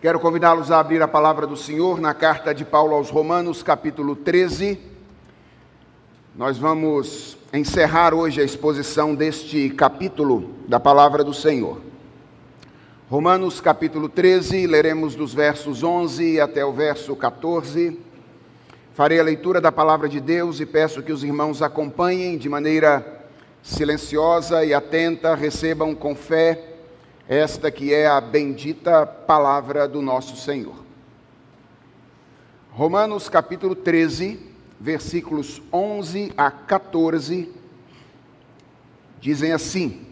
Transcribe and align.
Quero 0.00 0.18
convidá-los 0.18 0.70
a 0.70 0.80
abrir 0.80 1.02
a 1.02 1.06
palavra 1.06 1.46
do 1.46 1.58
Senhor 1.58 2.00
na 2.00 2.14
carta 2.14 2.54
de 2.54 2.64
Paulo 2.64 2.94
aos 2.94 3.10
Romanos, 3.10 3.62
capítulo 3.62 4.16
13. 4.16 4.80
Nós 6.34 6.56
vamos 6.56 7.36
encerrar 7.52 8.14
hoje 8.14 8.40
a 8.40 8.44
exposição 8.44 9.14
deste 9.14 9.68
capítulo 9.68 10.54
da 10.66 10.80
palavra 10.80 11.22
do 11.22 11.34
Senhor. 11.34 11.82
Romanos, 13.10 13.60
capítulo 13.60 14.08
13, 14.08 14.66
leremos 14.66 15.14
dos 15.14 15.34
versos 15.34 15.82
11 15.82 16.40
até 16.40 16.64
o 16.64 16.72
verso 16.72 17.14
14. 17.14 18.00
Farei 18.94 19.20
a 19.20 19.22
leitura 19.22 19.60
da 19.60 19.70
palavra 19.70 20.08
de 20.08 20.18
Deus 20.18 20.60
e 20.60 20.64
peço 20.64 21.02
que 21.02 21.12
os 21.12 21.22
irmãos 21.22 21.60
acompanhem 21.60 22.38
de 22.38 22.48
maneira 22.48 23.20
silenciosa 23.62 24.64
e 24.64 24.72
atenta, 24.72 25.34
recebam 25.34 25.94
com 25.94 26.14
fé 26.14 26.69
esta 27.30 27.70
que 27.70 27.94
é 27.94 28.08
a 28.08 28.20
bendita 28.20 29.06
palavra 29.06 29.86
do 29.86 30.02
nosso 30.02 30.36
Senhor. 30.36 30.84
Romanos 32.72 33.28
capítulo 33.28 33.76
13, 33.76 34.40
versículos 34.80 35.62
11 35.72 36.32
a 36.36 36.50
14, 36.50 37.48
dizem 39.20 39.52
assim: 39.52 40.08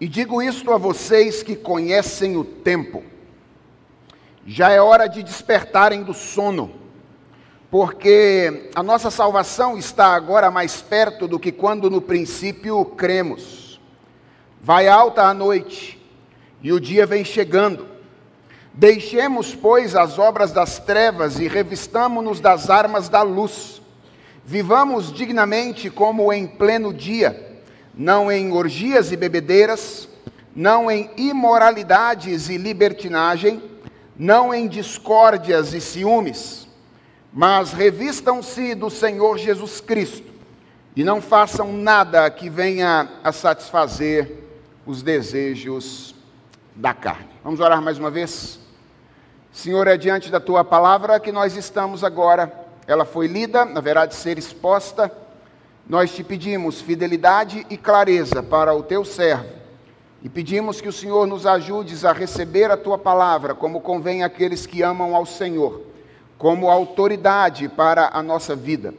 E 0.00 0.08
digo 0.08 0.40
isto 0.40 0.72
a 0.72 0.78
vocês 0.78 1.42
que 1.42 1.54
conhecem 1.54 2.38
o 2.38 2.44
tempo, 2.44 3.04
já 4.46 4.70
é 4.70 4.80
hora 4.80 5.06
de 5.06 5.22
despertarem 5.22 6.02
do 6.02 6.14
sono, 6.14 6.72
porque 7.70 8.70
a 8.74 8.82
nossa 8.82 9.10
salvação 9.10 9.76
está 9.76 10.14
agora 10.14 10.50
mais 10.50 10.80
perto 10.80 11.28
do 11.28 11.38
que 11.38 11.52
quando 11.52 11.90
no 11.90 12.00
princípio 12.00 12.82
cremos. 12.84 13.78
Vai 14.60 14.88
alta 14.88 15.24
a 15.24 15.34
noite 15.34 16.00
e 16.62 16.72
o 16.72 16.80
dia 16.80 17.04
vem 17.04 17.24
chegando. 17.24 17.86
Deixemos, 18.72 19.54
pois, 19.54 19.94
as 19.94 20.18
obras 20.18 20.52
das 20.52 20.78
trevas 20.78 21.38
e 21.38 21.48
revistamo-nos 21.48 22.40
das 22.40 22.70
armas 22.70 23.08
da 23.08 23.22
luz. 23.22 23.82
Vivamos 24.44 25.12
dignamente 25.12 25.90
como 25.90 26.32
em 26.32 26.46
pleno 26.46 26.94
dia, 26.94 27.60
não 27.94 28.32
em 28.32 28.50
orgias 28.52 29.12
e 29.12 29.16
bebedeiras, 29.16 30.08
não 30.54 30.90
em 30.90 31.10
imoralidades 31.16 32.48
e 32.48 32.56
libertinagem, 32.56 33.62
não 34.16 34.54
em 34.54 34.66
discórdias 34.66 35.74
e 35.74 35.80
ciúmes, 35.80 36.67
mas 37.32 37.72
revistam-se 37.72 38.74
do 38.74 38.90
Senhor 38.90 39.38
Jesus 39.38 39.80
Cristo 39.80 40.28
e 40.96 41.04
não 41.04 41.20
façam 41.20 41.72
nada 41.72 42.28
que 42.30 42.50
venha 42.50 43.08
a 43.22 43.30
satisfazer 43.32 44.44
os 44.86 45.02
desejos 45.02 46.14
da 46.74 46.94
carne. 46.94 47.28
Vamos 47.44 47.60
orar 47.60 47.80
mais 47.82 47.98
uma 47.98 48.10
vez? 48.10 48.58
Senhor, 49.52 49.86
é 49.86 49.96
diante 49.96 50.30
da 50.30 50.40
tua 50.40 50.64
palavra 50.64 51.20
que 51.20 51.32
nós 51.32 51.56
estamos 51.56 52.04
agora. 52.04 52.52
Ela 52.86 53.04
foi 53.04 53.26
lida, 53.26 53.62
haverá 53.62 54.06
de 54.06 54.14
ser 54.14 54.38
exposta. 54.38 55.12
Nós 55.88 56.14
te 56.14 56.22
pedimos 56.22 56.80
fidelidade 56.80 57.66
e 57.68 57.76
clareza 57.76 58.42
para 58.42 58.74
o 58.74 58.82
teu 58.82 59.04
servo. 59.04 59.58
E 60.22 60.28
pedimos 60.28 60.80
que 60.80 60.88
o 60.88 60.92
Senhor 60.92 61.26
nos 61.26 61.46
ajudes 61.46 62.04
a 62.04 62.12
receber 62.12 62.70
a 62.70 62.76
tua 62.76 62.98
palavra, 62.98 63.54
como 63.54 63.80
convém 63.80 64.22
àqueles 64.24 64.66
que 64.66 64.82
amam 64.82 65.14
ao 65.14 65.24
Senhor, 65.24 65.82
como 66.38 66.70
autoridade 66.70 67.68
para 67.68 68.10
a 68.12 68.22
nossa 68.22 68.54
vida, 68.54 68.94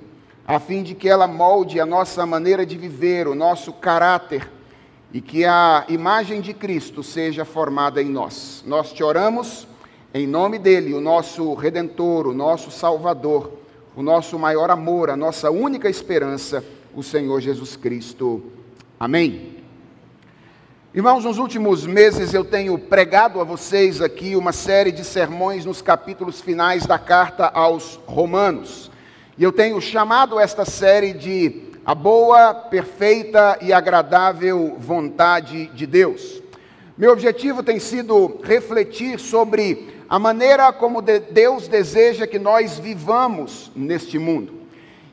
a 0.45 0.59
fim 0.59 0.83
de 0.83 0.93
que 0.93 1.07
ela 1.07 1.25
molde 1.25 1.79
a 1.79 1.85
nossa 1.85 2.25
maneira 2.25 2.65
de 2.65 2.77
viver, 2.77 3.27
o 3.27 3.33
nosso 3.33 3.71
caráter 3.71 4.51
e 5.13 5.21
que 5.21 5.45
a 5.45 5.85
imagem 5.87 6.41
de 6.41 6.53
Cristo 6.53 7.01
seja 7.01 7.45
formada 7.45 8.01
em 8.01 8.09
nós. 8.09 8.63
Nós 8.67 8.91
te 8.91 9.03
oramos 9.03 9.67
em 10.13 10.27
nome 10.27 10.59
dele, 10.59 10.93
o 10.93 11.01
nosso 11.01 11.53
redentor, 11.53 12.27
o 12.27 12.33
nosso 12.33 12.71
salvador, 12.71 13.51
o 13.95 14.01
nosso 14.01 14.37
maior 14.37 14.69
amor, 14.69 15.09
a 15.09 15.15
nossa 15.15 15.49
única 15.49 15.89
esperança, 15.89 16.63
o 16.95 17.03
Senhor 17.03 17.39
Jesus 17.39 17.75
Cristo. 17.75 18.43
Amém. 18.99 19.58
Irmãos, 20.91 21.23
nos 21.23 21.37
últimos 21.37 21.85
meses 21.85 22.33
eu 22.33 22.43
tenho 22.43 22.75
pregado 22.75 23.39
a 23.39 23.43
vocês 23.43 24.01
aqui 24.01 24.35
uma 24.35 24.51
série 24.51 24.91
de 24.91 25.05
sermões 25.05 25.63
nos 25.63 25.83
capítulos 25.83 26.41
finais 26.41 26.87
da 26.87 26.97
carta 26.97 27.45
aos 27.45 27.99
Romanos. 28.07 28.89
E 29.37 29.43
eu 29.43 29.51
tenho 29.51 29.79
chamado 29.79 30.39
esta 30.39 30.65
série 30.65 31.13
de 31.13 31.69
a 31.85 31.93
boa, 31.93 32.55
perfeita 32.55 33.59
e 33.61 33.71
agradável 33.71 34.77
vontade 34.79 35.67
de 35.75 35.85
Deus. 35.85 36.41
Meu 36.97 37.11
objetivo 37.11 37.61
tem 37.61 37.77
sido 37.77 38.39
refletir 38.41 39.19
sobre 39.19 39.93
a 40.09 40.17
maneira 40.17 40.73
como 40.73 41.03
Deus 41.03 41.67
deseja 41.67 42.25
que 42.25 42.39
nós 42.39 42.79
vivamos 42.79 43.71
neste 43.75 44.17
mundo. 44.17 44.53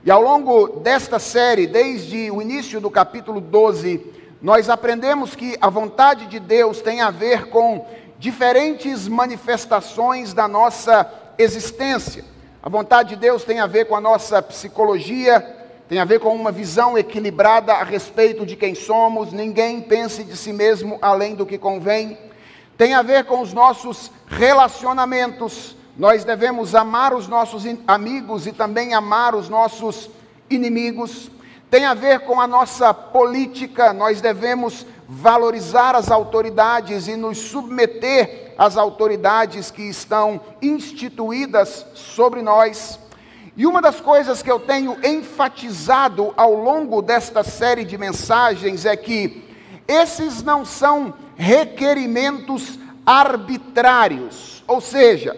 E 0.02 0.10
ao 0.10 0.22
longo 0.22 0.80
desta 0.80 1.18
série, 1.18 1.66
desde 1.66 2.30
o 2.30 2.40
início 2.40 2.80
do 2.80 2.90
capítulo 2.90 3.42
12, 3.42 4.16
nós 4.40 4.68
aprendemos 4.68 5.34
que 5.34 5.56
a 5.60 5.70
vontade 5.70 6.26
de 6.26 6.38
Deus 6.38 6.80
tem 6.80 7.00
a 7.00 7.10
ver 7.10 7.48
com 7.48 7.86
diferentes 8.18 9.08
manifestações 9.08 10.32
da 10.32 10.46
nossa 10.46 11.10
existência. 11.38 12.24
A 12.62 12.68
vontade 12.68 13.10
de 13.10 13.16
Deus 13.16 13.44
tem 13.44 13.60
a 13.60 13.66
ver 13.66 13.86
com 13.86 13.94
a 13.94 14.00
nossa 14.00 14.42
psicologia, 14.42 15.54
tem 15.88 15.98
a 15.98 16.04
ver 16.04 16.18
com 16.18 16.34
uma 16.34 16.50
visão 16.50 16.98
equilibrada 16.98 17.72
a 17.72 17.84
respeito 17.84 18.44
de 18.44 18.56
quem 18.56 18.74
somos, 18.74 19.32
ninguém 19.32 19.80
pense 19.80 20.24
de 20.24 20.36
si 20.36 20.52
mesmo 20.52 20.98
além 21.00 21.34
do 21.34 21.46
que 21.46 21.58
convém. 21.58 22.18
Tem 22.76 22.92
a 22.94 23.02
ver 23.02 23.24
com 23.24 23.40
os 23.40 23.52
nossos 23.52 24.10
relacionamentos, 24.26 25.76
nós 25.96 26.24
devemos 26.24 26.74
amar 26.74 27.14
os 27.14 27.26
nossos 27.26 27.64
amigos 27.86 28.46
e 28.46 28.52
também 28.52 28.94
amar 28.94 29.34
os 29.34 29.48
nossos 29.48 30.10
inimigos. 30.50 31.30
Tem 31.70 31.84
a 31.84 31.94
ver 31.94 32.20
com 32.20 32.40
a 32.40 32.46
nossa 32.46 32.94
política, 32.94 33.92
nós 33.92 34.20
devemos 34.20 34.86
valorizar 35.08 35.96
as 35.96 36.12
autoridades 36.12 37.08
e 37.08 37.16
nos 37.16 37.38
submeter 37.38 38.54
às 38.56 38.76
autoridades 38.76 39.70
que 39.70 39.82
estão 39.82 40.40
instituídas 40.62 41.84
sobre 41.92 42.40
nós. 42.40 43.00
E 43.56 43.66
uma 43.66 43.82
das 43.82 44.00
coisas 44.00 44.42
que 44.42 44.50
eu 44.50 44.60
tenho 44.60 44.96
enfatizado 45.04 46.32
ao 46.36 46.54
longo 46.54 47.02
desta 47.02 47.42
série 47.42 47.84
de 47.84 47.98
mensagens 47.98 48.84
é 48.84 48.96
que 48.96 49.44
esses 49.88 50.44
não 50.44 50.64
são 50.64 51.14
requerimentos 51.36 52.78
arbitrários, 53.04 54.62
ou 54.68 54.80
seja, 54.80 55.36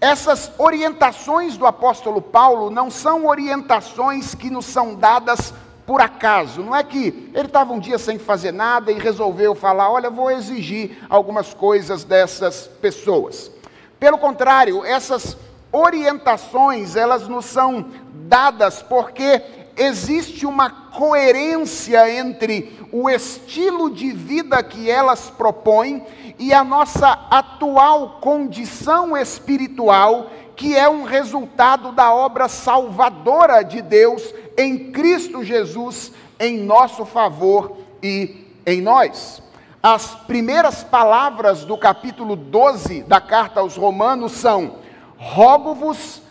essas 0.00 0.52
orientações 0.58 1.56
do 1.56 1.66
apóstolo 1.66 2.20
Paulo 2.20 2.70
não 2.70 2.90
são 2.90 3.26
orientações 3.26 4.34
que 4.34 4.50
nos 4.50 4.66
são 4.66 4.94
dadas 4.94 5.52
por 5.86 6.00
acaso. 6.00 6.62
Não 6.62 6.74
é 6.74 6.82
que 6.82 7.30
ele 7.32 7.46
estava 7.46 7.72
um 7.72 7.78
dia 7.78 7.98
sem 7.98 8.18
fazer 8.18 8.52
nada 8.52 8.90
e 8.90 8.98
resolveu 8.98 9.54
falar: 9.54 9.90
olha, 9.90 10.10
vou 10.10 10.30
exigir 10.30 10.98
algumas 11.08 11.54
coisas 11.54 12.04
dessas 12.04 12.66
pessoas. 12.66 13.50
Pelo 13.98 14.18
contrário, 14.18 14.84
essas 14.84 15.36
orientações, 15.72 16.96
elas 16.96 17.28
nos 17.28 17.46
são 17.46 17.86
dadas 18.12 18.82
porque 18.82 19.42
existe 19.76 20.46
uma 20.46 20.70
coerência 20.70 22.10
entre 22.18 22.78
o 22.90 23.08
estilo 23.10 23.90
de 23.90 24.12
vida 24.12 24.62
que 24.62 24.90
elas 24.90 25.30
propõem 25.30 26.04
e 26.38 26.52
a 26.52 26.64
nossa 26.64 27.26
atual 27.30 28.18
condição 28.20 29.16
espiritual, 29.16 30.30
que 30.54 30.74
é 30.74 30.88
um 30.88 31.04
resultado 31.04 31.92
da 31.92 32.12
obra 32.12 32.48
salvadora 32.48 33.62
de 33.62 33.82
Deus 33.82 34.22
em 34.56 34.90
Cristo 34.90 35.44
Jesus 35.44 36.12
em 36.38 36.58
nosso 36.58 37.04
favor 37.04 37.76
e 38.02 38.46
em 38.64 38.80
nós. 38.80 39.42
As 39.82 40.14
primeiras 40.26 40.82
palavras 40.82 41.64
do 41.64 41.76
capítulo 41.78 42.34
12 42.34 43.02
da 43.02 43.20
carta 43.20 43.60
aos 43.60 43.76
Romanos 43.76 44.32
são: 44.32 44.76
rogo-vos 45.16 46.22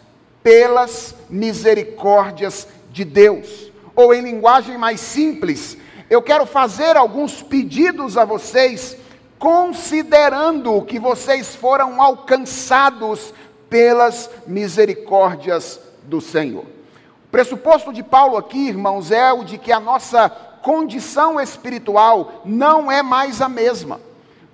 pelas 0.43 1.15
misericórdias 1.29 2.67
de 2.91 3.05
Deus. 3.05 3.71
Ou 3.95 4.13
em 4.13 4.21
linguagem 4.21 4.77
mais 4.77 4.99
simples, 4.99 5.77
eu 6.09 6.21
quero 6.21 6.45
fazer 6.45 6.97
alguns 6.97 7.41
pedidos 7.41 8.17
a 8.17 8.25
vocês, 8.25 8.97
considerando 9.39 10.81
que 10.81 10.99
vocês 10.99 11.55
foram 11.55 12.01
alcançados 12.01 13.33
pelas 13.69 14.29
misericórdias 14.45 15.79
do 16.03 16.19
Senhor. 16.19 16.65
O 17.35 17.37
pressuposto 17.37 17.91
de 17.91 18.01
Paulo 18.01 18.37
aqui, 18.37 18.69
irmãos, 18.69 19.11
é 19.11 19.33
o 19.33 19.43
de 19.43 19.57
que 19.57 19.69
a 19.69 19.77
nossa 19.77 20.29
condição 20.29 21.37
espiritual 21.37 22.43
não 22.45 22.89
é 22.89 23.03
mais 23.03 23.41
a 23.41 23.49
mesma. 23.49 23.99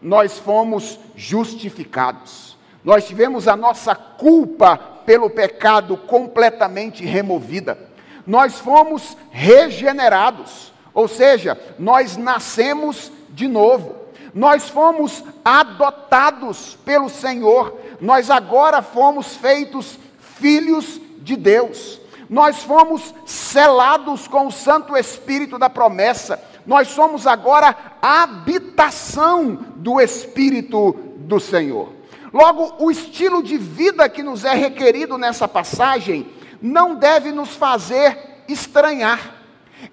Nós 0.01 0.39
fomos 0.39 0.99
justificados. 1.15 2.57
Nós 2.83 3.05
tivemos 3.05 3.47
a 3.47 3.55
nossa 3.55 3.93
culpa 3.93 4.77
pelo 5.05 5.29
pecado 5.29 5.95
completamente 5.95 7.05
removida. 7.05 7.77
Nós 8.25 8.57
fomos 8.57 9.15
regenerados, 9.29 10.73
ou 10.91 11.07
seja, 11.07 11.55
nós 11.77 12.17
nascemos 12.17 13.11
de 13.29 13.47
novo. 13.47 13.95
Nós 14.33 14.69
fomos 14.69 15.23
adotados 15.45 16.79
pelo 16.83 17.09
Senhor, 17.09 17.77
nós 18.01 18.31
agora 18.31 18.81
fomos 18.81 19.35
feitos 19.35 19.99
filhos 20.19 20.99
de 21.19 21.35
Deus. 21.35 22.00
Nós 22.31 22.63
fomos 22.63 23.13
selados 23.25 24.25
com 24.25 24.47
o 24.47 24.51
Santo 24.53 24.95
Espírito 24.95 25.59
da 25.59 25.69
promessa. 25.69 26.41
Nós 26.65 26.87
somos 26.87 27.27
agora 27.27 27.75
habitação 28.01 29.55
do 29.75 29.99
Espírito 29.99 30.93
do 31.17 31.41
Senhor. 31.41 31.91
Logo, 32.31 32.75
o 32.79 32.89
estilo 32.89 33.43
de 33.43 33.57
vida 33.57 34.07
que 34.07 34.23
nos 34.23 34.45
é 34.45 34.53
requerido 34.53 35.17
nessa 35.17 35.45
passagem 35.45 36.25
não 36.61 36.95
deve 36.95 37.33
nos 37.33 37.49
fazer 37.49 38.17
estranhar. 38.47 39.35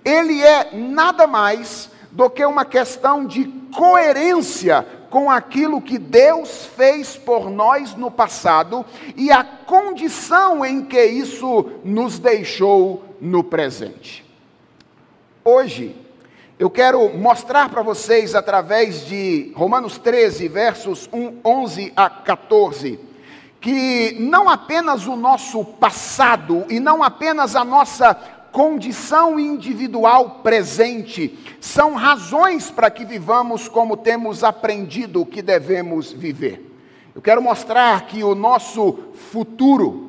Ele 0.05 0.41
é 0.41 0.71
nada 0.73 1.27
mais 1.27 1.91
do 2.13 2.31
que 2.31 2.45
uma 2.45 2.65
questão 2.65 3.25
de 3.27 3.47
coerência 3.75 4.87
com 5.11 5.31
aquilo 5.31 5.81
que 5.81 5.99
Deus 5.99 6.67
fez 6.77 7.17
por 7.17 7.51
nós 7.51 7.95
no 7.95 8.11
passado 8.11 8.85
e 9.17 9.31
a 9.31 9.43
condição 9.43 10.65
em 10.65 10.85
que 10.85 11.03
isso 11.03 11.71
nos 11.85 12.19
deixou 12.19 13.17
no 13.21 13.43
presente. 13.43 14.25
Hoje, 15.45 15.97
eu 16.59 16.69
quero 16.69 17.17
mostrar 17.17 17.69
para 17.69 17.83
vocês, 17.83 18.35
através 18.35 19.07
de 19.07 19.53
Romanos 19.55 19.97
13, 19.97 20.49
versos 20.49 21.09
1, 21.13 21.39
11 21.45 21.93
a 21.95 22.11
14, 22.11 22.99
que 23.61 24.17
não 24.19 24.49
apenas 24.49 25.07
o 25.07 25.17
nosso 25.17 25.65
passado 25.65 26.67
e 26.69 26.81
não 26.81 27.03
apenas 27.03 27.57
a 27.57 27.65
nossa 27.65 28.38
condição 28.53 29.39
individual 29.39 30.41
presente 30.43 31.39
são 31.61 31.95
razões 31.95 32.71
para 32.71 32.91
que 32.91 33.05
vivamos 33.05 33.69
como 33.69 33.97
temos 33.97 34.43
aprendido 34.43 35.27
que 35.27 35.43
devemos 35.43 36.13
viver. 36.13 36.65
Eu 37.15 37.23
quero 37.23 37.43
mostrar 37.43 38.07
que 38.07 38.23
o 38.23 38.35
nosso 38.35 38.99
futuro 39.31 40.09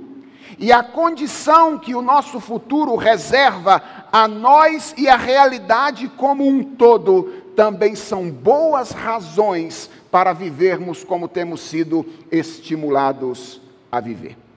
e 0.58 0.72
a 0.72 0.84
condição 0.84 1.78
que 1.78 1.96
o 1.96 2.02
nosso 2.02 2.40
futuro 2.40 2.96
reserva 2.96 3.82
a 4.12 4.28
nós 4.28 4.94
e 4.98 5.08
a 5.08 5.16
realidade 5.16 6.08
como 6.10 6.48
um 6.48 6.64
todo 6.64 7.32
também 7.56 7.96
são 7.96 8.30
boas 8.30 8.92
razões 8.92 9.90
para 10.12 10.34
vivermos 10.34 11.04
como 11.04 11.28
temos 11.28 11.62
sido 11.62 12.06
estimulados 12.32 13.62
a 13.92 14.00
viver. 14.00 14.49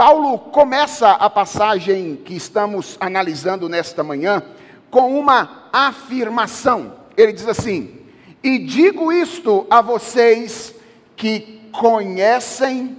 Paulo 0.00 0.38
começa 0.38 1.10
a 1.10 1.28
passagem 1.28 2.16
que 2.16 2.34
estamos 2.34 2.96
analisando 2.98 3.68
nesta 3.68 4.02
manhã 4.02 4.42
com 4.90 5.20
uma 5.20 5.68
afirmação. 5.70 6.94
Ele 7.14 7.34
diz 7.34 7.46
assim: 7.46 8.00
E 8.42 8.60
digo 8.60 9.12
isto 9.12 9.66
a 9.68 9.82
vocês 9.82 10.74
que 11.14 11.68
conhecem 11.70 12.96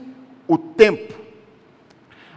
o 0.48 0.60
tempo. 0.60 1.16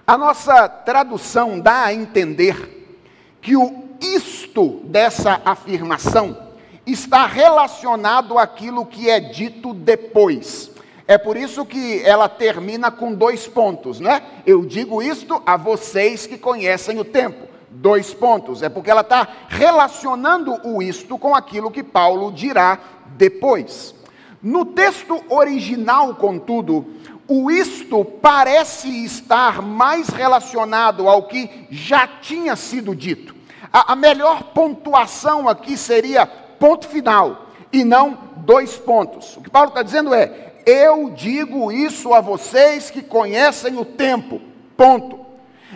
A 0.07 0.17
nossa 0.17 0.67
tradução 0.67 1.61
dá 1.61 1.85
a 1.85 1.93
entender 1.93 2.97
que 3.43 3.59
o 3.59 3.85
isto 4.01 4.81
dessa 4.85 5.43
afirmação 5.45 6.55
está 6.87 7.27
relacionado 7.27 8.39
àquilo 8.39 8.87
que 8.87 9.11
é 9.11 9.21
dito 9.21 9.75
depois. 9.75 10.74
É 11.07 11.19
por 11.19 11.37
isso 11.37 11.67
que 11.67 12.03
ela 12.03 12.29
termina 12.29 12.91
com 12.91 13.13
dois 13.13 13.47
pontos, 13.47 14.01
né? 14.01 14.23
Eu 14.47 14.65
digo 14.65 15.03
isto 15.03 15.43
a 15.45 15.57
vocês 15.57 16.27
que 16.27 16.39
conhecem 16.39 16.99
o 16.99 17.05
tempo. 17.05 17.47
Dois 17.71 18.15
pontos. 18.15 18.63
É 18.63 18.71
porque 18.71 18.91
ela 18.91 19.03
está 19.03 19.29
relacionando 19.49 20.59
o 20.65 20.83
isto 20.83 21.19
com 21.19 21.35
aquilo 21.35 21.71
que 21.71 21.83
Paulo 21.83 22.33
dirá 22.33 22.79
depois. 23.17 23.95
No 24.43 24.65
texto 24.65 25.23
original, 25.29 26.15
contudo, 26.15 26.87
o 27.29 27.51
isto 27.51 28.05
parece 28.05 29.05
estar 29.05 29.61
mais 29.61 30.09
relacionado 30.09 31.09
ao 31.09 31.25
que 31.25 31.67
já 31.71 32.07
tinha 32.07 32.57
sido 32.57 32.95
dito. 32.95 33.35
A, 33.73 33.93
a 33.93 33.97
melhor 33.97 34.45
pontuação 34.55 35.49
aqui 35.49 35.77
seria 35.77 36.27
ponto 36.27 36.87
final 36.89 37.49
e 37.73 37.85
não 37.85 38.19
dois 38.37 38.77
pontos. 38.77 39.37
O 39.37 39.43
que 39.43 39.51
Paulo 39.51 39.69
está 39.69 39.83
dizendo 39.83 40.15
é: 40.15 40.54
eu 40.67 41.11
digo 41.11 41.71
isso 41.71 42.13
a 42.15 42.21
vocês 42.21 42.91
que 42.91 43.03
conhecem 43.03 43.77
o 43.77 43.85
tempo. 43.85 44.41
Ponto. 44.77 45.25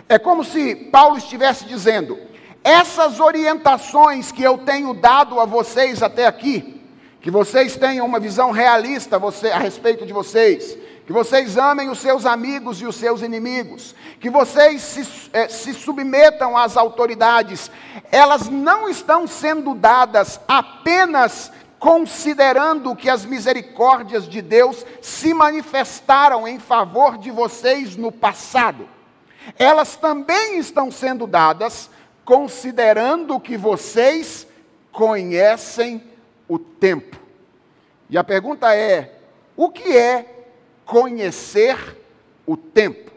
É 0.07 0.17
como 0.17 0.43
se 0.43 0.75
Paulo 0.75 1.17
estivesse 1.17 1.65
dizendo: 1.65 2.17
essas 2.63 3.19
orientações 3.19 4.31
que 4.31 4.43
eu 4.43 4.57
tenho 4.57 4.93
dado 4.93 5.39
a 5.39 5.45
vocês 5.45 6.03
até 6.03 6.25
aqui, 6.25 6.81
que 7.21 7.31
vocês 7.31 7.75
tenham 7.75 8.05
uma 8.05 8.19
visão 8.19 8.51
realista 8.51 9.19
a 9.53 9.59
respeito 9.59 10.05
de 10.05 10.13
vocês, 10.13 10.77
que 11.05 11.13
vocês 11.13 11.57
amem 11.57 11.89
os 11.89 11.99
seus 11.99 12.25
amigos 12.25 12.81
e 12.81 12.85
os 12.85 12.95
seus 12.95 13.21
inimigos, 13.21 13.95
que 14.19 14.29
vocês 14.29 14.81
se, 14.81 15.29
eh, 15.33 15.47
se 15.47 15.73
submetam 15.73 16.55
às 16.55 16.77
autoridades, 16.77 17.71
elas 18.11 18.47
não 18.47 18.87
estão 18.87 19.25
sendo 19.25 19.73
dadas 19.73 20.39
apenas 20.47 21.51
considerando 21.79 22.95
que 22.95 23.09
as 23.09 23.25
misericórdias 23.25 24.27
de 24.27 24.41
Deus 24.41 24.85
se 25.01 25.33
manifestaram 25.33 26.47
em 26.47 26.59
favor 26.59 27.17
de 27.17 27.31
vocês 27.31 27.95
no 27.95 28.11
passado, 28.11 28.87
elas 29.57 29.95
também 29.95 30.59
estão 30.59 30.91
sendo 30.91 31.25
dadas 31.25 31.89
considerando 32.25 33.39
que 33.39 33.57
vocês 33.57 34.45
conhecem 34.91 36.03
o 36.47 36.59
tempo. 36.59 37.17
E 38.09 38.17
a 38.17 38.23
pergunta 38.23 38.75
é: 38.75 39.15
o 39.55 39.69
que 39.69 39.97
é 39.97 40.25
conhecer 40.85 41.97
o 42.45 42.57
tempo? 42.57 43.09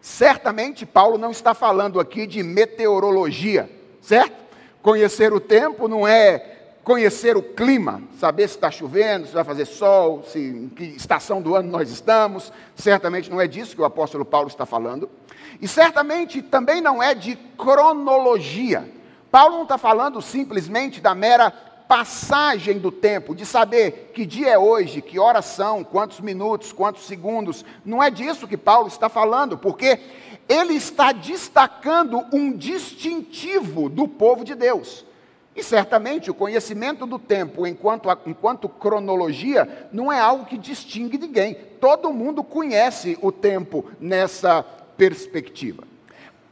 Certamente 0.00 0.86
Paulo 0.86 1.18
não 1.18 1.30
está 1.30 1.52
falando 1.52 2.00
aqui 2.00 2.26
de 2.26 2.42
meteorologia, 2.42 3.68
certo? 4.00 4.40
Conhecer 4.80 5.32
o 5.32 5.40
tempo 5.40 5.88
não 5.88 6.08
é 6.08 6.59
conhecer 6.84 7.36
o 7.36 7.42
clima, 7.42 8.02
saber 8.18 8.48
se 8.48 8.54
está 8.54 8.70
chovendo, 8.70 9.26
se 9.26 9.34
vai 9.34 9.44
fazer 9.44 9.66
sol, 9.66 10.22
se, 10.24 10.38
em 10.38 10.68
que 10.68 10.84
estação 10.84 11.40
do 11.42 11.54
ano 11.54 11.70
nós 11.70 11.90
estamos. 11.90 12.52
Certamente 12.74 13.30
não 13.30 13.40
é 13.40 13.46
disso 13.46 13.74
que 13.74 13.82
o 13.82 13.84
apóstolo 13.84 14.24
Paulo 14.24 14.48
está 14.48 14.64
falando. 14.64 15.08
E 15.60 15.68
certamente 15.68 16.42
também 16.42 16.80
não 16.80 17.02
é 17.02 17.14
de 17.14 17.36
cronologia. 17.56 18.88
Paulo 19.30 19.56
não 19.56 19.62
está 19.64 19.78
falando 19.78 20.20
simplesmente 20.20 21.00
da 21.00 21.14
mera 21.14 21.50
passagem 21.90 22.78
do 22.78 22.92
tempo, 22.92 23.34
de 23.34 23.44
saber 23.44 24.12
que 24.14 24.24
dia 24.24 24.50
é 24.50 24.58
hoje, 24.58 25.02
que 25.02 25.18
horas 25.18 25.44
são, 25.46 25.82
quantos 25.82 26.20
minutos, 26.20 26.72
quantos 26.72 27.04
segundos. 27.04 27.64
Não 27.84 28.00
é 28.00 28.10
disso 28.10 28.46
que 28.46 28.56
Paulo 28.56 28.86
está 28.86 29.08
falando, 29.08 29.58
porque 29.58 29.98
ele 30.48 30.74
está 30.74 31.12
destacando 31.12 32.24
um 32.32 32.52
distintivo 32.52 33.88
do 33.88 34.06
povo 34.06 34.44
de 34.44 34.54
Deus. 34.54 35.04
E 35.54 35.62
certamente 35.62 36.30
o 36.30 36.34
conhecimento 36.34 37.04
do 37.06 37.18
tempo 37.18 37.66
enquanto, 37.66 38.08
enquanto 38.26 38.68
cronologia 38.68 39.88
não 39.92 40.12
é 40.12 40.20
algo 40.20 40.44
que 40.44 40.56
distingue 40.56 41.18
ninguém. 41.18 41.54
Todo 41.80 42.12
mundo 42.12 42.44
conhece 42.44 43.18
o 43.20 43.32
tempo 43.32 43.84
nessa 43.98 44.62
perspectiva. 44.96 45.84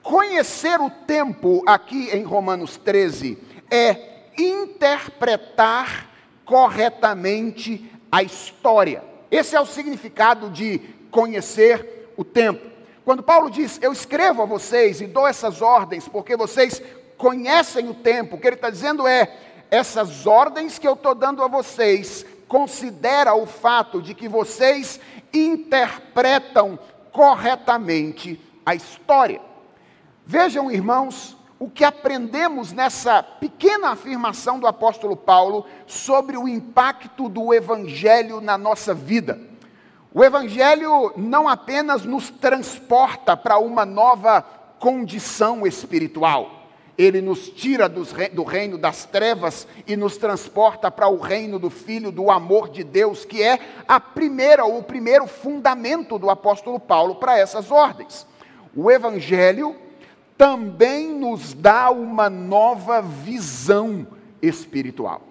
Conhecer 0.03 0.81
o 0.81 0.91
tempo 0.91 1.63
aqui 1.67 2.11
em 2.13 2.23
Romanos 2.25 2.77
13 2.77 3.39
é 3.71 3.97
interpretar 4.37 6.09
corretamente 6.45 7.91
a 8.11 8.23
história. 8.23 9.05
Esse 9.31 9.55
é 9.55 9.61
o 9.61 9.67
significado 9.67 10.51
de 10.51 10.81
conhecer 11.11 12.11
o 12.17 12.25
tempo. 12.25 12.67
Quando 13.05 13.23
Paulo 13.23 13.51
diz, 13.51 13.79
eu 13.81 13.93
escrevo 13.93 14.43
a 14.43 14.47
vocês 14.47 15.01
e 15.01 15.07
dou 15.07 15.27
essas 15.27 15.63
ordens 15.63 16.09
porque 16.09 16.37
vocês 16.37 16.83
conhecem 17.19 17.91
o 17.91 17.95
tempo. 17.95 18.37
O 18.37 18.41
que 18.41 18.47
ele 18.47 18.57
está 18.57 18.71
dizendo 18.71 19.07
é: 19.07 19.37
essas 19.71 20.27
ordens 20.27 20.79
que 20.79 20.89
eu 20.89 20.95
estou 20.95 21.15
dando 21.15 21.43
a 21.43 21.49
vocês, 21.49 22.25
considera 22.47 23.35
o 23.35 23.45
fato 23.45 24.01
de 24.01 24.15
que 24.15 24.29
vocês 24.29 24.99
interpretam 25.33 26.79
corretamente 27.13 28.41
a 28.65 28.75
história. 28.75 29.41
Vejam, 30.25 30.71
irmãos, 30.71 31.37
o 31.59 31.69
que 31.69 31.85
aprendemos 31.85 32.73
nessa 32.73 33.23
pequena 33.23 33.91
afirmação 33.91 34.59
do 34.59 34.67
apóstolo 34.67 35.17
Paulo 35.17 35.67
sobre 35.87 36.37
o 36.37 36.49
impacto 36.49 37.29
do 37.29 37.53
evangelho 37.53 38.41
na 38.41 38.57
nossa 38.57 38.95
vida. 38.95 39.41
O 40.15 40.25
evangelho 40.25 41.13
não 41.17 41.49
apenas 41.49 42.05
nos 42.05 42.31
transporta 42.31 43.37
para 43.37 43.59
uma 43.59 43.85
nova 43.85 44.41
condição 44.79 45.67
espiritual 45.67 46.58
ele 46.99 47.21
nos 47.21 47.49
tira 47.49 47.89
do 47.89 48.43
reino 48.43 48.77
das 48.77 49.05
trevas 49.05 49.69
e 49.87 49.97
nos 49.97 50.17
transporta 50.17 50.91
para 50.91 51.07
o 51.07 51.17
reino 51.17 51.57
do 51.57 51.71
Filho, 51.71 52.11
do 52.11 52.29
amor 52.29 52.69
de 52.69 52.83
Deus, 52.83 53.25
que 53.25 53.41
é 53.41 53.61
a 53.87 54.01
primeira, 54.01 54.67
o 54.67 54.83
primeiro 54.83 55.29
fundamento 55.29 56.19
do 56.19 56.29
apóstolo 56.29 56.81
Paulo 56.81 57.15
para 57.15 57.39
essas 57.39 57.71
ordens. 57.71 58.27
O 58.75 58.91
Evangelho 58.91 59.77
também 60.37 61.09
nos 61.09 61.55
dá 61.55 61.89
uma 61.89 62.29
nova 62.29 63.01
visão 63.01 64.05
espiritual. 64.43 65.23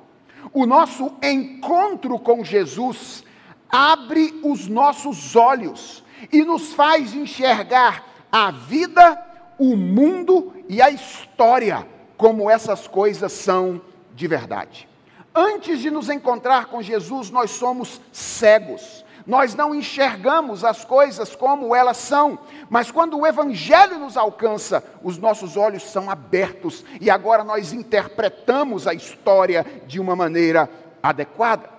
O 0.54 0.66
nosso 0.66 1.12
encontro 1.22 2.18
com 2.18 2.46
Jesus 2.46 3.26
abre 3.70 4.40
os 4.42 4.68
nossos 4.68 5.36
olhos 5.36 6.02
e 6.32 6.46
nos 6.46 6.74
faz 6.74 7.14
enxergar 7.14 8.06
a 8.32 8.52
vida, 8.52 9.26
o 9.58 9.76
mundo 9.76 10.54
e 10.68 10.82
a 10.82 10.90
história 10.90 11.88
como 12.18 12.50
essas 12.50 12.88
coisas 12.88 13.32
são 13.32 13.82
de 14.14 14.28
verdade. 14.28 14.88
Antes 15.34 15.80
de 15.80 15.92
nos 15.92 16.10
encontrar 16.10 16.66
com 16.66 16.82
Jesus, 16.82 17.30
nós 17.30 17.52
somos 17.52 18.02
cegos. 18.12 19.06
Nós 19.26 19.54
não 19.54 19.76
enxergamos 19.76 20.64
as 20.64 20.86
coisas 20.86 21.36
como 21.36 21.76
elas 21.76 21.98
são, 21.98 22.40
mas 22.70 22.90
quando 22.90 23.20
o 23.20 23.28
Evangelho 23.28 24.00
nos 24.00 24.16
alcança, 24.16 24.82
os 25.04 25.18
nossos 25.18 25.58
olhos 25.58 25.84
são 25.84 26.10
abertos 26.10 26.86
e 27.02 27.10
agora 27.10 27.44
nós 27.44 27.74
interpretamos 27.74 28.88
a 28.88 28.94
história 28.94 29.66
de 29.86 30.00
uma 30.00 30.16
maneira 30.16 30.70
adequada. 31.04 31.70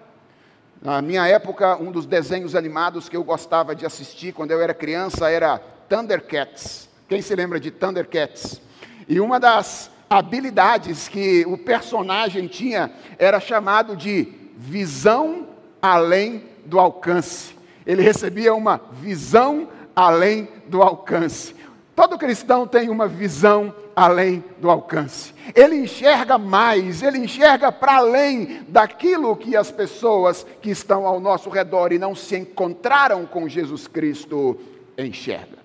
Na 0.81 1.01
minha 1.01 1.27
época, 1.27 1.77
um 1.77 1.91
dos 1.91 2.07
desenhos 2.07 2.55
animados 2.55 3.09
que 3.09 3.17
eu 3.17 3.25
gostava 3.25 3.75
de 3.75 3.87
assistir 3.87 4.33
quando 4.33 4.51
eu 4.51 4.61
era 4.61 4.75
criança 4.75 5.31
era 5.31 5.59
Thundercats. 5.89 6.88
Quem 7.09 7.23
se 7.23 7.35
lembra 7.35 7.59
de 7.59 7.71
Thundercats? 7.71 8.61
E 9.09 9.19
uma 9.19 9.41
das 9.41 9.91
habilidades 10.11 11.09
que 11.09 11.43
o 11.47 11.57
personagem 11.57 12.47
tinha 12.47 12.93
era 13.19 13.41
chamado 13.41 13.97
de 13.97 14.29
visão 14.55 15.49
além 15.81 16.45
do 16.67 16.79
alcance. 16.79 17.57
Ele 17.87 18.03
recebia 18.03 18.55
uma 18.55 18.79
visão 18.93 19.69
além 19.97 20.49
do 20.67 20.83
alcance. 20.83 21.57
Todo 21.97 22.19
cristão 22.19 22.67
tem 22.67 22.91
uma 22.91 23.09
visão 23.09 23.75
além 23.97 24.45
do 24.59 24.71
alcance. 24.71 25.33
Ele 25.55 25.77
enxerga 25.77 26.37
mais, 26.37 27.03
ele 27.03 27.19
enxerga 27.19 27.73
para 27.73 27.97
além 27.97 28.65
daquilo 28.69 29.35
que 29.35 29.57
as 29.57 29.71
pessoas 29.71 30.47
que 30.61 30.71
estão 30.71 31.07
ao 31.07 31.19
nosso 31.19 31.49
redor 31.49 31.91
e 31.91 31.99
não 31.99 32.15
se 32.15 32.37
encontraram 32.37 33.25
com 33.25 33.49
Jesus 33.49 33.89
Cristo 33.89 34.61
enxergam. 34.99 35.58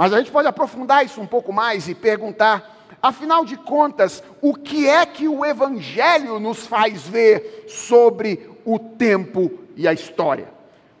Mas 0.00 0.14
a 0.14 0.18
gente 0.18 0.30
pode 0.30 0.48
aprofundar 0.48 1.04
isso 1.04 1.20
um 1.20 1.26
pouco 1.26 1.52
mais 1.52 1.86
e 1.86 1.94
perguntar 1.94 2.78
Afinal 3.02 3.44
de 3.44 3.56
contas, 3.56 4.22
o 4.40 4.54
que 4.54 4.86
é 4.86 5.04
que 5.04 5.28
o 5.28 5.44
Evangelho 5.44 6.38
nos 6.38 6.66
faz 6.66 7.02
ver 7.06 7.66
sobre 7.68 8.50
o 8.64 8.78
tempo 8.78 9.50
e 9.76 9.86
a 9.86 9.92
história? 9.92 10.48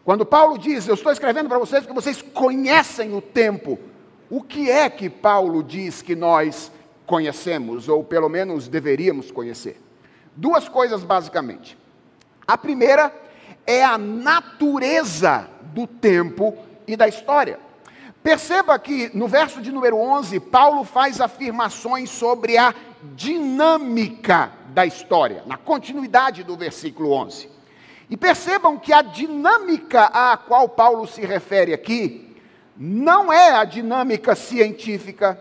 Quando 0.04 0.24
Paulo 0.24 0.58
diz, 0.58 0.86
eu 0.86 0.94
estou 0.94 1.12
escrevendo 1.12 1.48
para 1.48 1.58
vocês 1.58 1.82
porque 1.82 2.00
vocês 2.00 2.22
conhecem 2.22 3.14
o 3.14 3.20
tempo, 3.20 3.78
o 4.30 4.42
que 4.42 4.70
é 4.70 4.88
que 4.88 5.10
Paulo 5.10 5.62
diz 5.62 6.00
que 6.02 6.14
nós 6.14 6.70
conhecemos, 7.06 7.88
ou 7.88 8.04
pelo 8.04 8.28
menos 8.28 8.68
deveríamos 8.68 9.30
conhecer? 9.30 9.80
Duas 10.36 10.68
coisas 10.68 11.02
basicamente. 11.02 11.76
A 12.46 12.56
primeira 12.56 13.14
é 13.66 13.82
a 13.82 13.98
natureza 13.98 15.48
do 15.74 15.86
tempo 15.86 16.56
e 16.86 16.96
da 16.96 17.08
história. 17.08 17.69
Perceba 18.22 18.78
que 18.78 19.10
no 19.16 19.26
verso 19.26 19.62
de 19.62 19.72
número 19.72 19.96
11, 19.96 20.38
Paulo 20.40 20.84
faz 20.84 21.20
afirmações 21.20 22.10
sobre 22.10 22.58
a 22.58 22.74
dinâmica 23.14 24.52
da 24.68 24.84
história, 24.84 25.42
na 25.46 25.56
continuidade 25.56 26.44
do 26.44 26.56
versículo 26.56 27.12
11. 27.12 27.48
E 28.10 28.16
percebam 28.16 28.78
que 28.78 28.92
a 28.92 29.02
dinâmica 29.02 30.04
a 30.06 30.36
qual 30.36 30.68
Paulo 30.68 31.06
se 31.06 31.22
refere 31.22 31.72
aqui 31.72 32.36
não 32.76 33.32
é 33.32 33.52
a 33.52 33.64
dinâmica 33.64 34.34
científica, 34.34 35.38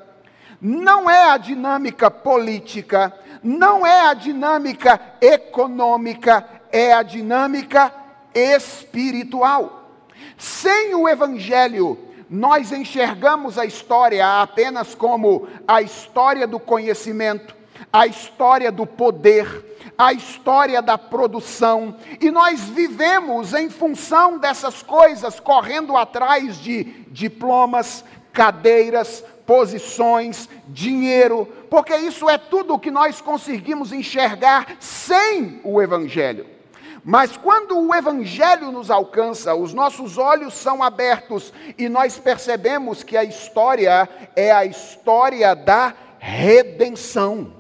não 0.62 1.10
é 1.10 1.32
a 1.32 1.38
dinâmica 1.38 2.12
política, 2.12 3.14
não 3.42 3.86
é 3.86 4.08
a 4.08 4.14
dinâmica 4.14 5.00
econômica, 5.22 6.46
é 6.72 6.94
a 6.94 7.02
dinâmica 7.02 7.94
espiritual. 8.34 9.90
Sem 10.38 10.94
o 10.96 11.08
evangelho, 11.08 12.09
nós 12.30 12.72
enxergamos 12.72 13.58
a 13.58 13.66
história 13.66 14.42
apenas 14.42 14.94
como 14.94 15.48
a 15.68 15.82
história 15.82 16.46
do 16.46 16.60
conhecimento, 16.60 17.56
a 17.92 18.06
história 18.06 18.72
do 18.72 18.86
poder, 18.86 19.66
a 19.98 20.14
história 20.14 20.82
da 20.82 20.98
produção, 20.98 21.96
e 22.22 22.30
nós 22.30 22.62
vivemos 22.62 23.54
em 23.54 23.70
função 23.70 24.38
dessas 24.38 24.84
coisas, 24.84 25.40
correndo 25.40 25.98
atrás 25.98 26.58
de 26.58 26.84
diplomas, 27.10 28.06
cadeiras, 28.32 29.24
posições, 29.46 30.48
dinheiro, 30.68 31.48
porque 31.70 31.96
isso 31.96 32.30
é 32.30 32.38
tudo 32.38 32.76
o 32.76 32.80
que 32.80 32.92
nós 32.92 33.20
conseguimos 33.20 33.92
enxergar 33.92 34.78
sem 34.80 35.60
o 35.64 35.82
Evangelho. 35.82 36.59
Mas 37.04 37.38
quando 37.38 37.80
o 37.80 37.94
Evangelho 37.94 38.72
nos 38.72 38.92
alcança, 38.92 39.56
os 39.56 39.74
nossos 39.74 40.18
olhos 40.18 40.54
são 40.54 40.84
abertos 40.84 41.54
e 41.78 41.88
nós 41.88 42.18
percebemos 42.18 43.04
que 43.04 43.16
a 43.16 43.24
história 43.24 44.08
é 44.36 44.52
a 44.52 44.66
história 44.66 45.56
da 45.56 45.94
redenção. 46.20 47.54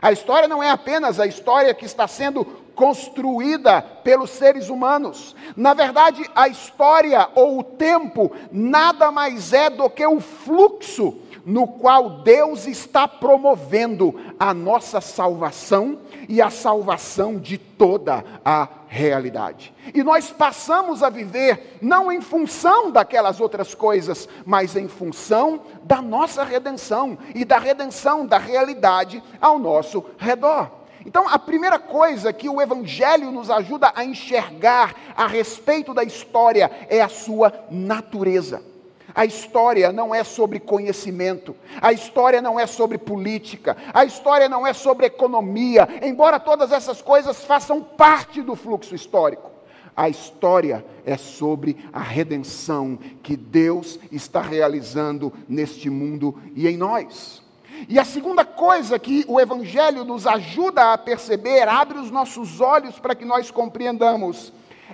A 0.00 0.12
história 0.12 0.48
não 0.48 0.62
é 0.62 0.70
apenas 0.70 1.20
a 1.20 1.26
história 1.26 1.74
que 1.74 1.84
está 1.84 2.08
sendo 2.08 2.44
construída 2.74 3.82
pelos 3.82 4.30
seres 4.30 4.70
humanos. 4.70 5.36
Na 5.54 5.74
verdade, 5.74 6.24
a 6.34 6.48
história 6.48 7.28
ou 7.34 7.58
o 7.58 7.62
tempo 7.62 8.32
nada 8.50 9.10
mais 9.10 9.52
é 9.52 9.68
do 9.68 9.90
que 9.90 10.06
o 10.06 10.18
fluxo 10.18 11.18
no 11.44 11.66
qual 11.66 12.22
Deus 12.22 12.66
está 12.66 13.08
promovendo 13.08 14.14
a 14.38 14.52
nossa 14.52 15.00
salvação 15.00 15.98
e 16.28 16.40
a 16.40 16.50
salvação 16.50 17.38
de 17.38 17.58
toda 17.58 18.24
a 18.44 18.68
realidade. 18.88 19.72
E 19.94 20.02
nós 20.02 20.30
passamos 20.30 21.02
a 21.02 21.08
viver 21.08 21.78
não 21.80 22.10
em 22.10 22.20
função 22.20 22.90
daquelas 22.90 23.40
outras 23.40 23.74
coisas, 23.74 24.28
mas 24.44 24.76
em 24.76 24.88
função 24.88 25.60
da 25.82 26.02
nossa 26.02 26.44
redenção 26.44 27.16
e 27.34 27.44
da 27.44 27.58
redenção 27.58 28.26
da 28.26 28.38
realidade 28.38 29.22
ao 29.40 29.58
nosso 29.58 30.04
redor. 30.18 30.80
Então, 31.04 31.26
a 31.26 31.38
primeira 31.38 31.78
coisa 31.78 32.32
que 32.32 32.48
o 32.48 32.60
Evangelho 32.60 33.30
nos 33.30 33.50
ajuda 33.50 33.92
a 33.94 34.04
enxergar 34.04 34.94
a 35.16 35.26
respeito 35.26 35.94
da 35.94 36.04
história 36.04 36.70
é 36.88 37.00
a 37.00 37.08
sua 37.08 37.52
natureza. 37.70 38.69
A 39.14 39.24
história 39.24 39.92
não 39.92 40.14
é 40.14 40.22
sobre 40.22 40.60
conhecimento, 40.60 41.54
a 41.80 41.92
história 41.92 42.40
não 42.40 42.58
é 42.58 42.66
sobre 42.66 42.98
política, 42.98 43.76
a 43.92 44.04
história 44.04 44.48
não 44.48 44.66
é 44.66 44.72
sobre 44.72 45.06
economia, 45.06 45.88
embora 46.02 46.38
todas 46.38 46.72
essas 46.72 47.02
coisas 47.02 47.44
façam 47.44 47.82
parte 47.82 48.42
do 48.42 48.54
fluxo 48.54 48.94
histórico. 48.94 49.50
A 49.96 50.08
história 50.08 50.84
é 51.04 51.16
sobre 51.16 51.76
a 51.92 52.00
redenção 52.00 52.98
que 53.22 53.36
Deus 53.36 53.98
está 54.10 54.40
realizando 54.40 55.32
neste 55.48 55.90
mundo 55.90 56.40
e 56.54 56.68
em 56.68 56.76
nós. 56.76 57.42
E 57.88 57.98
a 57.98 58.04
segunda 58.04 58.44
coisa 58.44 58.98
que 58.98 59.24
o 59.26 59.40
Evangelho 59.40 60.04
nos 60.04 60.26
ajuda 60.26 60.92
a 60.92 60.98
perceber, 60.98 61.68
abre 61.68 61.98
os 61.98 62.10
nossos 62.10 62.60
olhos 62.60 62.98
para 62.98 63.14
que 63.14 63.24
nós 63.24 63.50
compreendamos, 63.50 64.52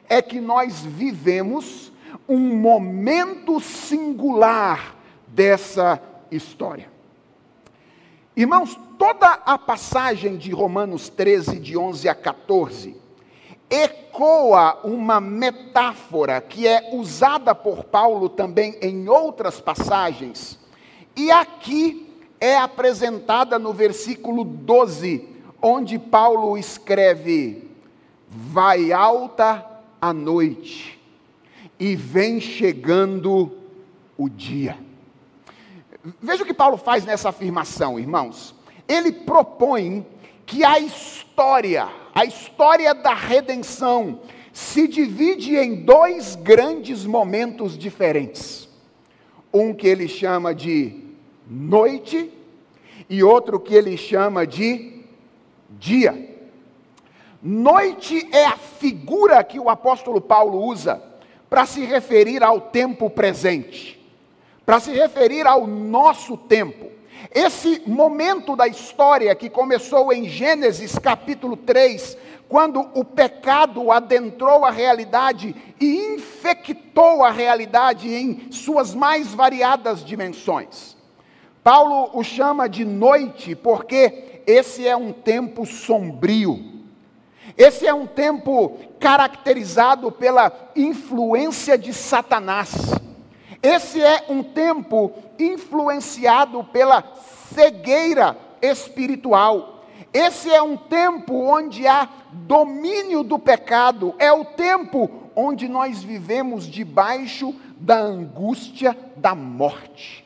é 0.09 0.23
que 0.23 0.41
nós 0.41 0.81
vivemos 0.81 1.93
um 2.29 2.57
momento 2.57 3.61
singular 3.61 4.97
dessa 5.27 6.01
história. 6.31 6.91
Irmãos, 8.37 8.79
toda 8.99 9.29
a 9.29 9.59
passagem 9.59 10.37
de 10.37 10.51
Romanos 10.51 11.09
13, 11.09 11.59
de 11.59 11.77
11 11.77 12.09
a 12.09 12.15
14, 12.15 12.97
ecoa 13.71 14.81
uma 14.85 15.21
metáfora 15.21 16.41
que 16.41 16.67
é 16.67 16.91
usada 16.93 17.55
por 17.55 17.85
Paulo 17.85 18.29
também 18.29 18.77
em 18.81 19.09
outras 19.09 19.61
passagens, 19.61 20.59
e 21.15 21.31
aqui 21.31 22.15
é 22.41 22.57
apresentada 22.57 23.59
no 23.59 23.73
versículo 23.73 24.45
12, 24.45 25.27
onde 25.63 25.99
Paulo 25.99 26.59
escreve: 26.59 27.71
Vai 28.29 28.93
alta 28.93 29.65
a 30.01 30.13
noite 30.13 30.96
e 31.79 31.95
vem 31.95 32.41
chegando 32.41 33.53
o 34.17 34.29
dia. 34.29 34.79
Veja 36.21 36.43
o 36.43 36.47
que 36.47 36.55
Paulo 36.55 36.77
faz 36.77 37.05
nessa 37.05 37.29
afirmação, 37.29 37.99
irmãos. 37.99 38.55
Ele 38.89 39.13
propõe 39.13 40.07
que 40.45 40.65
a 40.65 40.79
história, 40.79 41.89
a 42.15 42.25
história 42.25 42.95
da 42.95 43.13
redenção, 43.13 44.21
se 44.53 44.87
divide 44.87 45.57
em 45.57 45.85
dois 45.85 46.37
grandes 46.37 47.05
momentos 47.05 47.77
diferentes. 47.77 48.69
Um 49.53 49.75
que 49.75 49.87
ele 49.87 50.09
chama 50.09 50.55
de 50.55 51.05
noite 51.49 52.33
e 53.11 53.23
outro 53.23 53.61
que 53.61 53.75
ele 53.75 53.97
chama 53.97 54.47
de 54.47 55.03
dia. 55.71 56.37
Noite 57.43 58.29
é 58.33 58.47
a 58.47 58.57
figura 58.57 59.43
que 59.45 59.59
o 59.59 59.69
apóstolo 59.69 60.21
Paulo 60.21 60.65
usa 60.65 61.03
para 61.49 61.67
se 61.67 61.85
referir 61.85 62.43
ao 62.43 62.61
tempo 62.61 63.09
presente, 63.09 64.01
para 64.65 64.81
se 64.81 64.93
referir 64.93 65.47
ao 65.47 65.67
nosso 65.67 66.37
tempo. 66.37 66.91
Esse 67.33 67.83
momento 67.87 68.57
da 68.57 68.67
história 68.67 69.35
que 69.35 69.49
começou 69.49 70.13
em 70.13 70.29
Gênesis 70.29 70.99
capítulo 70.99 71.57
3, 71.57 72.17
quando 72.49 72.81
o 72.95 73.05
pecado 73.05 73.91
adentrou 73.91 74.65
a 74.65 74.71
realidade 74.71 75.55
e 75.81 76.15
infectou 76.15 77.25
a 77.25 77.31
realidade 77.31 78.09
em 78.09 78.51
suas 78.51 78.95
mais 78.95 79.35
variadas 79.35 80.05
dimensões. 80.05 80.97
Paulo 81.63 82.11
o 82.13 82.23
chama 82.23 82.69
de 82.69 82.85
noite 82.85 83.57
porque 83.57 84.43
esse 84.47 84.87
é 84.87 84.97
um 84.97 85.13
tempo 85.13 85.67
sombrio. 85.67 86.76
Esse 87.57 87.87
é 87.87 87.95
um 87.95 88.07
tempo 88.07 88.79
caracterizado 89.01 90.13
pela 90.13 90.53
influência 90.75 91.79
de 91.79 91.93
Satanás. 91.93 92.75
Esse 93.63 94.01
é 94.01 94.27
um 94.29 94.43
tempo 94.43 95.13
influenciado 95.39 96.63
pela 96.65 97.03
cegueira 97.55 98.37
espiritual. 98.61 99.85
Esse 100.13 100.51
é 100.51 100.63
um 100.63 100.77
tempo 100.77 101.35
onde 101.35 101.87
há 101.87 102.09
domínio 102.33 103.23
do 103.23 103.39
pecado, 103.39 104.15
é 104.19 104.33
o 104.33 104.45
tempo 104.45 105.11
onde 105.35 105.69
nós 105.69 106.03
vivemos 106.03 106.67
debaixo 106.67 107.55
da 107.79 107.99
angústia 107.99 108.97
da 109.17 109.35
morte. 109.35 110.25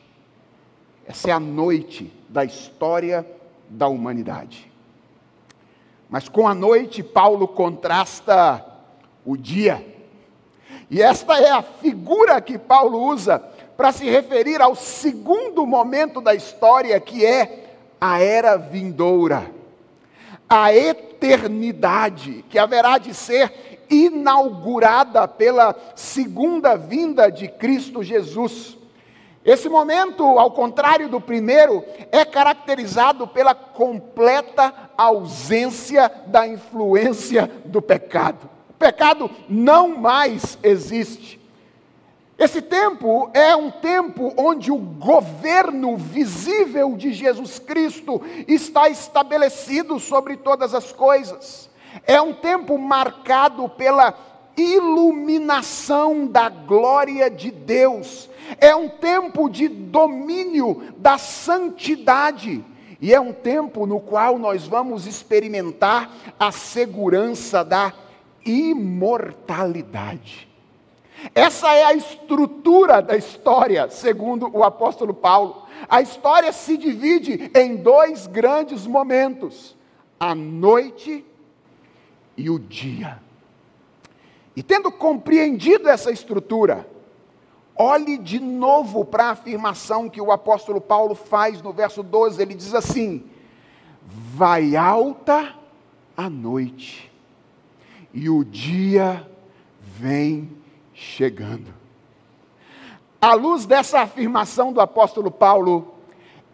Essa 1.05 1.29
é 1.29 1.33
a 1.33 1.39
noite 1.39 2.11
da 2.29 2.45
história 2.45 3.25
da 3.69 3.87
humanidade. 3.87 4.70
Mas 6.11 6.27
com 6.27 6.45
a 6.45 6.53
noite, 6.53 7.01
Paulo 7.01 7.47
contrasta 7.47 8.65
o 9.25 9.37
dia. 9.37 9.83
E 10.89 11.01
esta 11.01 11.39
é 11.39 11.49
a 11.49 11.61
figura 11.61 12.41
que 12.41 12.57
Paulo 12.57 13.01
usa 13.01 13.39
para 13.77 13.93
se 13.93 14.09
referir 14.09 14.61
ao 14.61 14.75
segundo 14.75 15.65
momento 15.65 16.19
da 16.19 16.35
história, 16.35 16.99
que 16.99 17.25
é 17.25 17.77
a 17.99 18.21
era 18.21 18.57
vindoura, 18.57 19.49
a 20.49 20.75
eternidade, 20.75 22.43
que 22.49 22.59
haverá 22.59 22.97
de 22.97 23.13
ser 23.13 23.85
inaugurada 23.89 25.25
pela 25.29 25.73
segunda 25.95 26.75
vinda 26.75 27.31
de 27.31 27.47
Cristo 27.47 28.03
Jesus. 28.03 28.77
Esse 29.43 29.67
momento, 29.67 30.23
ao 30.37 30.51
contrário 30.51 31.09
do 31.09 31.19
primeiro, 31.19 31.83
é 32.11 32.23
caracterizado 32.23 33.27
pela 33.27 33.55
completa 33.55 34.73
ausência 34.95 36.11
da 36.27 36.47
influência 36.47 37.49
do 37.65 37.81
pecado. 37.81 38.49
O 38.69 38.73
pecado 38.73 39.29
não 39.49 39.97
mais 39.97 40.59
existe. 40.61 41.41
Esse 42.37 42.61
tempo 42.61 43.29
é 43.33 43.55
um 43.55 43.69
tempo 43.69 44.33
onde 44.37 44.71
o 44.71 44.77
governo 44.77 45.95
visível 45.95 46.95
de 46.95 47.13
Jesus 47.13 47.59
Cristo 47.59 48.21
está 48.47 48.89
estabelecido 48.89 49.99
sobre 49.99 50.37
todas 50.37 50.73
as 50.73 50.91
coisas. 50.91 51.69
É 52.05 52.21
um 52.21 52.33
tempo 52.33 52.77
marcado 52.77 53.67
pela 53.69 54.11
iluminação 54.57 56.27
da 56.27 56.49
glória 56.49 57.29
de 57.29 57.51
Deus 57.51 58.29
é 58.59 58.75
um 58.75 58.89
tempo 58.89 59.49
de 59.49 59.67
domínio 59.67 60.93
da 60.97 61.17
santidade. 61.17 62.63
E 62.99 63.13
é 63.13 63.19
um 63.19 63.33
tempo 63.33 63.87
no 63.87 63.99
qual 63.99 64.37
nós 64.37 64.67
vamos 64.67 65.07
experimentar 65.07 66.11
a 66.39 66.51
segurança 66.51 67.63
da 67.63 67.93
imortalidade. 68.45 70.47
Essa 71.33 71.73
é 71.73 71.83
a 71.83 71.93
estrutura 71.93 73.01
da 73.01 73.15
história, 73.15 73.89
segundo 73.89 74.49
o 74.55 74.63
apóstolo 74.63 75.13
Paulo. 75.13 75.67
A 75.87 76.01
história 76.01 76.51
se 76.51 76.77
divide 76.77 77.51
em 77.55 77.75
dois 77.75 78.27
grandes 78.27 78.85
momentos: 78.85 79.75
a 80.19 80.35
noite 80.35 81.25
e 82.37 82.49
o 82.49 82.59
dia. 82.59 83.19
E 84.61 84.63
tendo 84.63 84.91
compreendido 84.91 85.89
essa 85.89 86.11
estrutura, 86.11 86.87
Olhe 87.83 88.15
de 88.15 88.39
novo 88.39 89.03
para 89.03 89.25
a 89.25 89.31
afirmação 89.31 90.07
que 90.07 90.21
o 90.21 90.31
apóstolo 90.31 90.79
Paulo 90.79 91.15
faz 91.15 91.63
no 91.63 91.73
verso 91.73 92.03
12. 92.03 92.39
Ele 92.39 92.53
diz 92.53 92.75
assim: 92.75 93.23
Vai 94.05 94.75
alta 94.75 95.55
a 96.15 96.29
noite, 96.29 97.11
e 98.13 98.29
o 98.29 98.45
dia 98.45 99.27
vem 99.79 100.51
chegando. 100.93 101.73
À 103.19 103.33
luz 103.33 103.65
dessa 103.65 104.01
afirmação 104.01 104.71
do 104.71 104.79
apóstolo 104.79 105.31
Paulo, 105.31 105.95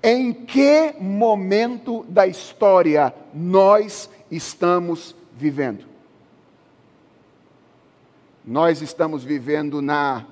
em 0.02 0.32
que 0.32 0.96
momento 0.98 2.06
da 2.08 2.26
história 2.26 3.14
nós 3.34 4.10
estamos 4.32 5.14
vivendo? 5.34 5.97
Nós 8.48 8.82
estamos 8.82 9.26
vivendo 9.26 9.82
na 9.82 10.26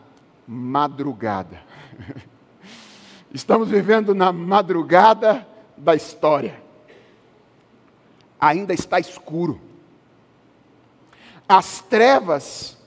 madrugada. 0.48 1.62
Estamos 3.30 3.68
vivendo 3.68 4.16
na 4.16 4.32
madrugada 4.32 5.46
da 5.76 5.94
história. 5.94 6.64
Ainda 8.40 8.74
está 8.74 9.02
escuro. 9.02 9.60
As 11.46 11.82
trevas 11.82 12.78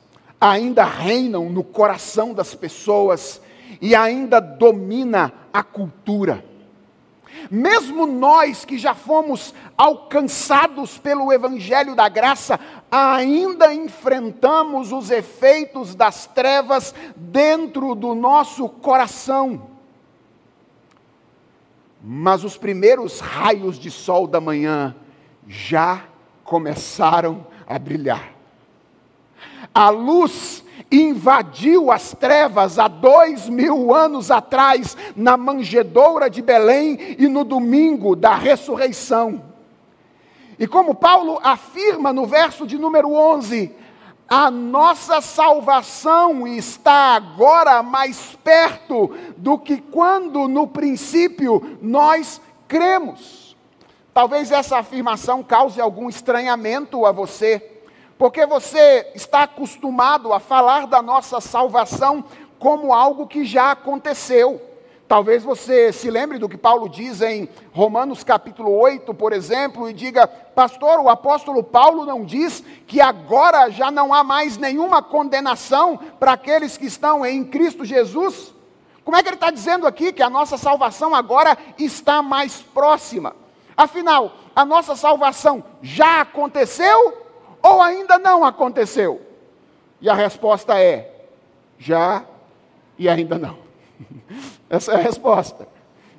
ainda 0.40 0.82
reinam 0.82 1.50
no 1.50 1.62
coração 1.62 2.32
das 2.32 2.54
pessoas 2.54 3.38
e 3.82 3.94
ainda 3.94 4.40
domina 4.40 5.30
a 5.52 5.62
cultura. 5.62 6.42
Mesmo 7.50 8.06
nós 8.06 8.64
que 8.64 8.78
já 8.78 8.94
fomos 8.94 9.54
alcançados 9.76 10.98
pelo 10.98 11.32
Evangelho 11.32 11.94
da 11.94 12.08
Graça, 12.08 12.58
ainda 12.90 13.72
enfrentamos 13.72 14.92
os 14.92 15.10
efeitos 15.10 15.94
das 15.94 16.26
trevas 16.26 16.94
dentro 17.16 17.94
do 17.94 18.14
nosso 18.14 18.68
coração. 18.68 19.70
Mas 22.02 22.44
os 22.44 22.56
primeiros 22.56 23.20
raios 23.20 23.78
de 23.78 23.90
sol 23.90 24.26
da 24.26 24.40
manhã 24.40 24.94
já 25.46 26.04
começaram 26.44 27.46
a 27.66 27.78
brilhar. 27.78 28.32
A 29.74 29.90
luz 29.90 30.64
invadiu 30.90 31.90
as 31.90 32.12
trevas 32.12 32.78
há 32.78 32.88
dois 32.88 33.48
mil 33.48 33.94
anos 33.94 34.30
atrás, 34.30 34.96
na 35.16 35.36
manjedoura 35.36 36.28
de 36.28 36.42
Belém 36.42 37.16
e 37.18 37.28
no 37.28 37.44
domingo 37.44 38.14
da 38.14 38.34
ressurreição. 38.34 39.42
E 40.58 40.66
como 40.66 40.94
Paulo 40.94 41.38
afirma 41.42 42.12
no 42.12 42.26
verso 42.26 42.66
de 42.66 42.76
número 42.76 43.12
11, 43.12 43.72
a 44.28 44.50
nossa 44.50 45.20
salvação 45.20 46.46
está 46.46 47.14
agora 47.14 47.82
mais 47.82 48.36
perto 48.44 49.14
do 49.36 49.56
que 49.56 49.78
quando 49.78 50.48
no 50.48 50.66
princípio 50.66 51.78
nós 51.80 52.40
cremos. 52.66 53.56
Talvez 54.12 54.50
essa 54.50 54.78
afirmação 54.78 55.42
cause 55.42 55.80
algum 55.80 56.08
estranhamento 56.08 57.06
a 57.06 57.12
você 57.12 57.77
porque 58.18 58.44
você 58.44 59.12
está 59.14 59.44
acostumado 59.44 60.32
a 60.32 60.40
falar 60.40 60.86
da 60.88 61.00
nossa 61.00 61.40
salvação 61.40 62.24
como 62.58 62.92
algo 62.92 63.28
que 63.28 63.44
já 63.44 63.70
aconteceu. 63.70 64.60
Talvez 65.06 65.42
você 65.42 65.90
se 65.90 66.10
lembre 66.10 66.36
do 66.36 66.48
que 66.48 66.58
Paulo 66.58 66.86
diz 66.86 67.22
em 67.22 67.48
Romanos 67.72 68.22
capítulo 68.22 68.76
8, 68.76 69.14
por 69.14 69.32
exemplo, 69.32 69.88
e 69.88 69.94
diga: 69.94 70.26
Pastor, 70.26 70.98
o 70.98 71.08
apóstolo 71.08 71.62
Paulo 71.62 72.04
não 72.04 72.24
diz 72.24 72.62
que 72.86 73.00
agora 73.00 73.70
já 73.70 73.90
não 73.90 74.12
há 74.12 74.22
mais 74.22 74.58
nenhuma 74.58 75.00
condenação 75.00 75.98
para 76.18 76.32
aqueles 76.32 76.76
que 76.76 76.86
estão 76.86 77.24
em 77.24 77.42
Cristo 77.44 77.86
Jesus? 77.86 78.52
Como 79.02 79.16
é 79.16 79.22
que 79.22 79.28
ele 79.30 79.36
está 79.36 79.50
dizendo 79.50 79.86
aqui 79.86 80.12
que 80.12 80.22
a 80.22 80.28
nossa 80.28 80.58
salvação 80.58 81.14
agora 81.14 81.56
está 81.78 82.20
mais 82.20 82.60
próxima? 82.60 83.34
Afinal, 83.74 84.32
a 84.54 84.66
nossa 84.66 84.94
salvação 84.94 85.64
já 85.80 86.20
aconteceu 86.20 87.27
ou 87.68 87.82
ainda 87.82 88.18
não 88.18 88.44
aconteceu? 88.44 89.20
E 90.00 90.08
a 90.08 90.14
resposta 90.14 90.80
é: 90.80 91.12
já 91.78 92.24
e 92.98 93.08
ainda 93.08 93.38
não. 93.38 93.58
Essa 94.70 94.92
é 94.92 94.94
a 94.96 95.02
resposta. 95.02 95.68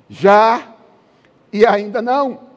Já 0.08 0.74
e 1.52 1.66
ainda 1.66 2.00
não. 2.00 2.50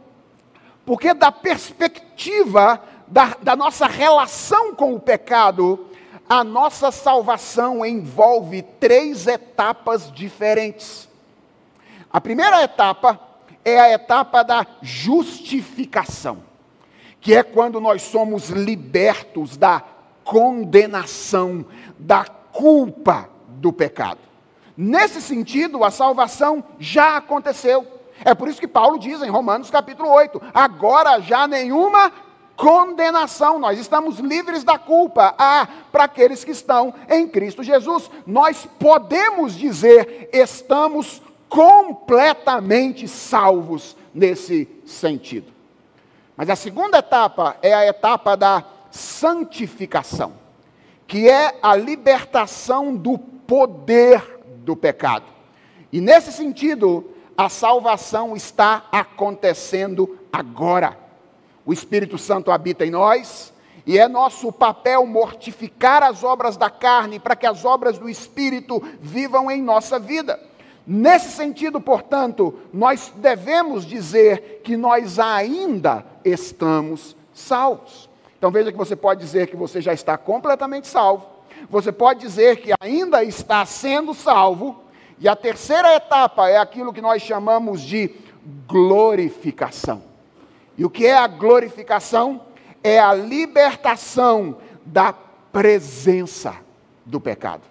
Porque, 0.85 1.13
da 1.13 1.31
perspectiva 1.31 2.81
da, 3.07 3.37
da 3.41 3.55
nossa 3.55 3.87
relação 3.87 4.75
com 4.75 4.93
o 4.93 4.99
pecado, 4.99 5.87
a 6.27 6.43
nossa 6.43 6.91
salvação 6.91 7.85
envolve 7.85 8.61
três 8.61 9.27
etapas 9.27 10.11
diferentes. 10.11 11.07
A 12.11 12.19
primeira 12.19 12.61
etapa 12.63 13.19
é 13.63 13.79
a 13.79 13.93
etapa 13.93 14.43
da 14.43 14.65
justificação 14.81 16.52
que 17.23 17.33
é 17.33 17.41
quando 17.41 17.79
nós 17.79 18.01
somos 18.01 18.49
libertos 18.49 19.55
da 19.55 19.81
condenação, 20.25 21.65
da 21.97 22.25
culpa 22.25 23.29
do 23.47 23.71
pecado. 23.71 24.19
Nesse 24.75 25.21
sentido, 25.21 25.85
a 25.85 25.89
salvação 25.89 26.61
já 26.77 27.15
aconteceu. 27.15 27.87
É 28.25 28.35
por 28.35 28.49
isso 28.49 28.59
que 28.59 28.67
Paulo 28.67 28.99
diz 28.99 29.21
em 29.21 29.29
Romanos 29.29 29.71
capítulo 29.71 30.09
8: 30.09 30.41
agora 30.53 31.21
já 31.21 31.47
nenhuma 31.47 32.11
condenação, 32.57 33.57
nós 33.57 33.79
estamos 33.79 34.19
livres 34.19 34.65
da 34.65 34.77
culpa. 34.77 35.33
Ah, 35.37 35.65
para 35.93 36.03
aqueles 36.03 36.43
que 36.43 36.51
estão 36.51 36.93
em 37.09 37.25
Cristo 37.25 37.63
Jesus, 37.63 38.11
nós 38.27 38.67
podemos 38.77 39.55
dizer, 39.55 40.29
estamos 40.33 41.21
completamente 41.47 43.07
salvos 43.07 43.95
nesse 44.13 44.67
sentido. 44.85 45.53
Mas 46.35 46.49
a 46.49 46.55
segunda 46.55 46.97
etapa 46.97 47.57
é 47.61 47.73
a 47.73 47.85
etapa 47.85 48.35
da 48.35 48.63
santificação, 48.89 50.33
que 51.07 51.29
é 51.29 51.57
a 51.61 51.75
libertação 51.75 52.95
do 52.95 53.17
poder 53.17 54.39
do 54.57 54.75
pecado. 54.75 55.25
E 55.91 56.01
nesse 56.01 56.31
sentido, 56.31 57.11
a 57.37 57.49
salvação 57.49 58.35
está 58.35 58.87
acontecendo 58.91 60.17
agora. 60.31 60.97
O 61.65 61.73
Espírito 61.73 62.17
Santo 62.17 62.51
habita 62.51 62.85
em 62.85 62.89
nós 62.89 63.53
e 63.85 63.99
é 63.99 64.07
nosso 64.07 64.51
papel 64.51 65.05
mortificar 65.05 66.03
as 66.03 66.23
obras 66.23 66.57
da 66.57 66.69
carne 66.69 67.19
para 67.19 67.35
que 67.35 67.45
as 67.45 67.65
obras 67.65 67.97
do 67.97 68.09
Espírito 68.09 68.81
vivam 68.99 69.51
em 69.51 69.61
nossa 69.61 69.99
vida. 69.99 70.39
Nesse 70.85 71.29
sentido, 71.29 71.79
portanto, 71.79 72.59
nós 72.73 73.13
devemos 73.15 73.85
dizer 73.85 74.61
que 74.63 74.75
nós 74.75 75.17
ainda 75.17 76.05
estamos 76.25 77.15
salvos. 77.33 78.09
Então 78.37 78.51
veja 78.51 78.71
que 78.71 78.77
você 78.77 78.95
pode 78.95 79.21
dizer 79.21 79.47
que 79.47 79.55
você 79.55 79.81
já 79.81 79.93
está 79.93 80.17
completamente 80.17 80.87
salvo, 80.87 81.25
você 81.69 81.91
pode 81.91 82.19
dizer 82.19 82.57
que 82.57 82.73
ainda 82.81 83.23
está 83.23 83.65
sendo 83.65 84.13
salvo, 84.13 84.83
e 85.17 85.29
a 85.29 85.35
terceira 85.35 85.95
etapa 85.95 86.49
é 86.49 86.57
aquilo 86.57 86.91
que 86.91 87.01
nós 87.01 87.21
chamamos 87.21 87.81
de 87.81 88.11
glorificação. 88.67 90.03
E 90.77 90.83
o 90.83 90.89
que 90.89 91.05
é 91.05 91.15
a 91.15 91.27
glorificação? 91.27 92.41
É 92.83 92.99
a 92.99 93.13
libertação 93.13 94.57
da 94.85 95.13
presença 95.13 96.55
do 97.05 97.21
pecado. 97.21 97.61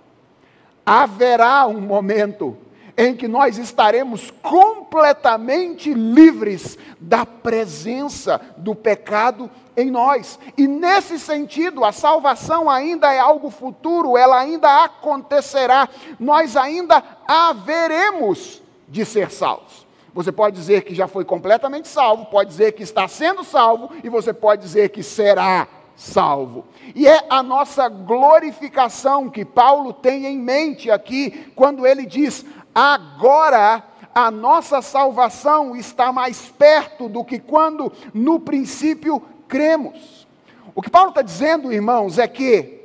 Haverá 0.87 1.67
um 1.67 1.81
momento 1.81 2.57
em 2.97 3.15
que 3.15 3.27
nós 3.27 3.59
estaremos 3.59 4.31
completamente 4.43 5.93
livres 5.95 6.79
da 7.01 7.25
presença 7.25 8.41
do 8.57 8.75
pecado 8.75 9.51
em 9.77 9.91
nós. 9.91 10.39
E 10.57 10.67
nesse 10.67 11.19
sentido, 11.19 11.85
a 11.85 11.93
salvação 11.93 12.69
ainda 12.69 13.13
é 13.13 13.19
algo 13.19 13.51
futuro, 13.51 14.17
ela 14.17 14.39
ainda 14.39 14.85
acontecerá, 14.85 15.89
nós 16.19 16.57
ainda 16.57 17.03
haveremos 17.27 18.63
de 18.89 19.05
ser 19.05 19.31
salvos. 19.31 19.87
Você 20.15 20.31
pode 20.31 20.57
dizer 20.57 20.83
que 20.83 20.95
já 20.95 21.09
foi 21.09 21.25
completamente 21.25 21.89
salvo, 21.89 22.27
pode 22.27 22.51
dizer 22.51 22.73
que 22.73 22.83
está 22.83 23.09
sendo 23.09 23.43
salvo, 23.43 23.91
e 24.05 24.11
você 24.11 24.33
pode 24.33 24.61
dizer 24.61 24.91
que 24.91 25.03
será 25.03 25.67
salvo. 25.97 26.65
E 26.95 27.07
é 27.07 27.25
a 27.31 27.43
nossa 27.43 27.89
glorificação 27.89 29.31
que 29.31 29.45
Paulo 29.45 29.93
tem 29.93 30.27
em 30.27 30.37
mente 30.37 30.91
aqui, 30.91 31.51
quando 31.55 31.87
ele 31.87 32.05
diz: 32.05 32.45
agora 32.75 33.83
a 34.15 34.31
nossa 34.31 34.83
salvação 34.83 35.75
está 35.75 36.13
mais 36.13 36.49
perto 36.49 37.09
do 37.09 37.25
que 37.25 37.39
quando 37.39 37.93
no 38.13 38.39
princípio 38.41 39.23
cremos. 39.49 40.27
O 40.75 40.83
que 40.83 40.91
Paulo 40.91 41.11
está 41.11 41.23
dizendo, 41.23 41.73
irmãos, 41.73 42.19
é 42.19 42.27
que 42.27 42.81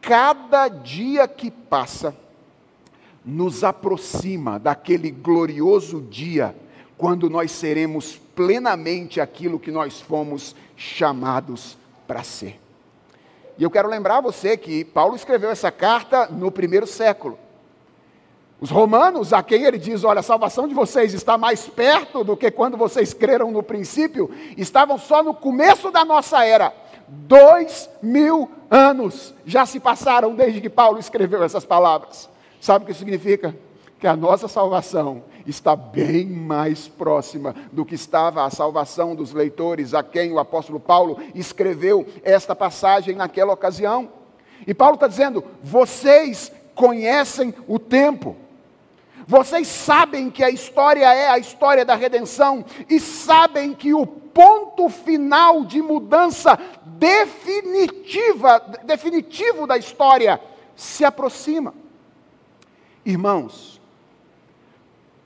cada 0.00 0.68
dia 0.68 1.26
que 1.26 1.50
passa, 1.50 2.14
nos 3.24 3.62
aproxima 3.62 4.58
daquele 4.58 5.10
glorioso 5.10 6.00
dia 6.00 6.56
quando 6.96 7.28
nós 7.28 7.52
seremos 7.52 8.16
plenamente 8.34 9.20
aquilo 9.20 9.58
que 9.58 9.70
nós 9.70 10.00
fomos 10.00 10.56
chamados 10.76 11.76
para 12.06 12.22
ser. 12.22 12.58
E 13.58 13.62
eu 13.62 13.70
quero 13.70 13.88
lembrar 13.88 14.20
você 14.20 14.56
que 14.56 14.84
Paulo 14.84 15.14
escreveu 15.14 15.50
essa 15.50 15.70
carta 15.70 16.26
no 16.28 16.50
primeiro 16.50 16.86
século. 16.86 17.38
Os 18.60 18.70
romanos, 18.70 19.32
a 19.32 19.42
quem 19.42 19.64
ele 19.64 19.78
diz: 19.78 20.02
Olha, 20.02 20.20
a 20.20 20.22
salvação 20.22 20.66
de 20.66 20.74
vocês 20.74 21.14
está 21.14 21.38
mais 21.38 21.66
perto 21.66 22.24
do 22.24 22.36
que 22.36 22.50
quando 22.50 22.76
vocês 22.76 23.14
creram 23.14 23.50
no 23.52 23.62
princípio, 23.62 24.30
estavam 24.56 24.98
só 24.98 25.22
no 25.22 25.32
começo 25.32 25.90
da 25.90 26.04
nossa 26.04 26.44
era. 26.44 26.72
Dois 27.06 27.88
mil 28.02 28.50
anos 28.70 29.32
já 29.46 29.64
se 29.64 29.78
passaram 29.78 30.34
desde 30.34 30.60
que 30.60 30.68
Paulo 30.68 30.98
escreveu 30.98 31.42
essas 31.42 31.64
palavras. 31.64 32.28
Sabe 32.60 32.84
o 32.84 32.88
que 32.88 32.94
significa? 32.94 33.54
Que 34.00 34.06
a 34.06 34.16
nossa 34.16 34.48
salvação 34.48 35.22
está 35.46 35.74
bem 35.74 36.26
mais 36.26 36.88
próxima 36.88 37.54
do 37.72 37.84
que 37.84 37.94
estava 37.94 38.44
a 38.44 38.50
salvação 38.50 39.14
dos 39.14 39.32
leitores 39.32 39.94
a 39.94 40.02
quem 40.02 40.32
o 40.32 40.38
apóstolo 40.38 40.78
Paulo 40.78 41.18
escreveu 41.34 42.06
esta 42.22 42.54
passagem 42.54 43.14
naquela 43.14 43.52
ocasião. 43.52 44.08
E 44.66 44.74
Paulo 44.74 44.94
está 44.94 45.06
dizendo: 45.06 45.44
vocês 45.62 46.52
conhecem 46.74 47.54
o 47.66 47.78
tempo. 47.78 48.36
Vocês 49.28 49.68
sabem 49.68 50.30
que 50.30 50.42
a 50.42 50.48
história 50.48 51.04
é 51.12 51.28
a 51.28 51.36
história 51.36 51.84
da 51.84 51.94
redenção 51.94 52.64
e 52.88 52.98
sabem 52.98 53.74
que 53.74 53.92
o 53.92 54.06
ponto 54.06 54.88
final 54.88 55.66
de 55.66 55.82
mudança 55.82 56.58
definitiva, 56.86 58.58
definitivo 58.86 59.66
da 59.66 59.76
história 59.76 60.40
se 60.74 61.04
aproxima. 61.04 61.74
Irmãos, 63.04 63.78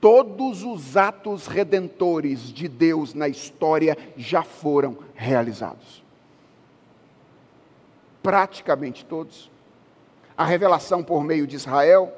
todos 0.01 0.63
os 0.63 0.97
atos 0.97 1.47
redentores 1.47 2.51
de 2.51 2.67
Deus 2.67 3.13
na 3.13 3.29
história 3.29 3.97
já 4.17 4.43
foram 4.43 4.97
realizados. 5.15 6.03
Praticamente 8.21 9.05
todos. 9.05 9.49
A 10.35 10.43
revelação 10.43 11.01
por 11.01 11.23
meio 11.23 11.47
de 11.47 11.55
Israel, 11.55 12.13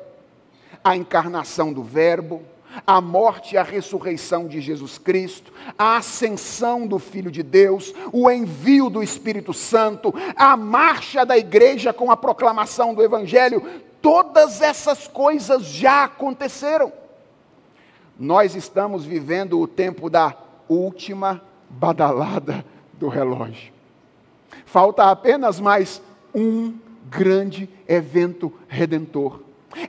a 0.85 0.95
encarnação 0.95 1.73
do 1.73 1.83
Verbo, 1.83 2.41
a 2.87 3.01
morte 3.01 3.55
e 3.55 3.57
a 3.57 3.63
ressurreição 3.63 4.47
de 4.47 4.61
Jesus 4.61 4.97
Cristo, 4.97 5.51
a 5.77 5.97
ascensão 5.97 6.87
do 6.87 6.99
Filho 6.99 7.31
de 7.31 7.43
Deus, 7.43 7.93
o 8.13 8.31
envio 8.31 8.89
do 8.89 9.03
Espírito 9.03 9.53
Santo, 9.53 10.13
a 10.35 10.55
marcha 10.55 11.25
da 11.25 11.37
igreja 11.37 11.91
com 11.91 12.09
a 12.09 12.15
proclamação 12.15 12.93
do 12.93 13.01
Evangelho, 13.01 13.83
Todas 14.05 14.61
essas 14.61 15.07
coisas 15.07 15.65
já 15.65 16.03
aconteceram. 16.03 16.93
Nós 18.19 18.53
estamos 18.53 19.03
vivendo 19.03 19.59
o 19.59 19.67
tempo 19.67 20.11
da 20.11 20.37
última 20.69 21.41
badalada 21.67 22.63
do 22.93 23.07
relógio. 23.07 23.73
Falta 24.63 25.09
apenas 25.09 25.59
mais 25.59 26.03
um 26.35 26.77
grande 27.09 27.67
evento 27.87 28.53
redentor. 28.67 29.39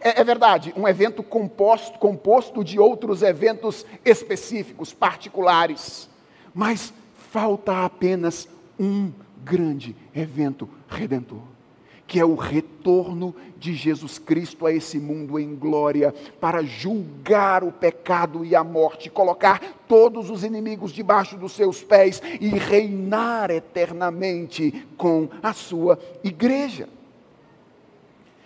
É, 0.00 0.20
é, 0.20 0.24
verdade, 0.24 0.72
um 0.76 0.86
evento 0.88 1.22
composto, 1.22 1.98
composto 1.98 2.64
de 2.64 2.78
outros 2.78 3.22
eventos 3.22 3.86
específicos, 4.04 4.92
particulares. 4.92 6.08
Mas 6.54 6.92
falta 7.30 7.84
apenas 7.84 8.48
um 8.78 9.12
grande 9.44 9.94
evento 10.14 10.68
redentor 10.88 11.56
que 12.06 12.20
é 12.20 12.24
o 12.24 12.34
retorno 12.34 13.34
de 13.58 13.74
Jesus 13.74 14.18
Cristo 14.18 14.64
a 14.64 14.72
esse 14.72 14.98
mundo 14.98 15.38
em 15.38 15.54
glória, 15.56 16.14
para 16.40 16.62
julgar 16.62 17.64
o 17.64 17.72
pecado 17.72 18.44
e 18.44 18.54
a 18.54 18.62
morte, 18.62 19.10
colocar 19.10 19.60
todos 19.88 20.30
os 20.30 20.44
inimigos 20.44 20.92
debaixo 20.92 21.36
dos 21.36 21.52
seus 21.52 21.82
pés 21.82 22.22
e 22.40 22.48
reinar 22.50 23.50
eternamente 23.50 24.86
com 24.96 25.28
a 25.42 25.52
sua 25.52 25.98
igreja. 26.22 26.88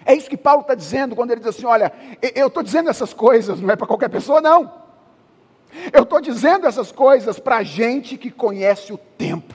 É 0.04 0.14
isso 0.14 0.30
que 0.30 0.36
Paulo 0.36 0.62
está 0.62 0.74
dizendo 0.74 1.14
quando 1.14 1.30
ele 1.30 1.40
diz 1.40 1.48
assim: 1.48 1.66
olha, 1.66 1.92
eu 2.34 2.46
estou 2.46 2.62
dizendo 2.62 2.88
essas 2.90 3.12
coisas, 3.12 3.60
não 3.60 3.70
é 3.70 3.76
para 3.76 3.86
qualquer 3.86 4.08
pessoa, 4.08 4.40
não. 4.40 4.72
Eu 5.92 6.02
estou 6.02 6.20
dizendo 6.20 6.66
essas 6.66 6.90
coisas 6.90 7.38
para 7.38 7.62
gente 7.62 8.16
que 8.18 8.30
conhece 8.30 8.92
o 8.92 8.98
tempo, 8.98 9.54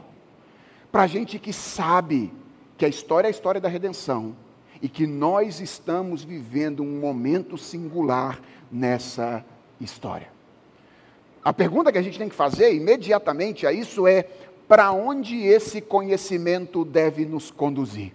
para 0.92 1.08
gente 1.08 1.38
que 1.40 1.52
sabe 1.52 2.32
que 2.78 2.86
a 2.86 2.88
história 2.88 3.28
é 3.28 3.30
a 3.30 3.32
história 3.32 3.60
da 3.60 3.68
redenção 3.68 4.36
e 4.82 4.88
que 4.88 5.08
nós 5.08 5.60
estamos 5.60 6.24
vivendo 6.24 6.84
um 6.84 7.00
momento 7.00 7.58
singular 7.58 8.40
nessa 8.72 9.44
história. 9.80 10.30
A 11.44 11.54
pergunta 11.54 11.92
que 11.92 11.98
a 11.98 12.02
gente 12.02 12.18
tem 12.18 12.30
que 12.30 12.36
fazer 12.36 12.74
imediatamente 12.74 13.68
a 13.68 13.72
isso 13.72 14.08
é: 14.08 14.24
para 14.68 14.92
onde 14.92 15.38
esse 15.46 15.82
conhecimento 15.82 16.84
deve 16.84 17.26
nos 17.26 17.52
conduzir? 17.52 18.14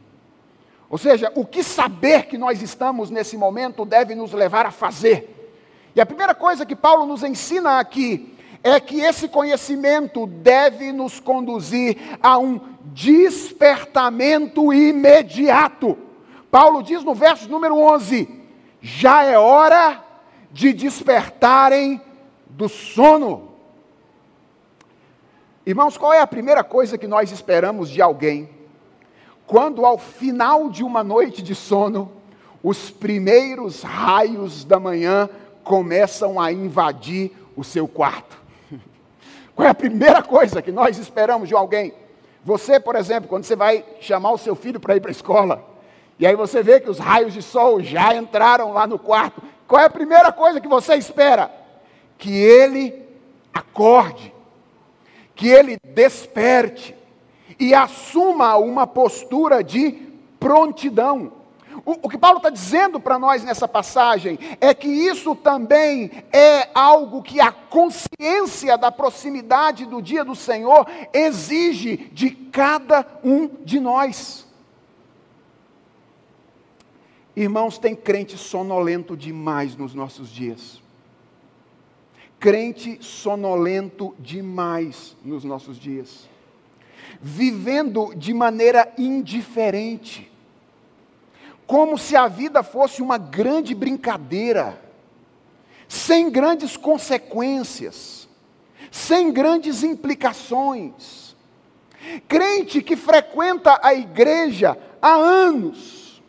Ou 0.90 0.98
seja, 0.98 1.31
o 1.37 1.46
que 1.46 1.62
saber 1.62 2.26
que 2.26 2.37
nós 2.37 2.61
estamos 2.61 3.11
nesse 3.11 3.37
momento 3.37 3.85
deve 3.85 4.16
nos 4.16 4.33
levar 4.33 4.66
a 4.66 4.72
fazer? 4.72 5.53
E 5.94 6.00
a 6.00 6.07
primeira 6.07 6.35
coisa 6.35 6.66
que 6.66 6.74
Paulo 6.74 7.07
nos 7.07 7.22
ensina 7.22 7.79
aqui 7.79 8.37
é 8.62 8.79
que 8.81 9.00
esse 9.00 9.29
conhecimento 9.29 10.26
deve 10.26 10.92
nos 10.92 11.20
conduzir 11.20 11.96
a 12.20 12.37
um 12.38 12.61
despertamento 12.87 14.72
imediato. 14.72 15.96
Paulo 16.50 16.83
diz 16.83 17.05
no 17.05 17.14
verso 17.14 17.48
número 17.48 17.79
11: 17.79 18.29
já 18.81 19.22
é 19.22 19.38
hora 19.38 20.05
de 20.50 20.72
despertarem 20.72 22.03
do 22.48 22.68
sono. 22.68 23.50
Irmãos, 25.64 25.96
qual 25.96 26.12
é 26.12 26.20
a 26.20 26.26
primeira 26.26 26.64
coisa 26.64 26.98
que 26.98 27.07
nós 27.07 27.31
esperamos 27.31 27.88
de 27.88 28.03
alguém? 28.03 28.60
Quando 29.51 29.85
ao 29.85 29.99
final 29.99 30.71
de 30.71 30.85
uma 30.85 31.03
noite 31.03 31.43
de 31.43 31.57
sono, 31.57 32.09
os 32.63 32.89
primeiros 32.89 33.83
raios 33.83 34.65
da 34.65 34.79
manhã 34.79 35.29
começam 35.65 36.41
a 36.41 36.53
invadir 36.53 37.33
o 37.57 37.65
seu 37.65 37.89
quarto. 37.89 38.41
Qual 39.57 39.67
é 39.67 39.71
a 39.73 39.75
primeira 39.75 40.23
coisa 40.23 40.63
que 40.63 40.71
nós 40.71 40.99
esperamos 40.99 41.49
de 41.49 41.55
alguém? 41.57 41.93
Você, 42.45 42.79
por 42.79 42.95
exemplo, 42.95 43.29
quando 43.29 43.43
você 43.43 43.57
vai 43.57 43.85
chamar 44.01 44.31
o 44.31 44.39
seu 44.39 44.55
filho 44.55 44.79
para 44.79 44.95
ir 44.95 45.01
para 45.01 45.11
a 45.11 45.19
escola, 45.19 45.65
e 46.17 46.25
aí 46.25 46.37
você 46.37 46.63
vê 46.63 46.79
que 46.79 46.89
os 46.89 47.01
raios 47.01 47.35
de 47.35 47.43
sol 47.43 47.83
já 47.83 48.15
entraram 48.15 48.73
lá 48.73 48.87
no 48.87 49.01
quarto, 49.01 49.43
qual 49.67 49.83
é 49.83 49.87
a 49.87 49.91
primeira 49.91 50.31
coisa 50.31 50.61
que 50.61 50.69
você 50.69 50.95
espera? 50.95 51.51
Que 52.17 52.33
ele 52.33 53.05
acorde, 53.53 54.33
que 55.35 55.49
ele 55.49 55.77
desperte 55.83 57.00
e 57.61 57.75
assuma 57.75 58.57
uma 58.57 58.87
postura 58.87 59.62
de 59.62 59.92
prontidão. 60.40 61.31
O, 61.85 62.07
o 62.07 62.09
que 62.09 62.16
Paulo 62.16 62.38
está 62.38 62.49
dizendo 62.49 62.99
para 62.99 63.18
nós 63.18 63.44
nessa 63.44 63.68
passagem 63.68 64.38
é 64.61 64.73
que 64.73 64.88
isso 64.88 65.37
também 65.37 66.11
é 66.33 66.70
algo 66.75 67.23
que 67.23 67.38
a 67.38 67.53
consciência 67.53 68.79
da 68.79 68.90
proximidade 68.90 69.85
do 69.85 70.01
dia 70.01 70.25
do 70.25 70.35
Senhor 70.35 70.87
exige 71.12 71.96
de 72.12 72.31
cada 72.31 73.07
um 73.23 73.46
de 73.62 73.79
nós. 73.79 74.49
Irmãos, 77.37 77.79
tem 77.79 77.94
crente 77.94 78.37
sonolento 78.37 79.16
demais 79.16 79.77
nos 79.77 79.94
nossos 79.94 80.31
dias. 80.31 80.83
Crente 82.38 82.99
sonolento 83.03 84.14
demais 84.18 85.14
nos 85.23 85.44
nossos 85.44 85.79
dias. 85.79 86.30
Vivendo 87.21 88.15
de 88.15 88.33
maneira 88.33 88.93
indiferente 88.97 90.31
como 91.71 91.97
se 91.97 92.17
a 92.17 92.27
vida 92.27 92.65
fosse 92.65 93.01
uma 93.01 93.17
grande 93.17 93.77
brincadeira, 93.77 94.77
sem 95.87 96.29
grandes 96.29 96.77
consequências, 96.77 98.29
sem 98.91 99.31
grandes 99.31 99.85
implicações. 99.85 101.37
Crente 102.27 102.83
que 102.83 102.97
frequenta 102.97 103.79
a 103.85 103.95
igreja 103.95 104.77
há 105.01 105.15
anos, 105.15 106.21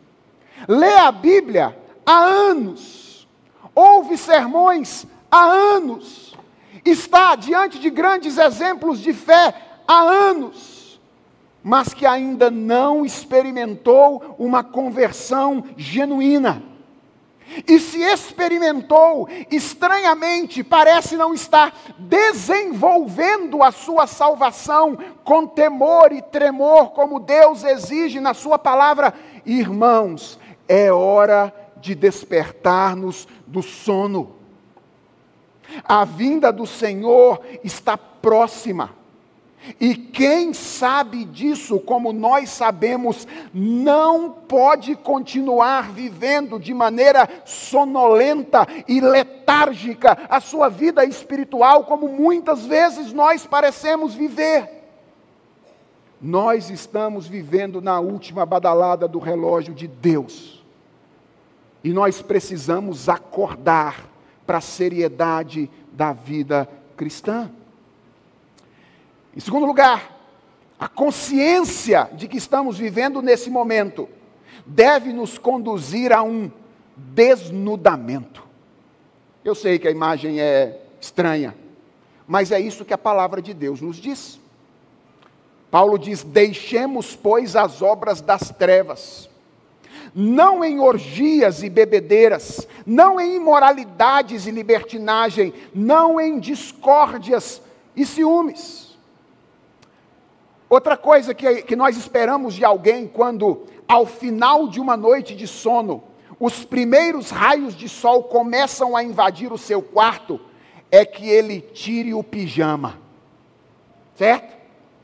lê 0.68 0.94
a 0.94 1.10
Bíblia 1.10 1.76
há 2.06 2.18
anos, 2.20 3.26
ouve 3.74 4.16
sermões 4.16 5.08
há 5.28 5.42
anos, 5.42 6.38
está 6.84 7.34
diante 7.34 7.80
de 7.80 7.90
grandes 7.90 8.38
exemplos 8.38 9.00
de 9.00 9.12
fé 9.12 9.71
há 9.92 10.00
anos, 10.00 11.00
mas 11.62 11.92
que 11.94 12.06
ainda 12.06 12.50
não 12.50 13.04
experimentou 13.04 14.34
uma 14.38 14.64
conversão 14.64 15.64
genuína. 15.76 16.62
E 17.68 17.78
se 17.78 18.00
experimentou, 18.00 19.28
estranhamente, 19.50 20.64
parece 20.64 21.16
não 21.16 21.34
estar 21.34 21.74
desenvolvendo 21.98 23.62
a 23.62 23.70
sua 23.70 24.06
salvação 24.06 24.96
com 25.22 25.46
temor 25.46 26.12
e 26.12 26.22
tremor, 26.22 26.92
como 26.92 27.20
Deus 27.20 27.62
exige 27.62 28.20
na 28.20 28.32
Sua 28.32 28.58
palavra. 28.58 29.12
Irmãos, 29.44 30.38
é 30.66 30.90
hora 30.90 31.54
de 31.76 31.94
despertar-nos 31.94 33.28
do 33.46 33.62
sono. 33.62 34.36
A 35.84 36.04
vinda 36.04 36.50
do 36.50 36.66
Senhor 36.66 37.42
está 37.62 37.98
próxima. 37.98 39.01
E 39.80 39.94
quem 39.94 40.52
sabe 40.52 41.24
disso, 41.24 41.78
como 41.78 42.12
nós 42.12 42.50
sabemos, 42.50 43.26
não 43.54 44.30
pode 44.30 44.96
continuar 44.96 45.92
vivendo 45.92 46.58
de 46.58 46.74
maneira 46.74 47.28
sonolenta 47.44 48.66
e 48.88 49.00
letárgica 49.00 50.18
a 50.28 50.40
sua 50.40 50.68
vida 50.68 51.04
espiritual, 51.04 51.84
como 51.84 52.08
muitas 52.08 52.66
vezes 52.66 53.12
nós 53.12 53.46
parecemos 53.46 54.14
viver. 54.14 54.68
Nós 56.20 56.70
estamos 56.70 57.26
vivendo 57.26 57.80
na 57.80 57.98
última 57.98 58.46
badalada 58.46 59.08
do 59.08 59.18
relógio 59.18 59.74
de 59.74 59.88
Deus. 59.88 60.62
E 61.82 61.92
nós 61.92 62.22
precisamos 62.22 63.08
acordar 63.08 64.08
para 64.46 64.58
a 64.58 64.60
seriedade 64.60 65.68
da 65.92 66.12
vida 66.12 66.68
cristã. 66.96 67.50
Em 69.34 69.40
segundo 69.40 69.64
lugar, 69.64 70.12
a 70.78 70.88
consciência 70.88 72.10
de 72.12 72.28
que 72.28 72.36
estamos 72.36 72.76
vivendo 72.76 73.22
nesse 73.22 73.48
momento 73.48 74.08
deve 74.66 75.12
nos 75.12 75.38
conduzir 75.38 76.12
a 76.12 76.22
um 76.22 76.50
desnudamento. 76.96 78.46
Eu 79.42 79.54
sei 79.54 79.78
que 79.78 79.88
a 79.88 79.90
imagem 79.90 80.40
é 80.40 80.82
estranha, 81.00 81.54
mas 82.26 82.52
é 82.52 82.60
isso 82.60 82.84
que 82.84 82.92
a 82.92 82.98
palavra 82.98 83.40
de 83.40 83.54
Deus 83.54 83.80
nos 83.80 83.96
diz. 83.96 84.38
Paulo 85.70 85.98
diz: 85.98 86.22
Deixemos, 86.22 87.16
pois, 87.16 87.56
as 87.56 87.80
obras 87.80 88.20
das 88.20 88.50
trevas, 88.50 89.30
não 90.14 90.62
em 90.62 90.78
orgias 90.78 91.62
e 91.62 91.70
bebedeiras, 91.70 92.68
não 92.84 93.18
em 93.18 93.36
imoralidades 93.36 94.46
e 94.46 94.50
libertinagem, 94.50 95.54
não 95.74 96.20
em 96.20 96.38
discórdias 96.38 97.62
e 97.96 98.04
ciúmes 98.04 98.81
Outra 100.72 100.96
coisa 100.96 101.34
que, 101.34 101.60
que 101.64 101.76
nós 101.76 101.98
esperamos 101.98 102.54
de 102.54 102.64
alguém 102.64 103.06
quando, 103.06 103.66
ao 103.86 104.06
final 104.06 104.66
de 104.66 104.80
uma 104.80 104.96
noite 104.96 105.34
de 105.34 105.46
sono, 105.46 106.02
os 106.40 106.64
primeiros 106.64 107.28
raios 107.28 107.76
de 107.76 107.90
sol 107.90 108.22
começam 108.22 108.96
a 108.96 109.04
invadir 109.04 109.52
o 109.52 109.58
seu 109.58 109.82
quarto, 109.82 110.40
é 110.90 111.04
que 111.04 111.28
ele 111.28 111.60
tire 111.60 112.14
o 112.14 112.24
pijama. 112.24 112.98
Certo? 114.14 114.56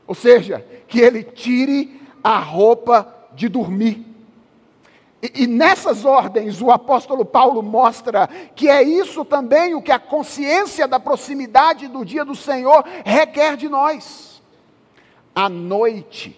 Ou 0.07 0.15
seja, 0.15 0.65
que 0.87 0.99
ele 0.99 1.21
tire 1.21 2.01
a 2.23 2.39
roupa 2.39 3.27
de 3.35 3.47
dormir. 3.47 4.03
E, 5.21 5.43
e, 5.43 5.45
nessas 5.45 6.03
ordens, 6.03 6.63
o 6.63 6.71
apóstolo 6.71 7.23
Paulo 7.23 7.61
mostra 7.61 8.27
que 8.55 8.67
é 8.67 8.81
isso 8.81 9.23
também 9.23 9.75
o 9.75 9.83
que 9.83 9.91
a 9.91 9.99
consciência 9.99 10.87
da 10.87 10.99
proximidade 10.99 11.87
do 11.87 12.03
dia 12.03 12.25
do 12.25 12.33
Senhor 12.33 12.83
requer 13.05 13.55
de 13.55 13.69
nós. 13.69 14.28
A 15.39 15.47
noite, 15.47 16.37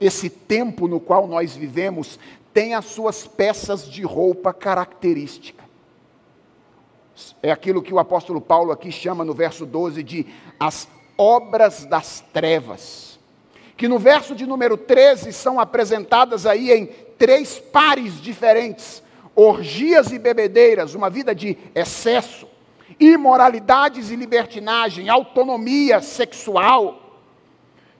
esse 0.00 0.30
tempo 0.30 0.88
no 0.88 0.98
qual 0.98 1.26
nós 1.26 1.54
vivemos, 1.54 2.18
tem 2.50 2.72
as 2.72 2.86
suas 2.86 3.26
peças 3.26 3.86
de 3.86 4.02
roupa 4.02 4.54
característica. 4.54 5.62
É 7.42 7.50
aquilo 7.50 7.82
que 7.82 7.92
o 7.92 7.98
apóstolo 7.98 8.40
Paulo 8.40 8.72
aqui 8.72 8.90
chama 8.90 9.22
no 9.22 9.34
verso 9.34 9.66
12 9.66 10.02
de 10.02 10.24
as 10.58 10.88
obras 11.18 11.84
das 11.84 12.24
trevas. 12.32 13.18
Que 13.76 13.86
no 13.86 13.98
verso 13.98 14.34
de 14.34 14.46
número 14.46 14.78
13 14.78 15.30
são 15.30 15.60
apresentadas 15.60 16.46
aí 16.46 16.72
em 16.72 16.86
três 17.18 17.58
pares 17.58 18.18
diferentes: 18.18 19.02
orgias 19.36 20.10
e 20.10 20.18
bebedeiras, 20.18 20.94
uma 20.94 21.10
vida 21.10 21.34
de 21.34 21.58
excesso, 21.74 22.48
imoralidades 22.98 24.10
e 24.10 24.16
libertinagem, 24.16 25.10
autonomia 25.10 26.00
sexual 26.00 27.07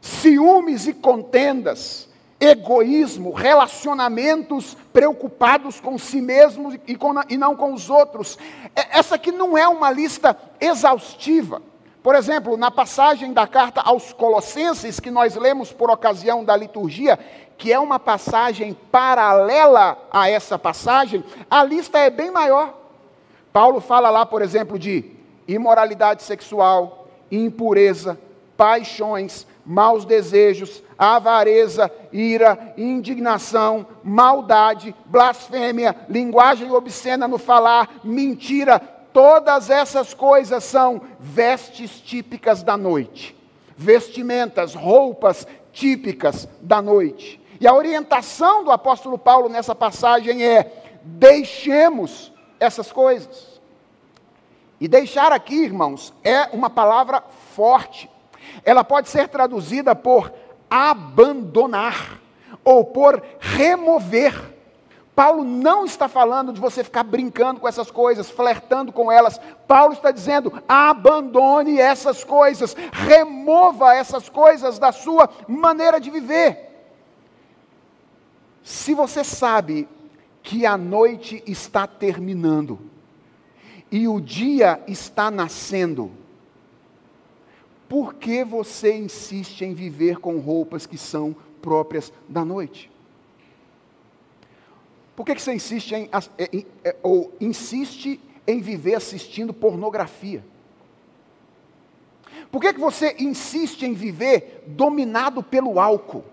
ciúmes 0.00 0.86
e 0.86 0.92
contendas, 0.92 2.08
egoísmo, 2.40 3.32
relacionamentos 3.32 4.76
preocupados 4.92 5.80
com 5.80 5.98
si 5.98 6.20
mesmos 6.20 6.78
e, 6.86 6.94
com, 6.94 7.14
e 7.28 7.36
não 7.36 7.56
com 7.56 7.72
os 7.72 7.90
outros. 7.90 8.38
É, 8.74 8.98
essa 8.98 9.16
aqui 9.16 9.32
não 9.32 9.56
é 9.56 9.66
uma 9.66 9.90
lista 9.90 10.36
exaustiva. 10.60 11.60
Por 12.02 12.14
exemplo, 12.14 12.56
na 12.56 12.70
passagem 12.70 13.32
da 13.32 13.46
carta 13.46 13.80
aos 13.80 14.12
Colossenses, 14.12 15.00
que 15.00 15.10
nós 15.10 15.34
lemos 15.34 15.72
por 15.72 15.90
ocasião 15.90 16.44
da 16.44 16.56
liturgia, 16.56 17.18
que 17.56 17.72
é 17.72 17.78
uma 17.78 17.98
passagem 17.98 18.72
paralela 18.72 19.98
a 20.10 20.30
essa 20.30 20.56
passagem, 20.58 21.24
a 21.50 21.64
lista 21.64 21.98
é 21.98 22.08
bem 22.08 22.30
maior. 22.30 22.72
Paulo 23.52 23.80
fala 23.80 24.10
lá, 24.10 24.24
por 24.24 24.42
exemplo, 24.42 24.78
de 24.78 25.10
imoralidade 25.46 26.22
sexual, 26.22 27.08
impureza, 27.30 28.18
paixões, 28.56 29.46
maus 29.68 30.06
desejos, 30.06 30.82
avareza, 30.96 31.92
ira, 32.10 32.72
indignação, 32.74 33.86
maldade, 34.02 34.94
blasfêmia, 35.04 35.94
linguagem 36.08 36.72
obscena 36.72 37.28
no 37.28 37.36
falar, 37.36 38.00
mentira, 38.02 38.78
todas 39.12 39.68
essas 39.68 40.14
coisas 40.14 40.64
são 40.64 41.02
vestes 41.20 42.00
típicas 42.00 42.62
da 42.62 42.78
noite. 42.78 43.36
Vestimentas, 43.76 44.74
roupas 44.74 45.46
típicas 45.70 46.48
da 46.62 46.80
noite. 46.80 47.38
E 47.60 47.66
a 47.68 47.74
orientação 47.74 48.64
do 48.64 48.70
apóstolo 48.70 49.18
Paulo 49.18 49.50
nessa 49.50 49.74
passagem 49.74 50.42
é: 50.42 50.72
deixemos 51.04 52.32
essas 52.58 52.90
coisas. 52.90 53.60
E 54.80 54.88
deixar 54.88 55.30
aqui, 55.30 55.56
irmãos, 55.56 56.14
é 56.24 56.48
uma 56.54 56.70
palavra 56.70 57.22
forte. 57.54 58.08
Ela 58.64 58.84
pode 58.84 59.08
ser 59.08 59.28
traduzida 59.28 59.94
por 59.94 60.32
abandonar 60.70 62.20
ou 62.64 62.84
por 62.84 63.22
remover. 63.38 64.56
Paulo 65.14 65.42
não 65.42 65.84
está 65.84 66.06
falando 66.06 66.52
de 66.52 66.60
você 66.60 66.84
ficar 66.84 67.02
brincando 67.02 67.58
com 67.58 67.66
essas 67.66 67.90
coisas, 67.90 68.30
flertando 68.30 68.92
com 68.92 69.10
elas. 69.10 69.40
Paulo 69.66 69.92
está 69.92 70.12
dizendo: 70.12 70.62
abandone 70.68 71.78
essas 71.80 72.22
coisas, 72.22 72.76
remova 72.92 73.96
essas 73.96 74.28
coisas 74.28 74.78
da 74.78 74.92
sua 74.92 75.28
maneira 75.48 76.00
de 76.00 76.08
viver. 76.08 76.68
Se 78.62 78.94
você 78.94 79.24
sabe 79.24 79.88
que 80.42 80.64
a 80.64 80.76
noite 80.76 81.42
está 81.46 81.86
terminando 81.86 82.78
e 83.90 84.06
o 84.06 84.20
dia 84.20 84.80
está 84.86 85.30
nascendo, 85.30 86.12
por 87.88 88.14
que 88.14 88.44
você 88.44 88.96
insiste 88.96 89.62
em 89.62 89.72
viver 89.72 90.18
com 90.18 90.38
roupas 90.38 90.86
que 90.86 90.98
são 90.98 91.34
próprias 91.62 92.12
da 92.28 92.44
noite? 92.44 92.90
Por 95.16 95.24
que, 95.24 95.34
que 95.34 95.42
você 95.42 95.54
insiste 95.54 95.92
em, 95.92 96.08
em, 96.52 96.66
é, 96.84 96.94
ou 97.02 97.32
insiste 97.40 98.20
em 98.46 98.60
viver 98.60 98.94
assistindo 98.94 99.52
pornografia? 99.52 100.44
Por 102.52 102.60
que, 102.60 102.72
que 102.72 102.80
você 102.80 103.16
insiste 103.18 103.82
em 103.82 103.94
viver 103.94 104.64
dominado 104.66 105.42
pelo 105.42 105.80
álcool? 105.80 106.24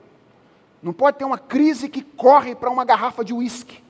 Não 0.84 0.94
pode 0.94 1.18
ter 1.18 1.26
uma 1.26 1.38
crise 1.38 1.90
que 1.90 2.02
corre 2.04 2.54
para 2.54 2.70
uma 2.70 2.86
garrafa 2.86 3.24
de 3.24 3.34
uísque. 3.34 3.82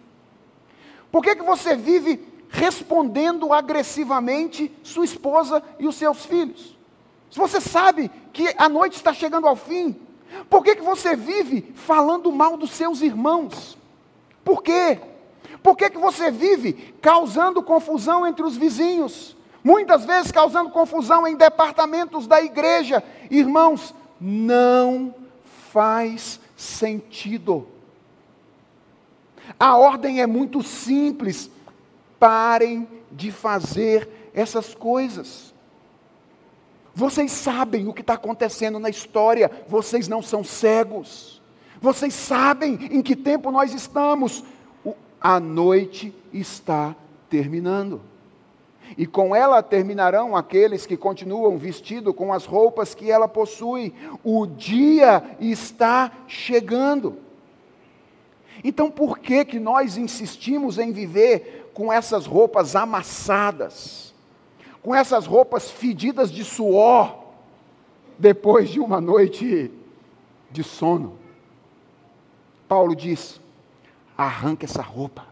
Por 1.12 1.22
que, 1.22 1.36
que 1.36 1.44
você 1.44 1.76
vive 1.76 2.26
respondendo 2.50 3.52
agressivamente 3.52 4.72
sua 4.82 5.04
esposa 5.04 5.62
e 5.78 5.88
os 5.88 5.96
seus 5.96 6.26
filhos? 6.26 6.75
Se 7.32 7.40
você 7.40 7.60
sabe 7.60 8.10
que 8.32 8.54
a 8.58 8.70
noite 8.70 8.96
está 8.96 9.14
chegando 9.14 9.48
ao 9.48 9.56
fim, 9.56 9.96
por 10.50 10.64
que, 10.64 10.76
que 10.76 10.82
você 10.82 11.16
vive 11.16 11.74
falando 11.76 12.32
mal 12.32 12.58
dos 12.58 12.72
seus 12.72 13.02
irmãos? 13.02 13.78
Por 14.44 14.62
quê? 14.62 15.00
Por 15.64 15.76
que, 15.76 15.90
que 15.90 15.98
você 15.98 16.30
vive 16.30 16.94
causando 17.02 17.64
confusão 17.64 18.28
entre 18.28 18.44
os 18.44 18.56
vizinhos? 18.56 19.36
Muitas 19.64 20.06
vezes 20.06 20.32
causando 20.32 20.70
confusão 20.70 21.28
em 21.28 21.36
departamentos 21.36 22.28
da 22.28 22.40
igreja. 22.40 23.04
Irmãos, 23.32 23.96
não 24.22 25.16
faz 25.72 26.40
sentido. 26.56 27.68
A 29.60 29.76
ordem 29.76 30.22
é 30.22 30.28
muito 30.28 30.62
simples. 30.62 31.50
Parem 32.20 32.88
de 33.12 33.32
fazer 33.32 34.32
essas 34.36 34.76
coisas. 34.76 35.55
Vocês 36.96 37.34
sabem 37.34 37.90
o 37.90 37.94
que 37.94 38.00
está 38.00 38.14
acontecendo 38.14 38.80
na 38.80 38.90
história, 38.90 39.52
vocês 39.68 40.08
não 40.08 40.22
são 40.22 40.46
cegos. 40.46 41.42
Vocês 41.82 42.14
sabem 42.14 42.80
em 42.90 43.02
que 43.02 43.18
tempo 43.18 43.52
nós 43.52 43.74
estamos. 43.74 44.44
A 45.20 45.40
noite 45.40 46.16
está 46.32 46.96
terminando. 47.30 48.02
E 48.98 49.06
com 49.06 49.36
ela 49.36 49.62
terminarão 49.62 50.38
aqueles 50.38 50.86
que 50.86 50.96
continuam 50.96 51.58
vestidos 51.58 52.16
com 52.16 52.32
as 52.32 52.46
roupas 52.46 52.96
que 52.96 53.12
ela 53.12 53.28
possui. 53.28 53.94
O 54.24 54.46
dia 54.46 55.22
está 55.40 56.12
chegando. 56.28 57.18
Então, 58.64 58.90
por 58.90 59.20
que 59.20 59.44
que 59.44 59.60
nós 59.60 59.98
insistimos 59.98 60.80
em 60.80 60.94
viver 60.94 61.72
com 61.74 61.92
essas 61.92 62.26
roupas 62.26 62.74
amassadas? 62.74 64.15
Com 64.86 64.94
essas 64.94 65.26
roupas 65.26 65.72
fedidas 65.72 66.32
de 66.32 66.44
suor 66.44 67.18
depois 68.20 68.70
de 68.70 68.80
uma 68.80 69.02
noite 69.02 69.72
de 70.52 70.64
sono? 70.64 71.18
Paulo 72.68 72.96
diz: 72.96 73.42
arranca 74.16 74.66
essa 74.66 74.84
roupa, 74.84 75.26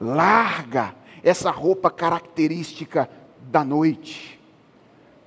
larga 0.00 0.94
essa 1.22 1.50
roupa 1.50 1.90
característica 1.90 3.06
da 3.38 3.62
noite. 3.62 4.40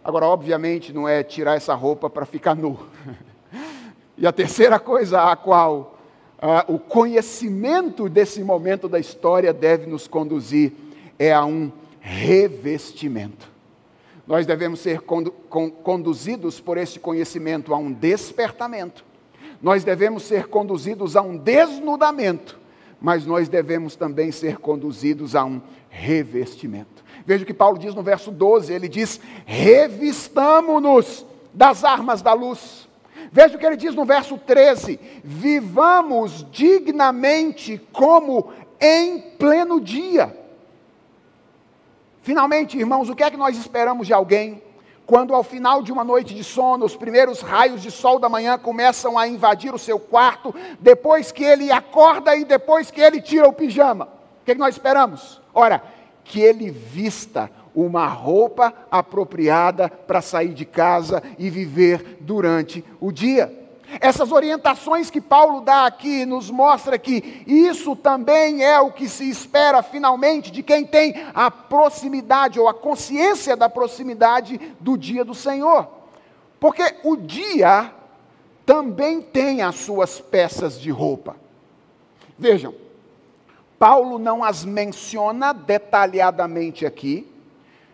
Agora, 0.03 0.25
obviamente, 0.25 0.91
não 0.91 1.07
é 1.07 1.21
tirar 1.21 1.55
essa 1.55 1.75
roupa 1.75 2.09
para 2.09 2.25
ficar 2.25 2.55
nu. 2.55 2.79
e 4.17 4.25
a 4.25 4.31
terceira 4.31 4.79
coisa 4.79 5.21
a 5.21 5.35
qual 5.35 5.99
uh, 6.41 6.73
o 6.73 6.79
conhecimento 6.79 8.09
desse 8.09 8.43
momento 8.43 8.89
da 8.89 8.99
história 8.99 9.53
deve 9.53 9.85
nos 9.85 10.07
conduzir 10.07 10.73
é 11.19 11.31
a 11.31 11.45
um 11.45 11.71
revestimento. 12.03 13.51
Nós 14.27 14.45
devemos 14.45 14.79
ser 14.79 15.01
conduzidos 15.01 16.59
por 16.59 16.77
esse 16.77 16.99
conhecimento 16.99 17.73
a 17.73 17.77
um 17.77 17.91
despertamento 17.91 19.03
nós 19.63 19.85
devemos 19.85 20.23
ser 20.23 20.47
conduzidos 20.47 21.15
a 21.15 21.21
um 21.21 21.37
desnudamento, 21.37 22.59
mas 22.99 23.25
nós 23.25 23.47
devemos 23.47 23.95
também 23.95 24.29
ser 24.29 24.57
conduzidos 24.57 25.37
a 25.37 25.45
um 25.45 25.61
revestimento. 25.89 27.01
Veja 27.25 27.45
o 27.45 27.47
que 27.47 27.53
Paulo 27.53 27.79
diz 27.79 27.95
no 27.95 28.03
verso 28.03 28.29
12: 28.29 28.73
ele 28.73 28.89
diz: 28.89 29.21
revistamo-nos 29.45 31.25
das 31.53 31.85
armas 31.85 32.21
da 32.21 32.33
luz. 32.33 32.89
Veja 33.31 33.55
o 33.55 33.59
que 33.59 33.65
ele 33.65 33.77
diz 33.77 33.95
no 33.95 34.03
verso 34.03 34.37
13: 34.37 34.99
vivamos 35.23 36.45
dignamente 36.51 37.81
como 37.93 38.51
em 38.81 39.17
pleno 39.39 39.79
dia. 39.79 40.37
Finalmente, 42.23 42.77
irmãos, 42.77 43.09
o 43.09 43.15
que 43.15 43.21
é 43.21 43.29
que 43.29 43.37
nós 43.37 43.57
esperamos 43.57 44.07
de 44.07 44.13
alguém 44.13 44.61
quando 45.05 45.35
ao 45.35 45.43
final 45.43 45.83
de 45.83 45.91
uma 45.91 46.05
noite 46.05 46.33
de 46.33 46.43
sono, 46.43 46.85
os 46.85 46.95
primeiros 46.95 47.41
raios 47.41 47.81
de 47.81 47.91
sol 47.91 48.17
da 48.17 48.29
manhã 48.29 48.57
começam 48.57 49.17
a 49.17 49.27
invadir 49.27 49.73
o 49.73 49.77
seu 49.77 49.99
quarto, 49.99 50.55
depois 50.79 51.29
que 51.29 51.43
ele 51.43 51.69
acorda 51.69 52.33
e 52.35 52.45
depois 52.45 52.89
que 52.89 53.01
ele 53.01 53.21
tira 53.21 53.45
o 53.45 53.51
pijama. 53.51 54.05
O 54.05 54.45
que, 54.45 54.51
é 54.51 54.55
que 54.55 54.61
nós 54.61 54.75
esperamos? 54.75 55.41
Ora, 55.53 55.83
que 56.23 56.39
ele 56.39 56.71
vista 56.71 57.51
uma 57.75 58.07
roupa 58.07 58.73
apropriada 58.89 59.89
para 59.89 60.21
sair 60.21 60.53
de 60.53 60.63
casa 60.63 61.21
e 61.37 61.49
viver 61.49 62.19
durante 62.21 62.83
o 63.01 63.11
dia. 63.11 63.62
Essas 63.99 64.31
orientações 64.31 65.09
que 65.09 65.21
Paulo 65.21 65.61
dá 65.61 65.85
aqui 65.85 66.25
nos 66.25 66.49
mostra 66.49 66.97
que 66.97 67.43
isso 67.45 67.95
também 67.95 68.63
é 68.63 68.79
o 68.79 68.91
que 68.91 69.07
se 69.07 69.29
espera 69.29 69.83
finalmente 69.83 70.51
de 70.51 70.63
quem 70.63 70.85
tem 70.85 71.13
a 71.33 71.49
proximidade 71.51 72.59
ou 72.59 72.67
a 72.67 72.73
consciência 72.73 73.55
da 73.55 73.69
proximidade 73.69 74.59
do 74.79 74.97
dia 74.97 75.23
do 75.23 75.35
Senhor. 75.35 75.87
Porque 76.59 76.95
o 77.03 77.15
dia 77.15 77.93
também 78.65 79.21
tem 79.21 79.61
as 79.61 79.75
suas 79.75 80.19
peças 80.19 80.79
de 80.79 80.89
roupa. 80.89 81.35
Vejam, 82.37 82.73
Paulo 83.77 84.17
não 84.17 84.43
as 84.43 84.63
menciona 84.63 85.53
detalhadamente 85.53 86.85
aqui, 86.85 87.29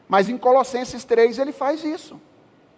mas 0.08 0.30
em 0.30 0.38
Colossenses 0.38 1.04
3 1.04 1.40
ele 1.40 1.52
faz 1.52 1.84
isso. 1.84 2.20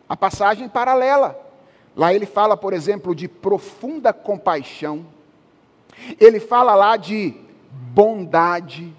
A 0.08 0.16
passagem 0.16 0.68
paralela. 0.68 1.51
Lá 1.96 2.14
ele 2.14 2.26
fala, 2.26 2.56
por 2.56 2.74
exemplo, 2.74 3.14
de 3.14 3.28
profunda 3.28 4.14
compaixão, 4.14 5.06
ele 6.20 6.40
fala 6.40 6.74
lá 6.74 6.98
de 6.98 7.34
bondade, 7.72 8.94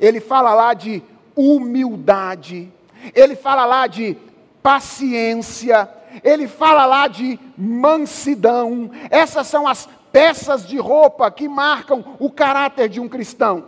ele 0.00 0.20
fala 0.20 0.54
lá 0.54 0.74
de 0.74 1.02
humildade, 1.36 2.72
ele 3.14 3.36
fala 3.36 3.66
lá 3.66 3.86
de 3.86 4.16
paciência, 4.62 5.88
ele 6.22 6.48
fala 6.48 6.86
lá 6.86 7.06
de 7.08 7.38
mansidão. 7.56 8.90
Essas 9.10 9.46
são 9.46 9.66
as 9.66 9.88
peças 10.10 10.66
de 10.66 10.78
roupa 10.78 11.30
que 11.30 11.48
marcam 11.48 12.16
o 12.18 12.30
caráter 12.30 12.88
de 12.88 13.00
um 13.00 13.08
cristão. 13.08 13.66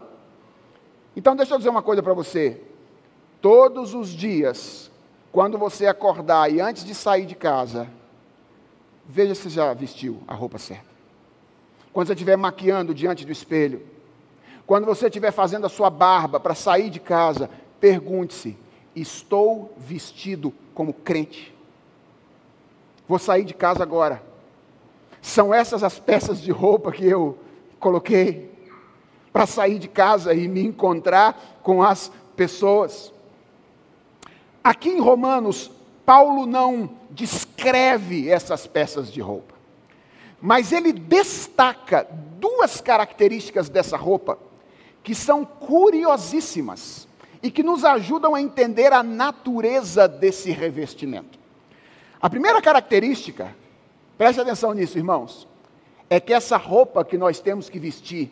Então, 1.15 1.35
deixa 1.35 1.55
eu 1.55 1.59
dizer 1.59 1.71
uma 1.71 1.83
coisa 1.83 2.03
para 2.03 2.15
você. 2.15 2.61
Todos 3.41 3.95
os 3.95 4.09
dias, 4.11 4.91
quando 5.33 5.59
você 5.59 5.87
acordar 5.87 6.51
e 6.51 6.61
antes 6.61 6.85
de 6.85 6.95
sair 6.95 7.27
de 7.27 7.35
casa, 7.35 7.89
Veja 9.09 9.35
se 9.35 9.49
já 9.49 9.73
vestiu 9.73 10.21
a 10.27 10.35
roupa 10.35 10.59
certa. 10.59 10.87
Quando 11.93 12.09
você 12.09 12.13
estiver 12.15 12.37
maquiando 12.37 12.95
diante 12.95 13.25
do 13.25 13.33
espelho, 13.33 13.83
quando 14.67 14.85
você 14.85 15.07
estiver 15.07 15.31
fazendo 15.31 15.65
a 15.67 15.71
sua 15.71 15.89
barba 15.89 16.41
para 16.41 16.55
sair 16.55 16.91
de 16.91 16.99
casa, 16.99 17.49
pergunte-se: 17.81 18.57
estou 18.95 19.75
vestido 19.79 20.53
como 20.75 20.93
crente? 20.93 21.55
Vou 23.09 23.19
sair 23.19 23.45
de 23.45 23.55
casa 23.55 23.83
agora. 23.83 24.23
São 25.23 25.55
essas 25.55 25.83
as 25.85 25.99
peças 25.99 26.41
de 26.41 26.51
roupa 26.51 26.91
que 26.91 27.07
eu 27.07 27.39
coloquei 27.79 28.51
para 29.33 29.47
sair 29.47 29.79
de 29.79 29.89
casa 29.89 30.35
e 30.35 30.49
me 30.49 30.65
encontrar 30.65 31.59
com 31.63 31.83
as 31.83 32.11
pessoas. 32.35 33.13
Aqui 34.65 34.89
em 34.89 35.01
Romanos, 35.01 35.71
Paulo 36.05 36.47
não 36.47 36.91
descreve 37.17 38.29
essas 38.29 38.67
peças 38.67 39.11
de 39.11 39.21
roupa, 39.21 39.55
mas 40.41 40.71
ele 40.71 40.93
destaca 40.93 42.07
duas 42.39 42.81
características 42.81 43.71
dessa 43.71 43.97
roupa 43.97 44.39
que 45.03 45.15
são 45.15 45.45
curiosíssimas 45.45 47.09
e 47.43 47.51
que 47.51 47.63
nos 47.63 47.85
ajudam 47.85 48.35
a 48.35 48.41
entender 48.41 48.93
a 48.93 49.03
natureza 49.03 50.07
desse 50.07 50.51
revestimento. 50.51 51.39
A 52.21 52.29
primeira 52.29 52.61
característica, 52.61 53.55
preste 54.19 54.41
atenção 54.41 54.75
nisso, 54.75 54.99
irmãos, 54.99 55.49
é 56.11 56.21
que 56.21 56.35
essa 56.35 56.57
roupa 56.57 57.05
que 57.05 57.17
nós 57.17 57.41
temos 57.41 57.71
que 57.71 57.79
vestir 57.79 58.31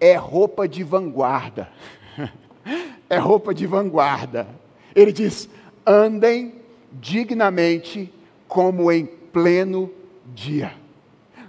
é 0.00 0.14
roupa 0.14 0.66
de 0.66 0.82
vanguarda. 0.82 1.70
é 3.10 3.18
roupa 3.18 3.52
de 3.52 3.66
vanguarda. 3.66 4.48
Ele 4.94 5.12
diz: 5.12 5.48
andem 5.86 6.54
dignamente 6.92 8.12
como 8.46 8.90
em 8.90 9.06
pleno 9.06 9.90
dia. 10.34 10.74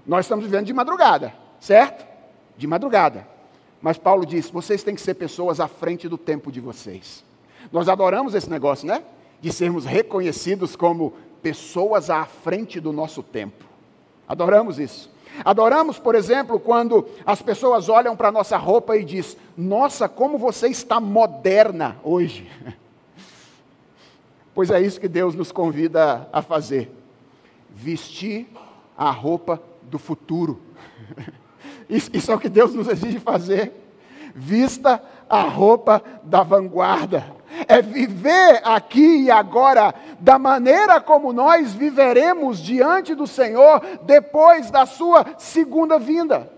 Nós 0.06 0.26
estamos 0.26 0.46
vivendo 0.46 0.66
de 0.66 0.74
madrugada, 0.74 1.34
certo? 1.60 2.06
De 2.58 2.68
madrugada. 2.68 3.28
Mas 3.82 3.98
Paulo 3.98 4.26
diz: 4.26 4.50
vocês 4.50 4.84
têm 4.84 4.96
que 4.96 5.02
ser 5.02 5.14
pessoas 5.16 5.60
à 5.60 5.68
frente 5.68 6.08
do 6.08 6.18
tempo 6.18 6.52
de 6.52 6.60
vocês. 6.60 7.24
Nós 7.72 7.88
adoramos 7.88 8.34
esse 8.34 8.50
negócio, 8.50 8.88
né? 8.88 9.04
De 9.42 9.52
sermos 9.52 9.86
reconhecidos 9.86 10.76
como 10.76 11.14
pessoas 11.42 12.10
à 12.10 12.26
frente 12.26 12.80
do 12.80 12.92
nosso 12.92 13.24
tempo. 13.24 13.66
Adoramos 14.28 14.80
isso. 14.80 15.10
Adoramos, 15.46 16.00
por 16.00 16.16
exemplo, 16.16 16.60
quando 16.60 17.08
as 17.26 17.42
pessoas 17.42 17.88
olham 17.88 18.16
para 18.16 18.30
a 18.30 18.32
nossa 18.32 18.58
roupa 18.58 18.98
e 18.98 19.06
diz: 19.06 19.38
"Nossa, 19.58 20.10
como 20.10 20.38
você 20.38 20.68
está 20.68 21.00
moderna 21.00 21.98
hoje". 22.04 22.50
Pois 24.60 24.72
é 24.72 24.82
isso 24.82 25.00
que 25.00 25.08
Deus 25.08 25.36
nos 25.36 25.54
convida 25.54 26.28
a 26.34 26.42
fazer. 26.42 26.92
Vestir 27.70 28.46
a 28.98 29.10
roupa 29.10 29.64
do 29.84 29.98
futuro. 29.98 30.60
Isso 31.90 32.30
é 32.30 32.36
o 32.36 32.40
que 32.40 32.50
Deus 32.50 32.76
nos 32.76 32.90
exige 32.90 33.22
fazer. 33.22 33.72
Vista 34.36 35.02
a 35.30 35.44
roupa 35.44 36.04
da 36.24 36.44
vanguarda. 36.44 37.26
É 37.70 37.82
viver 37.82 38.60
aqui 38.66 39.24
e 39.24 39.32
agora 39.32 39.96
da 40.20 40.38
maneira 40.38 41.00
como 41.00 41.32
nós 41.32 41.74
viveremos 41.74 42.60
diante 42.60 43.16
do 43.16 43.26
Senhor 43.26 43.82
depois 44.04 44.70
da 44.70 44.86
sua 44.86 45.26
segunda 45.38 45.98
vinda. 45.98 46.52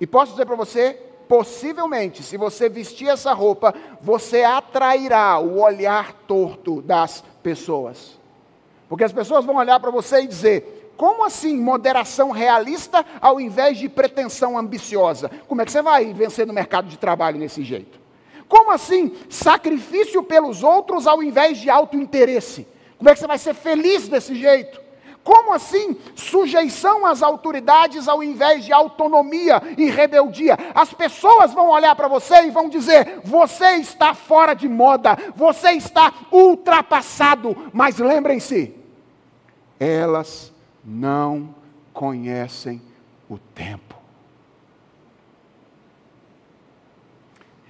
E 0.00 0.08
posso 0.08 0.32
dizer 0.32 0.44
para 0.44 0.56
você, 0.56 1.00
possivelmente, 1.28 2.22
se 2.22 2.36
você 2.36 2.68
vestir 2.68 3.08
essa 3.08 3.32
roupa, 3.32 3.74
você 4.00 4.42
atrairá 4.42 5.38
o 5.38 5.60
olhar 5.60 6.12
torto 6.26 6.80
das 6.82 7.22
pessoas. 7.42 8.18
Porque 8.88 9.04
as 9.04 9.12
pessoas 9.12 9.44
vão 9.44 9.56
olhar 9.56 9.80
para 9.80 9.90
você 9.90 10.22
e 10.22 10.26
dizer: 10.26 10.92
como 10.96 11.24
assim 11.24 11.56
moderação 11.56 12.30
realista 12.30 13.04
ao 13.20 13.40
invés 13.40 13.78
de 13.78 13.88
pretensão 13.88 14.58
ambiciosa? 14.58 15.30
Como 15.46 15.60
é 15.60 15.64
que 15.64 15.72
você 15.72 15.82
vai 15.82 16.12
vencer 16.12 16.46
no 16.46 16.52
mercado 16.52 16.88
de 16.88 16.96
trabalho 16.96 17.38
nesse 17.38 17.62
jeito? 17.62 18.00
Como 18.48 18.70
assim 18.70 19.12
sacrifício 19.28 20.22
pelos 20.22 20.62
outros 20.62 21.06
ao 21.06 21.22
invés 21.22 21.58
de 21.58 21.68
autointeresse? 21.68 22.66
Como 22.96 23.10
é 23.10 23.12
que 23.12 23.18
você 23.18 23.26
vai 23.26 23.38
ser 23.38 23.54
feliz 23.54 24.08
desse 24.08 24.34
jeito? 24.34 24.85
Como 25.26 25.52
assim 25.52 25.96
sujeição 26.14 27.04
às 27.04 27.20
autoridades 27.20 28.06
ao 28.06 28.22
invés 28.22 28.64
de 28.64 28.72
autonomia 28.72 29.60
e 29.76 29.90
rebeldia? 29.90 30.56
As 30.72 30.94
pessoas 30.94 31.52
vão 31.52 31.68
olhar 31.68 31.96
para 31.96 32.06
você 32.06 32.44
e 32.44 32.50
vão 32.52 32.68
dizer: 32.68 33.22
você 33.24 33.72
está 33.72 34.14
fora 34.14 34.54
de 34.54 34.68
moda, 34.68 35.18
você 35.34 35.72
está 35.72 36.14
ultrapassado. 36.30 37.56
Mas 37.72 37.98
lembrem-se, 37.98 38.72
elas 39.80 40.52
não 40.84 41.52
conhecem 41.92 42.80
o 43.28 43.36
tempo. 43.36 43.96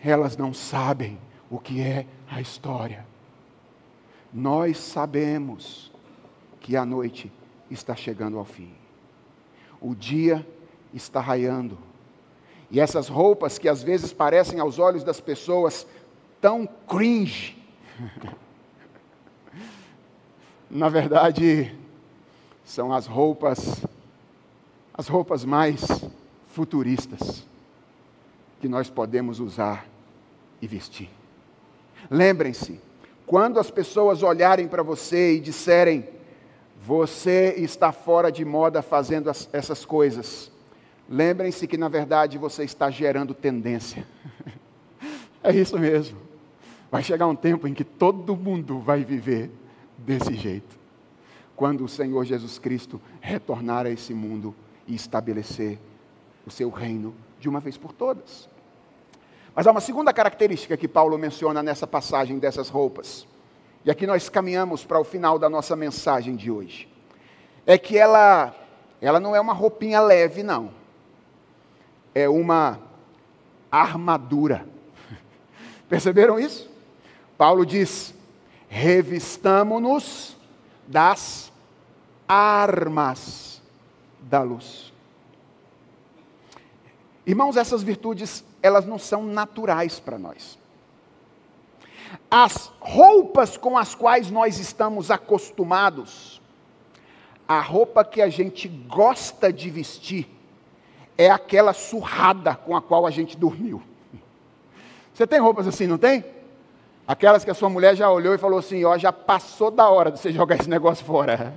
Elas 0.05 0.37
não 0.37 0.53
sabem 0.53 1.19
o 1.51 1.59
que 1.59 1.81
é 1.81 2.05
a 2.31 2.39
história. 2.39 3.07
Nós 4.31 4.77
sabemos 4.77 5.91
que 6.61 6.77
a 6.77 6.85
noite 6.85 7.33
está 7.71 7.95
chegando 7.95 8.39
ao 8.39 8.45
fim. 8.45 8.73
O 9.81 9.95
dia 9.95 10.47
está 10.93 11.21
raiando. 11.21 11.79
E 12.71 12.81
essas 12.81 13.09
roupas 13.09 13.59
que 13.59 13.69
às 13.69 13.83
vezes 13.83 14.13
parecem 14.13 14.59
aos 14.59 14.79
olhos 14.79 15.05
das 15.05 15.21
pessoas 15.21 15.87
tão 16.41 16.67
cringe, 16.89 17.57
na 20.71 20.89
verdade, 20.89 21.75
são 22.65 22.93
as 22.93 23.07
roupas, 23.07 23.85
as 24.93 25.07
roupas 25.07 25.45
mais 25.45 25.87
futuristas 26.49 27.45
que 28.61 28.69
nós 28.69 28.91
podemos 28.91 29.39
usar 29.39 29.87
e 30.61 30.67
vestir. 30.67 31.09
Lembrem-se, 32.11 32.81
quando 33.27 33.61
as 33.61 33.71
pessoas 33.71 34.23
olharem 34.23 34.67
para 34.67 34.83
você 34.83 35.35
e 35.35 35.41
disserem, 35.41 36.09
você 36.87 37.53
está 37.57 37.91
fora 37.91 38.31
de 38.31 38.45
moda 38.45 38.81
fazendo 38.81 39.29
as, 39.29 39.49
essas 39.53 39.85
coisas, 39.85 40.53
lembrem-se 41.09 41.67
que 41.67 41.77
na 41.77 41.89
verdade 41.89 42.39
você 42.39 42.63
está 42.63 42.89
gerando 42.93 43.35
tendência. 43.35 44.07
é 45.43 45.53
isso 45.53 45.77
mesmo. 45.77 46.17
Vai 46.89 47.03
chegar 47.03 47.27
um 47.27 47.35
tempo 47.35 47.67
em 47.67 47.75
que 47.75 47.83
todo 47.83 48.37
mundo 48.37 48.79
vai 48.79 49.03
viver 49.03 49.51
desse 49.99 50.35
jeito 50.35 50.79
quando 51.57 51.83
o 51.83 51.89
Senhor 51.89 52.25
Jesus 52.25 52.57
Cristo 52.57 53.01
retornar 53.21 53.85
a 53.87 53.91
esse 53.91 54.15
mundo 54.15 54.55
e 54.87 54.95
estabelecer 54.95 55.81
o 56.47 56.53
seu 56.53 56.71
reino 56.71 57.13
de 57.41 57.49
uma 57.49 57.59
vez 57.59 57.77
por 57.77 57.93
todas. 57.93 58.49
Mas 59.57 59.67
há 59.67 59.73
uma 59.73 59.81
segunda 59.81 60.13
característica 60.13 60.77
que 60.77 60.87
Paulo 60.87 61.19
menciona 61.19 61.65
nessa 61.65 61.87
passagem 61.87 62.39
dessas 62.39 62.69
roupas. 62.69 63.27
E 63.87 63.91
aqui 63.91 64.05
nós 64.05 64.29
caminhamos 64.29 64.85
para 64.85 64.99
o 64.99 65.05
final 65.05 65.39
da 65.39 65.49
nossa 65.49 65.77
mensagem 65.77 66.35
de 66.35 66.51
hoje. 66.51 66.89
É 67.65 67.79
que 67.79 67.97
ela 67.97 68.53
ela 69.01 69.21
não 69.21 69.37
é 69.37 69.41
uma 69.41 69.53
roupinha 69.53 70.01
leve 70.01 70.43
não. 70.43 70.73
É 72.13 72.29
uma 72.29 72.81
armadura. 73.71 74.67
Perceberam 75.89 76.37
isso? 76.37 76.69
Paulo 77.39 77.65
diz: 77.65 78.13
"Revistamo-nos 78.69 80.37
das 80.85 81.53
armas 82.27 83.63
da 84.21 84.43
luz. 84.43 84.93
Irmãos, 87.25 87.57
essas 87.57 87.85
virtudes, 87.85 88.45
elas 88.61 88.85
não 88.85 88.99
são 88.99 89.25
naturais 89.25 90.01
para 90.01 90.19
nós. 90.19 90.59
As 92.31 92.71
roupas 92.81 93.57
com 93.57 93.77
as 93.77 93.95
quais 93.95 94.31
nós 94.31 94.59
estamos 94.59 95.11
acostumados, 95.11 96.41
a 97.47 97.61
roupa 97.61 98.05
que 98.05 98.21
a 98.21 98.29
gente 98.29 98.69
gosta 98.69 99.53
de 99.53 99.71
vestir, 99.71 100.29
é 101.19 101.31
aquela 101.31 101.73
surrada 101.73 102.55
com 102.55 102.77
a 102.77 102.83
qual 102.83 103.07
a 103.07 103.11
gente 103.11 103.37
dormiu. 103.37 103.83
Você 105.15 105.27
tem 105.27 105.41
roupas 105.41 105.67
assim, 105.67 105.87
não 105.87 105.97
tem? 105.97 106.25
Aquelas 107.09 107.45
que 107.45 107.51
a 107.51 107.55
sua 107.55 107.71
mulher 107.71 107.95
já 107.95 108.11
olhou 108.11 108.35
e 108.35 108.39
falou 108.39 108.59
assim: 108.59 108.85
ó, 108.85 108.99
já 108.99 109.13
passou 109.13 109.71
da 109.71 109.89
hora 109.89 110.11
de 110.11 110.19
você 110.19 110.31
jogar 110.33 110.57
esse 110.57 110.69
negócio 110.69 111.05
fora. 111.05 111.55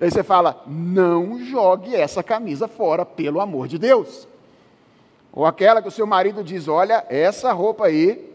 Aí 0.00 0.10
você 0.10 0.22
fala: 0.22 0.62
não 0.66 1.38
jogue 1.38 1.94
essa 1.94 2.22
camisa 2.22 2.66
fora, 2.68 3.06
pelo 3.06 3.40
amor 3.40 3.68
de 3.68 3.78
Deus. 3.78 4.28
Ou 5.32 5.46
aquela 5.46 5.80
que 5.80 5.88
o 5.88 5.92
seu 5.92 6.06
marido 6.06 6.42
diz: 6.42 6.68
olha, 6.68 7.06
essa 7.08 7.52
roupa 7.52 7.86
aí, 7.86 8.33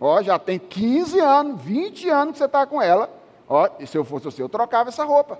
ó, 0.00 0.22
já 0.22 0.38
tem 0.38 0.58
15 0.58 1.18
anos, 1.20 1.62
20 1.62 2.08
anos 2.08 2.32
que 2.32 2.38
você 2.38 2.44
está 2.44 2.66
com 2.66 2.80
ela. 2.80 3.10
Ó, 3.48 3.68
e 3.78 3.86
se 3.86 3.96
eu 3.96 4.04
fosse 4.04 4.24
você, 4.24 4.42
eu 4.42 4.48
trocava 4.48 4.88
essa 4.88 5.04
roupa. 5.04 5.38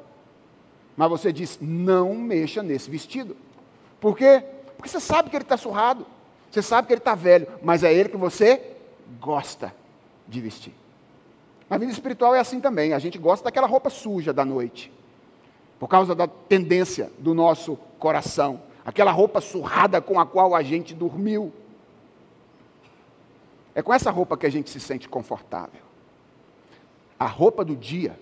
Mas 0.96 1.08
você 1.08 1.32
diz: 1.32 1.58
não 1.60 2.14
mexa 2.14 2.62
nesse 2.62 2.90
vestido. 2.90 3.36
Por 4.00 4.16
quê? 4.16 4.44
Porque 4.76 4.88
você 4.88 5.00
sabe 5.00 5.30
que 5.30 5.36
ele 5.36 5.44
está 5.44 5.56
surrado. 5.56 6.06
Você 6.50 6.62
sabe 6.62 6.86
que 6.86 6.94
ele 6.94 7.00
está 7.00 7.14
velho, 7.14 7.48
mas 7.62 7.82
é 7.82 7.92
ele 7.92 8.08
que 8.08 8.16
você 8.16 8.62
gosta 9.20 9.74
de 10.28 10.40
vestir. 10.40 10.72
Na 11.68 11.78
vida 11.78 11.90
espiritual 11.90 12.34
é 12.34 12.38
assim 12.38 12.60
também. 12.60 12.92
A 12.92 12.98
gente 12.98 13.18
gosta 13.18 13.44
daquela 13.44 13.66
roupa 13.66 13.90
suja 13.90 14.32
da 14.32 14.44
noite 14.44 14.92
por 15.78 15.88
causa 15.88 16.14
da 16.14 16.26
tendência 16.26 17.10
do 17.18 17.34
nosso 17.34 17.76
coração, 17.98 18.60
aquela 18.84 19.10
roupa 19.10 19.40
surrada 19.40 20.00
com 20.00 20.18
a 20.18 20.24
qual 20.24 20.54
a 20.54 20.62
gente 20.62 20.94
dormiu. 20.94 21.52
É 23.74 23.82
com 23.82 23.92
essa 23.92 24.10
roupa 24.10 24.36
que 24.36 24.46
a 24.46 24.50
gente 24.50 24.70
se 24.70 24.78
sente 24.78 25.08
confortável. 25.08 25.82
A 27.18 27.26
roupa 27.26 27.64
do 27.64 27.74
dia, 27.74 28.18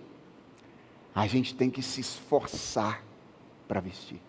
a 1.13 1.27
gente 1.27 1.53
tem 1.53 1.69
que 1.69 1.81
se 1.81 2.01
esforçar 2.01 3.03
para 3.67 3.79
vestir. 3.79 4.19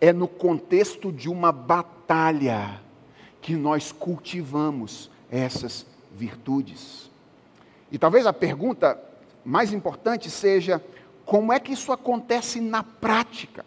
É 0.00 0.12
no 0.12 0.28
contexto 0.28 1.10
de 1.10 1.28
uma 1.28 1.50
batalha 1.50 2.80
que 3.42 3.56
nós 3.56 3.92
cultivamos 3.92 5.10
essas 5.30 5.84
virtudes. 6.12 7.10
E 7.90 7.98
talvez 7.98 8.26
a 8.26 8.32
pergunta 8.32 8.98
mais 9.44 9.72
importante 9.72 10.30
seja: 10.30 10.82
como 11.26 11.52
é 11.52 11.58
que 11.58 11.72
isso 11.72 11.92
acontece 11.92 12.60
na 12.60 12.82
prática? 12.82 13.64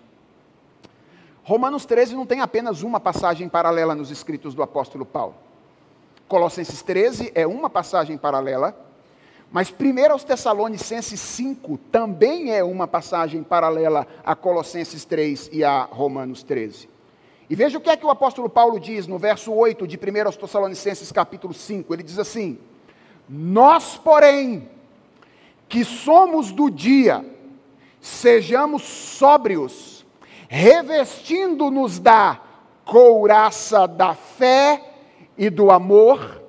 Romanos 1.44 1.86
13 1.86 2.16
não 2.16 2.26
tem 2.26 2.42
apenas 2.42 2.82
uma 2.82 3.00
passagem 3.00 3.48
paralela 3.48 3.96
nos 3.96 4.12
escritos 4.12 4.54
do 4.54 4.64
apóstolo 4.64 5.06
Paulo. 5.06 5.47
Colossenses 6.28 6.82
13 6.82 7.32
é 7.34 7.48
uma 7.48 7.70
passagem 7.70 8.18
paralela, 8.18 8.78
mas 9.50 9.74
1 9.74 10.12
aos 10.12 10.26
Tessalonicenses 10.26 11.20
5 11.20 11.78
também 11.90 12.52
é 12.54 12.64
uma 12.64 12.86
passagem 12.86 13.42
paralela 13.44 14.06
a 14.26 14.36
Colossenses 14.36 15.06
3 15.06 15.50
e 15.54 15.64
a 15.64 15.84
Romanos 15.84 16.44
13. 16.44 16.90
E 17.50 17.56
veja 17.56 17.78
o 17.78 17.82
que 17.82 17.90
é 17.90 17.96
que 17.96 18.06
o 18.06 18.10
apóstolo 18.10 18.50
Paulo 18.50 18.78
diz 18.78 19.08
no 19.08 19.18
verso 19.18 19.54
8 19.54 19.88
de 19.88 19.98
1 19.98 20.26
aos 20.26 20.36
Tessalonicenses 20.36 21.14
capítulo 21.14 21.54
5. 21.54 21.94
Ele 21.94 22.04
diz 22.04 22.20
assim: 22.20 22.60
Nós, 23.30 23.96
porém, 23.96 24.70
que 25.70 25.86
somos 25.86 26.52
do 26.52 26.70
dia, 26.70 27.26
sejamos 28.02 28.84
sóbrios, 28.84 30.06
revestindo-nos 30.50 32.00
da 32.00 32.42
couraça 32.84 33.88
da 33.88 34.14
fé 34.14 34.87
e 35.38 35.50
do 35.50 35.72
amor, 35.72 36.42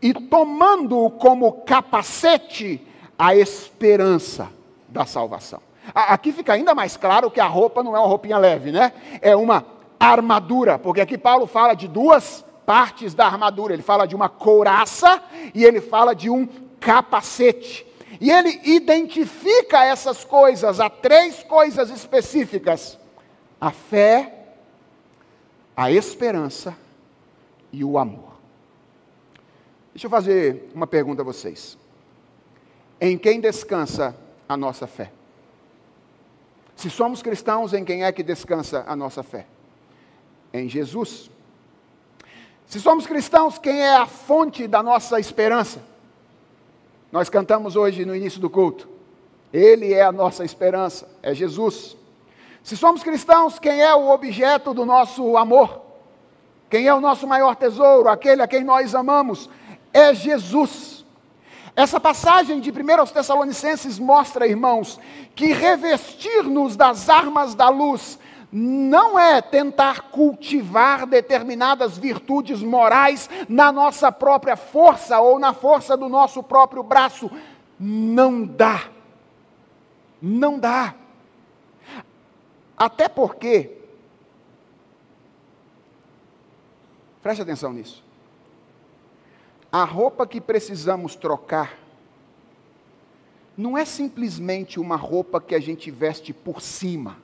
e 0.00 0.14
tomando 0.14 1.10
como 1.10 1.52
capacete 1.62 2.86
a 3.18 3.34
esperança 3.34 4.48
da 4.88 5.04
salvação. 5.04 5.60
Aqui 5.94 6.32
fica 6.32 6.52
ainda 6.52 6.74
mais 6.74 6.96
claro 6.96 7.30
que 7.30 7.40
a 7.40 7.46
roupa 7.46 7.82
não 7.82 7.96
é 7.96 7.98
uma 7.98 8.08
roupinha 8.08 8.38
leve, 8.38 8.70
né? 8.70 8.92
É 9.20 9.34
uma 9.34 9.64
armadura, 9.98 10.78
porque 10.78 11.00
aqui 11.00 11.18
Paulo 11.18 11.46
fala 11.46 11.74
de 11.74 11.86
duas 11.86 12.44
partes 12.64 13.14
da 13.14 13.26
armadura. 13.26 13.74
Ele 13.74 13.82
fala 13.82 14.06
de 14.06 14.14
uma 14.14 14.28
couraça 14.28 15.22
e 15.54 15.64
ele 15.64 15.80
fala 15.80 16.14
de 16.14 16.30
um 16.30 16.48
capacete. 16.78 17.86
E 18.20 18.30
ele 18.30 18.60
identifica 18.64 19.84
essas 19.84 20.24
coisas, 20.24 20.78
há 20.80 20.88
três 20.88 21.42
coisas 21.42 21.90
específicas: 21.90 22.98
a 23.60 23.70
fé, 23.70 24.32
a 25.76 25.90
esperança 25.90 26.76
e 27.72 27.84
o 27.84 27.98
amor. 27.98 28.29
Deixa 29.92 30.06
eu 30.06 30.10
fazer 30.10 30.70
uma 30.74 30.86
pergunta 30.86 31.22
a 31.22 31.24
vocês. 31.24 31.76
Em 33.00 33.18
quem 33.18 33.40
descansa 33.40 34.14
a 34.48 34.56
nossa 34.56 34.86
fé? 34.86 35.10
Se 36.76 36.88
somos 36.88 37.22
cristãos, 37.22 37.74
em 37.74 37.84
quem 37.84 38.04
é 38.04 38.12
que 38.12 38.22
descansa 38.22 38.84
a 38.86 38.96
nossa 38.96 39.22
fé? 39.22 39.46
Em 40.52 40.68
Jesus. 40.68 41.30
Se 42.66 42.80
somos 42.80 43.06
cristãos, 43.06 43.58
quem 43.58 43.80
é 43.80 43.96
a 43.96 44.06
fonte 44.06 44.66
da 44.66 44.82
nossa 44.82 45.18
esperança? 45.18 45.82
Nós 47.10 47.28
cantamos 47.28 47.74
hoje 47.74 48.04
no 48.04 48.14
início 48.14 48.40
do 48.40 48.48
culto. 48.48 48.88
Ele 49.52 49.92
é 49.92 50.02
a 50.02 50.12
nossa 50.12 50.44
esperança, 50.44 51.08
é 51.22 51.34
Jesus. 51.34 51.96
Se 52.62 52.76
somos 52.76 53.02
cristãos, 53.02 53.58
quem 53.58 53.82
é 53.82 53.94
o 53.94 54.10
objeto 54.10 54.72
do 54.72 54.84
nosso 54.84 55.36
amor? 55.36 55.82
Quem 56.68 56.86
é 56.86 56.94
o 56.94 57.00
nosso 57.00 57.26
maior 57.26 57.56
tesouro, 57.56 58.08
aquele 58.08 58.42
a 58.42 58.48
quem 58.48 58.62
nós 58.62 58.94
amamos? 58.94 59.50
É 59.92 60.14
Jesus. 60.14 61.04
Essa 61.74 62.00
passagem 62.00 62.60
de 62.60 62.70
1 62.70 63.00
aos 63.00 63.10
Tessalonicenses 63.10 63.98
mostra, 63.98 64.46
irmãos, 64.46 64.98
que 65.34 65.52
revestir-nos 65.52 66.76
das 66.76 67.08
armas 67.08 67.54
da 67.54 67.68
luz 67.68 68.18
não 68.52 69.18
é 69.18 69.40
tentar 69.40 70.10
cultivar 70.10 71.06
determinadas 71.06 71.96
virtudes 71.96 72.60
morais 72.62 73.30
na 73.48 73.70
nossa 73.70 74.10
própria 74.10 74.56
força 74.56 75.20
ou 75.20 75.38
na 75.38 75.52
força 75.52 75.96
do 75.96 76.08
nosso 76.08 76.42
próprio 76.42 76.82
braço. 76.82 77.30
Não 77.78 78.44
dá. 78.44 78.88
Não 80.20 80.58
dá. 80.58 80.94
Até 82.76 83.08
porque, 83.08 83.78
preste 87.22 87.42
atenção 87.42 87.72
nisso. 87.72 88.09
A 89.72 89.84
roupa 89.84 90.26
que 90.26 90.40
precisamos 90.40 91.14
trocar 91.14 91.78
não 93.56 93.76
é 93.76 93.84
simplesmente 93.84 94.80
uma 94.80 94.96
roupa 94.96 95.40
que 95.40 95.54
a 95.54 95.60
gente 95.60 95.90
veste 95.90 96.32
por 96.32 96.60
cima. 96.60 97.18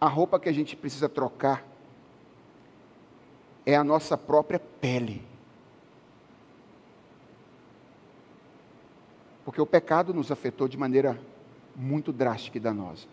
A 0.00 0.08
roupa 0.08 0.38
que 0.38 0.48
a 0.48 0.52
gente 0.52 0.76
precisa 0.76 1.08
trocar 1.08 1.64
é 3.64 3.74
a 3.74 3.84
nossa 3.84 4.18
própria 4.18 4.58
pele. 4.58 5.24
Porque 9.44 9.60
o 9.60 9.66
pecado 9.66 10.12
nos 10.12 10.30
afetou 10.30 10.68
de 10.68 10.76
maneira 10.76 11.18
muito 11.74 12.12
drástica 12.12 12.58
e 12.58 12.60
danosa. 12.60 13.06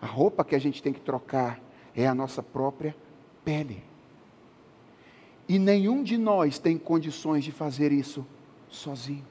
A 0.00 0.06
roupa 0.06 0.44
que 0.44 0.56
a 0.56 0.58
gente 0.58 0.82
tem 0.82 0.92
que 0.92 1.00
trocar 1.00 1.60
é 1.94 2.06
a 2.06 2.14
nossa 2.14 2.42
própria 2.42 2.94
pele. 3.44 3.91
E 5.48 5.58
nenhum 5.58 6.02
de 6.02 6.16
nós 6.16 6.58
tem 6.58 6.78
condições 6.78 7.44
de 7.44 7.52
fazer 7.52 7.92
isso 7.92 8.26
sozinho. 8.68 9.24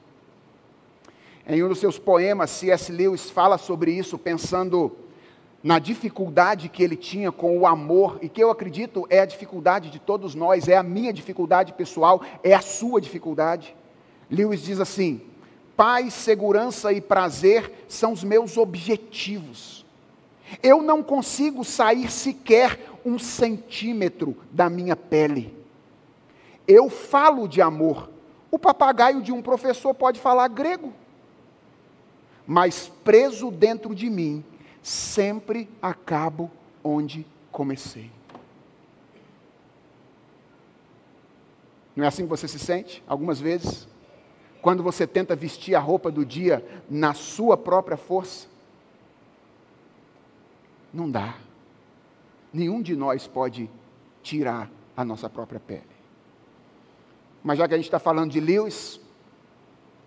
Em 1.46 1.62
um 1.62 1.68
dos 1.68 1.78
seus 1.78 1.98
poemas, 1.98 2.50
C.S. 2.50 2.92
Lewis 2.92 3.28
fala 3.28 3.58
sobre 3.58 3.92
isso, 3.92 4.16
pensando 4.16 4.96
na 5.62 5.78
dificuldade 5.78 6.68
que 6.68 6.82
ele 6.82 6.96
tinha 6.96 7.32
com 7.32 7.58
o 7.58 7.66
amor, 7.66 8.18
e 8.20 8.28
que 8.28 8.42
eu 8.42 8.50
acredito 8.50 9.06
é 9.08 9.20
a 9.20 9.26
dificuldade 9.26 9.90
de 9.90 9.98
todos 9.98 10.34
nós, 10.34 10.68
é 10.68 10.76
a 10.76 10.82
minha 10.82 11.12
dificuldade 11.12 11.72
pessoal, 11.72 12.22
é 12.42 12.52
a 12.54 12.60
sua 12.60 13.00
dificuldade. 13.00 13.74
Lewis 14.30 14.62
diz 14.62 14.80
assim: 14.80 15.20
paz, 15.76 16.14
segurança 16.14 16.92
e 16.92 17.00
prazer 17.00 17.72
são 17.88 18.12
os 18.12 18.22
meus 18.22 18.56
objetivos. 18.56 19.84
Eu 20.62 20.82
não 20.82 21.02
consigo 21.02 21.64
sair 21.64 22.10
sequer 22.10 22.78
um 23.04 23.18
centímetro 23.18 24.36
da 24.50 24.68
minha 24.68 24.94
pele. 24.94 25.61
Eu 26.66 26.88
falo 26.88 27.48
de 27.48 27.60
amor. 27.60 28.10
O 28.50 28.58
papagaio 28.58 29.22
de 29.22 29.32
um 29.32 29.42
professor 29.42 29.94
pode 29.94 30.20
falar 30.20 30.48
grego. 30.48 30.92
Mas 32.46 32.88
preso 33.04 33.50
dentro 33.50 33.94
de 33.94 34.10
mim, 34.10 34.44
sempre 34.82 35.68
acabo 35.80 36.50
onde 36.82 37.26
comecei. 37.50 38.10
Não 41.94 42.04
é 42.04 42.08
assim 42.08 42.24
que 42.24 42.28
você 42.28 42.48
se 42.48 42.58
sente? 42.58 43.02
Algumas 43.06 43.40
vezes? 43.40 43.86
Quando 44.60 44.82
você 44.82 45.06
tenta 45.06 45.36
vestir 45.36 45.74
a 45.74 45.80
roupa 45.80 46.10
do 46.10 46.24
dia 46.24 46.64
na 46.88 47.14
sua 47.14 47.56
própria 47.56 47.96
força? 47.96 48.46
Não 50.92 51.10
dá. 51.10 51.36
Nenhum 52.52 52.82
de 52.82 52.94
nós 52.94 53.26
pode 53.26 53.68
tirar 54.22 54.70
a 54.96 55.04
nossa 55.04 55.28
própria 55.28 55.60
pele. 55.60 55.91
Mas 57.42 57.58
já 57.58 57.66
que 57.66 57.74
a 57.74 57.76
gente 57.76 57.86
está 57.86 57.98
falando 57.98 58.30
de 58.30 58.40
Lewis 58.40 59.00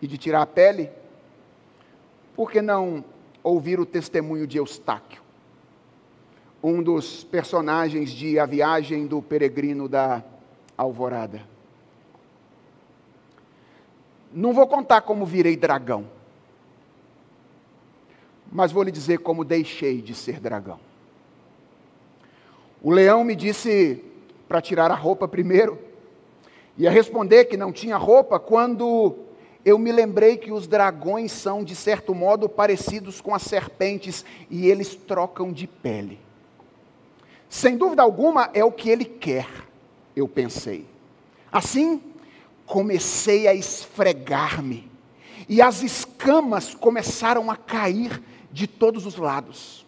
e 0.01 0.07
de 0.07 0.17
tirar 0.17 0.41
a 0.41 0.45
pele, 0.45 0.89
por 2.35 2.51
que 2.51 2.61
não 2.61 3.03
ouvir 3.43 3.79
o 3.79 3.85
testemunho 3.85 4.47
de 4.47 4.57
Eustáquio? 4.57 5.21
Um 6.63 6.81
dos 6.81 7.23
personagens 7.23 8.11
de 8.11 8.39
A 8.39 8.45
Viagem 8.45 9.05
do 9.05 9.21
Peregrino 9.21 9.87
da 9.87 10.23
Alvorada. 10.77 11.41
Não 14.33 14.53
vou 14.53 14.67
contar 14.67 15.01
como 15.01 15.25
virei 15.25 15.55
dragão, 15.55 16.05
mas 18.51 18.71
vou 18.71 18.83
lhe 18.83 18.91
dizer 18.91 19.19
como 19.19 19.45
deixei 19.45 20.01
de 20.01 20.13
ser 20.13 20.39
dragão. 20.39 20.79
O 22.81 22.91
leão 22.91 23.23
me 23.23 23.35
disse 23.35 24.03
para 24.47 24.61
tirar 24.61 24.91
a 24.91 24.95
roupa 24.95 25.27
primeiro, 25.27 25.79
Ia 26.77 26.91
responder 26.91 27.45
que 27.45 27.55
não 27.55 27.71
tinha 27.71 27.97
roupa 27.97 28.39
quando 28.39 29.15
eu 29.63 29.79
me 29.79 29.91
lembrei 29.91 30.37
que 30.37 30.51
os 30.51 30.67
dragões 30.67 31.31
são, 31.31 31.63
de 31.63 31.75
certo 31.75 32.13
modo, 32.13 32.47
parecidos 32.47 33.19
com 33.19 33.33
as 33.33 33.41
serpentes 33.41 34.23
e 34.49 34.67
eles 34.67 34.95
trocam 34.95 35.51
de 35.51 35.65
pele. 35.65 36.19
Sem 37.49 37.77
dúvida 37.77 38.03
alguma, 38.03 38.49
é 38.53 38.63
o 38.63 38.71
que 38.71 38.89
ele 38.89 39.05
quer, 39.05 39.47
eu 40.15 40.27
pensei. 40.27 40.85
Assim, 41.51 42.01
comecei 42.65 43.47
a 43.47 43.53
esfregar-me 43.53 44.91
e 45.47 45.61
as 45.61 45.81
escamas 45.81 46.75
começaram 46.75 47.49
a 47.49 47.55
cair 47.55 48.21
de 48.51 48.67
todos 48.67 49.05
os 49.05 49.15
lados. 49.15 49.85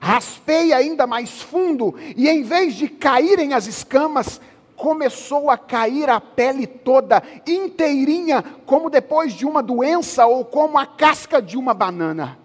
Raspei 0.00 0.72
ainda 0.72 1.06
mais 1.06 1.42
fundo 1.42 1.94
e, 2.16 2.28
em 2.28 2.42
vez 2.42 2.74
de 2.74 2.88
caírem 2.88 3.52
as 3.52 3.66
escamas, 3.66 4.40
começou 4.80 5.50
a 5.50 5.58
cair 5.58 6.08
a 6.08 6.18
pele 6.18 6.66
toda, 6.66 7.22
inteirinha, 7.46 8.42
como 8.64 8.88
depois 8.88 9.34
de 9.34 9.44
uma 9.44 9.62
doença 9.62 10.26
ou 10.26 10.42
como 10.42 10.78
a 10.78 10.86
casca 10.86 11.40
de 11.40 11.58
uma 11.58 11.74
banana. 11.74 12.38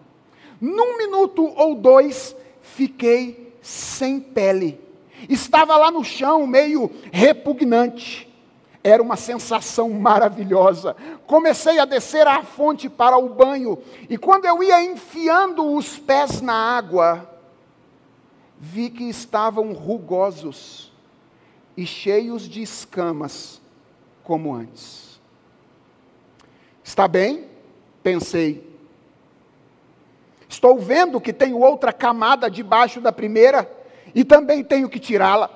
Num 0.60 0.98
minuto 0.98 1.46
ou 1.56 1.76
dois, 1.76 2.36
fiquei 2.62 3.56
sem 3.62 4.20
pele. 4.20 4.78
Estava 5.30 5.78
lá 5.78 5.90
no 5.90 6.04
chão, 6.04 6.46
meio 6.46 6.92
repugnante. 7.10 8.28
Era 8.84 9.02
uma 9.02 9.16
sensação 9.16 9.90
maravilhosa. 9.92 10.94
Comecei 11.26 11.80
a 11.80 11.86
descer 11.86 12.28
à 12.28 12.44
fonte 12.44 12.90
para 12.90 13.18
o 13.18 13.30
banho, 13.30 13.80
e 14.10 14.18
quando 14.18 14.44
eu 14.44 14.62
ia 14.62 14.84
enfiando 14.84 15.74
os 15.74 15.98
pés 15.98 16.42
na 16.42 16.54
água, 16.54 17.30
vi 18.60 18.90
que 18.90 19.06
estavam 19.06 19.72
rugosos 19.72 20.94
e 21.78 21.86
cheios 21.86 22.44
de 22.44 22.62
escamas, 22.62 23.62
como 24.24 24.54
antes. 24.54 25.20
Está 26.84 27.08
bem? 27.08 27.48
Pensei. 28.02 28.76
Estou 30.48 30.78
vendo 30.78 31.20
que 31.20 31.34
tenho 31.34 31.60
outra 31.60 31.92
camada 31.92 32.50
debaixo 32.50 33.02
da 33.02 33.12
primeira 33.12 33.70
e 34.14 34.24
também 34.24 34.64
tenho 34.64 34.88
que 34.88 35.00
tirá-la. 35.00 35.50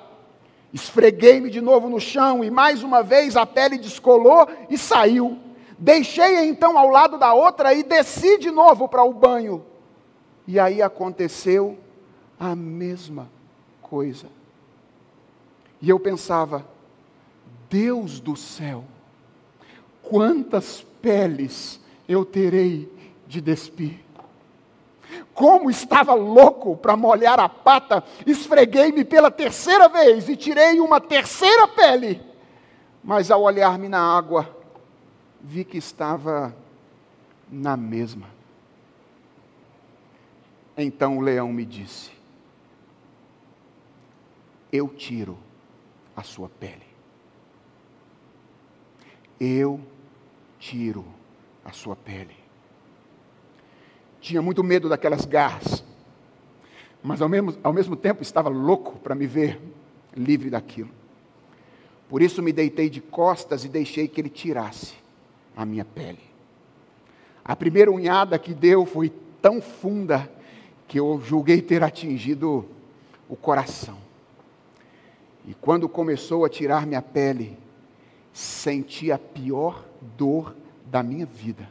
Esfreguei-me 0.72 1.50
de 1.50 1.60
novo 1.60 1.88
no 1.88 2.00
chão 2.00 2.44
e 2.44 2.50
mais 2.50 2.82
uma 2.82 3.02
vez 3.02 3.36
a 3.36 3.46
pele 3.46 3.78
descolou 3.78 4.48
e 4.68 4.76
saiu. 4.76 5.38
Deixei-a 5.78 6.44
então 6.44 6.76
ao 6.76 6.88
lado 6.88 7.16
da 7.16 7.32
outra 7.32 7.72
e 7.72 7.82
desci 7.82 8.38
de 8.38 8.50
novo 8.50 8.86
para 8.88 9.02
o 9.02 9.12
banho. 9.12 9.64
E 10.46 10.58
aí 10.58 10.82
aconteceu 10.82 11.78
a 12.38 12.54
mesma 12.54 13.30
coisa. 13.80 14.26
E 15.80 15.88
eu 15.88 15.98
pensava, 15.98 16.66
Deus 17.70 18.20
do 18.20 18.36
céu, 18.36 18.84
quantas 20.02 20.82
peles 21.00 21.80
eu 22.08 22.24
terei 22.24 22.92
de 23.26 23.40
despir. 23.40 24.00
Como 25.32 25.70
estava 25.70 26.14
louco 26.14 26.76
para 26.76 26.96
molhar 26.96 27.40
a 27.40 27.48
pata, 27.48 28.04
esfreguei-me 28.26 29.04
pela 29.04 29.30
terceira 29.30 29.88
vez 29.88 30.28
e 30.28 30.36
tirei 30.36 30.80
uma 30.80 31.00
terceira 31.00 31.66
pele. 31.68 32.20
Mas 33.02 33.30
ao 33.30 33.42
olhar-me 33.42 33.88
na 33.88 34.00
água, 34.00 34.54
vi 35.40 35.64
que 35.64 35.78
estava 35.78 36.54
na 37.50 37.76
mesma. 37.76 38.28
Então 40.76 41.18
o 41.18 41.20
leão 41.20 41.52
me 41.52 41.64
disse: 41.64 42.10
Eu 44.70 44.88
tiro 44.88 45.38
a 46.16 46.22
sua 46.22 46.48
pele. 46.48 46.86
Eu 49.38 49.80
tiro 50.58 51.04
a 51.64 51.72
sua 51.72 51.96
pele. 51.96 52.36
Tinha 54.20 54.42
muito 54.42 54.62
medo 54.62 54.88
daquelas 54.88 55.24
garras, 55.24 55.82
mas 57.02 57.22
ao 57.22 57.28
mesmo, 57.28 57.56
ao 57.62 57.72
mesmo 57.72 57.96
tempo 57.96 58.22
estava 58.22 58.48
louco 58.50 58.98
para 58.98 59.14
me 59.14 59.26
ver 59.26 59.60
livre 60.14 60.50
daquilo. 60.50 60.90
Por 62.08 62.20
isso 62.20 62.42
me 62.42 62.52
deitei 62.52 62.90
de 62.90 63.00
costas 63.00 63.64
e 63.64 63.68
deixei 63.68 64.08
que 64.08 64.20
ele 64.20 64.28
tirasse 64.28 64.94
a 65.56 65.64
minha 65.64 65.84
pele. 65.84 66.18
A 67.44 67.56
primeira 67.56 67.90
unhada 67.90 68.38
que 68.38 68.52
deu 68.52 68.84
foi 68.84 69.10
tão 69.40 69.62
funda 69.62 70.30
que 70.86 70.98
eu 70.98 71.20
julguei 71.24 71.62
ter 71.62 71.82
atingido 71.82 72.68
o 73.28 73.36
coração. 73.36 74.09
E 75.46 75.54
quando 75.54 75.88
começou 75.88 76.44
a 76.44 76.48
tirar 76.48 76.86
minha 76.86 77.02
pele, 77.02 77.58
senti 78.32 79.10
a 79.10 79.18
pior 79.18 79.84
dor 80.16 80.54
da 80.86 81.02
minha 81.02 81.26
vida. 81.26 81.68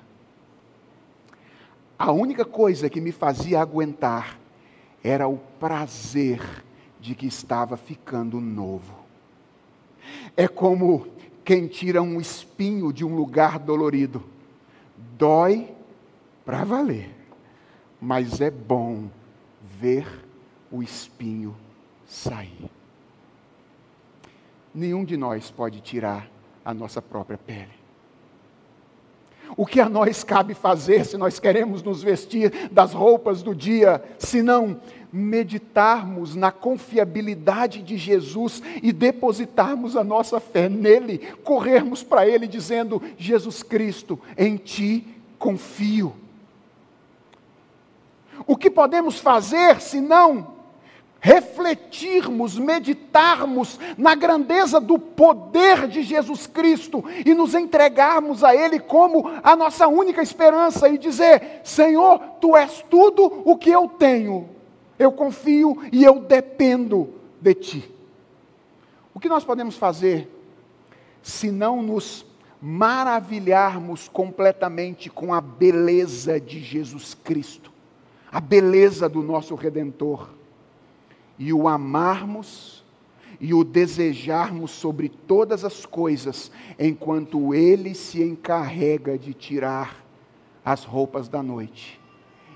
A 1.98 2.12
única 2.12 2.46
coisa 2.46 2.90
que 2.90 3.02
me 3.02 3.12
fazia 3.12 3.60
aguentar 3.60 4.40
era 5.04 5.28
o 5.28 5.38
prazer 5.60 6.64
de 7.00 7.14
que 7.16 7.28
estava 7.28 7.78
ficando 7.78 8.40
novo. 8.40 8.96
É 10.36 10.48
como 10.48 11.08
quem 11.44 11.68
tira 11.68 12.02
um 12.02 12.20
espinho 12.20 12.94
de 12.94 13.04
um 13.06 13.16
lugar 13.16 13.60
dolorido. 13.60 14.24
Dói 15.18 15.74
para 16.46 16.64
valer, 16.64 17.14
mas 18.00 18.40
é 18.42 18.50
bom 18.50 19.10
ver 19.62 20.08
o 20.72 20.82
espinho 20.82 21.56
sair. 22.06 22.79
Nenhum 24.74 25.04
de 25.04 25.18
nós 25.18 25.50
pode 25.50 25.82
tirar 25.82 26.30
a 26.64 26.74
nossa 26.74 27.02
própria 27.02 27.38
pele. 27.38 27.80
O 29.58 29.66
que 29.66 29.82
a 29.82 29.90
nós 29.90 30.24
cabe 30.24 30.54
fazer 30.54 31.06
se 31.06 31.18
nós 31.18 31.40
queremos 31.40 31.82
nos 31.82 32.04
vestir 32.04 32.70
das 32.72 32.94
roupas 32.94 33.42
do 33.42 33.56
dia, 33.56 34.04
se 34.20 34.42
não 34.42 34.80
meditarmos 35.12 36.36
na 36.36 36.52
confiabilidade 36.52 37.82
de 37.82 37.98
Jesus 37.98 38.62
e 38.84 38.92
depositarmos 38.92 39.98
a 39.98 40.04
nossa 40.04 40.40
fé 40.40 40.70
nele, 40.70 41.18
corrermos 41.44 42.04
para 42.04 42.28
ele 42.28 42.48
dizendo: 42.48 43.02
Jesus 43.18 43.64
Cristo, 43.64 44.20
em 44.38 44.56
ti 44.56 45.06
confio. 45.40 46.14
O 48.46 48.56
que 48.56 48.70
podemos 48.70 49.20
fazer 49.20 49.82
se 49.82 50.00
não 50.00 50.59
refletirmos, 51.20 52.58
meditarmos 52.58 53.80
na 53.98 54.16
grandeza 54.16 54.80
do 54.80 54.98
poder 54.98 55.88
de 55.88 56.02
Jesus 56.02 56.48
Cristo 56.48 57.04
e 57.26 57.34
nos 57.34 57.54
entregarmos 57.54 58.44
a 58.44 58.56
Ele 58.56 58.80
como 58.80 59.30
a 59.44 59.56
nossa 59.56 59.88
única 59.88 60.22
esperança 60.22 60.88
e 60.88 60.98
dizer: 60.98 61.62
Senhor, 61.64 62.20
Tu 62.40 62.56
és 62.56 62.84
tudo 62.90 63.42
o 63.46 63.58
que 63.58 63.70
eu 63.70 63.88
tenho, 63.88 64.50
eu 64.98 65.12
confio 65.12 65.78
e 65.92 66.04
eu 66.04 66.20
dependo 66.20 67.14
de 67.42 67.54
Ti. 67.54 67.92
O 69.14 69.20
que 69.20 69.30
nós 69.30 69.44
podemos 69.44 69.76
fazer 69.76 70.34
se 71.22 71.52
não 71.52 71.82
nos 71.82 72.26
maravilharmos 72.62 74.08
completamente 74.08 75.10
com 75.10 75.34
a 75.34 75.42
beleza 75.42 76.40
de 76.40 76.62
Jesus 76.62 77.14
Cristo, 77.14 77.72
a 78.32 78.40
beleza 78.40 79.10
do 79.10 79.22
nosso 79.22 79.56
Redentor? 79.56 80.39
E 81.40 81.54
o 81.54 81.68
amarmos 81.68 82.84
e 83.40 83.54
o 83.54 83.64
desejarmos 83.64 84.72
sobre 84.72 85.08
todas 85.08 85.64
as 85.64 85.86
coisas, 85.86 86.52
enquanto 86.78 87.56
Ele 87.56 87.96
se 87.96 88.22
encarrega 88.22 89.18
de 89.18 89.34
tirar 89.34 90.04
as 90.64 90.84
roupas 90.84 91.30
da 91.30 91.42
noite 91.42 92.00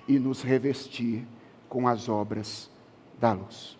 e 0.07 0.19
nos 0.19 0.43
revestir 0.43 1.25
com 1.69 1.87
as 1.87 2.09
obras 2.09 2.69
da 3.17 3.31
luz. 3.31 3.77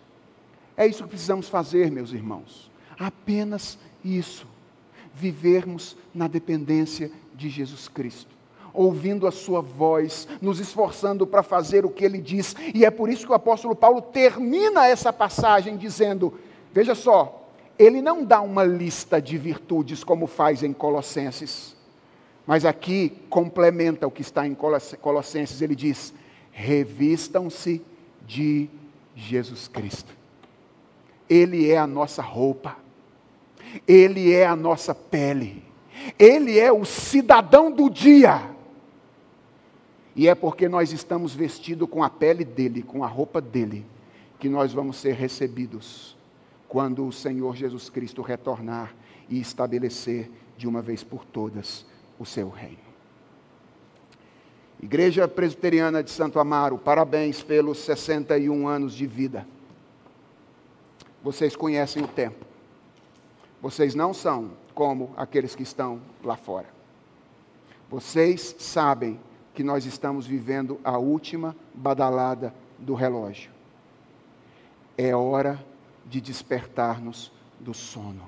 É 0.77 0.87
isso 0.87 1.03
que 1.03 1.09
precisamos 1.09 1.49
fazer, 1.49 1.91
meus 1.91 2.13
irmãos. 2.13 2.71
Apenas 2.97 3.77
isso. 4.03 4.47
Vivermos 5.13 5.95
na 6.15 6.27
dependência 6.27 7.11
de 7.35 7.49
Jesus 7.49 7.87
Cristo 7.87 8.32
ouvindo 8.73 9.27
a 9.27 9.31
sua 9.31 9.61
voz, 9.61 10.27
nos 10.41 10.59
esforçando 10.59 11.27
para 11.27 11.43
fazer 11.43 11.85
o 11.85 11.89
que 11.89 12.03
ele 12.03 12.19
diz. 12.19 12.55
E 12.73 12.83
é 12.83 12.89
por 12.89 13.09
isso 13.09 13.25
que 13.25 13.31
o 13.31 13.35
apóstolo 13.35 13.75
Paulo 13.75 14.01
termina 14.01 14.87
essa 14.87 15.13
passagem 15.13 15.77
dizendo: 15.77 16.33
veja 16.73 16.95
só, 16.95 17.47
ele 17.77 18.01
não 18.01 18.23
dá 18.23 18.41
uma 18.41 18.63
lista 18.63 19.21
de 19.21 19.37
virtudes 19.37 20.03
como 20.03 20.25
faz 20.25 20.63
em 20.63 20.73
Colossenses, 20.73 21.75
mas 22.45 22.65
aqui 22.65 23.13
complementa 23.29 24.07
o 24.07 24.11
que 24.11 24.21
está 24.21 24.47
em 24.47 24.55
Colossenses. 24.55 25.61
Ele 25.61 25.75
diz: 25.75 26.13
revistam-se 26.51 27.81
de 28.25 28.69
Jesus 29.15 29.67
Cristo. 29.67 30.13
Ele 31.29 31.69
é 31.69 31.77
a 31.77 31.87
nossa 31.87 32.21
roupa, 32.21 32.77
ele 33.87 34.33
é 34.33 34.45
a 34.45 34.55
nossa 34.55 34.93
pele, 34.93 35.63
ele 36.17 36.59
é 36.59 36.71
o 36.71 36.83
cidadão 36.83 37.71
do 37.71 37.89
dia 37.89 38.52
e 40.15 40.27
é 40.27 40.35
porque 40.35 40.69
nós 40.69 40.91
estamos 40.91 41.33
vestidos 41.33 41.89
com 41.89 42.03
a 42.03 42.09
pele 42.09 42.45
dele, 42.45 42.83
com 42.83 43.03
a 43.03 43.07
roupa 43.07 43.41
dele, 43.41 43.85
que 44.39 44.47
nós 44.47 44.73
vamos 44.73 44.97
ser 44.97 45.13
recebidos 45.13 46.15
quando 46.67 47.07
o 47.07 47.11
Senhor 47.11 47.55
Jesus 47.55 47.89
Cristo 47.89 48.21
retornar 48.21 48.93
e 49.29 49.39
estabelecer 49.39 50.29
de 50.57 50.67
uma 50.67 50.81
vez 50.81 51.03
por 51.03 51.25
todas 51.25 51.85
o 52.19 52.25
seu 52.25 52.49
reino. 52.49 52.77
Igreja 54.81 55.27
Presbiteriana 55.27 56.03
de 56.03 56.11
Santo 56.11 56.39
Amaro, 56.39 56.77
parabéns 56.77 57.41
pelos 57.41 57.79
61 57.79 58.67
anos 58.67 58.93
de 58.93 59.07
vida. 59.07 59.47
Vocês 61.23 61.55
conhecem 61.55 62.03
o 62.03 62.07
tempo. 62.07 62.45
Vocês 63.61 63.95
não 63.95 64.13
são 64.13 64.51
como 64.75 65.13
aqueles 65.15 65.55
que 65.55 65.63
estão 65.63 66.01
lá 66.21 66.35
fora. 66.35 66.67
Vocês 67.89 68.55
sabem 68.59 69.17
que 69.53 69.63
nós 69.63 69.85
estamos 69.85 70.25
vivendo 70.25 70.79
a 70.83 70.97
última 70.97 71.55
badalada 71.73 72.53
do 72.77 72.93
relógio. 72.93 73.51
É 74.97 75.15
hora 75.15 75.63
de 76.05 76.19
despertar-nos 76.19 77.31
do 77.59 77.73
sono. 77.73 78.27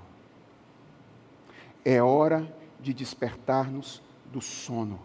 É 1.84 2.02
hora 2.02 2.52
de 2.80 2.94
despertar-nos 2.94 4.02
do 4.32 4.42
sono. 4.42 5.00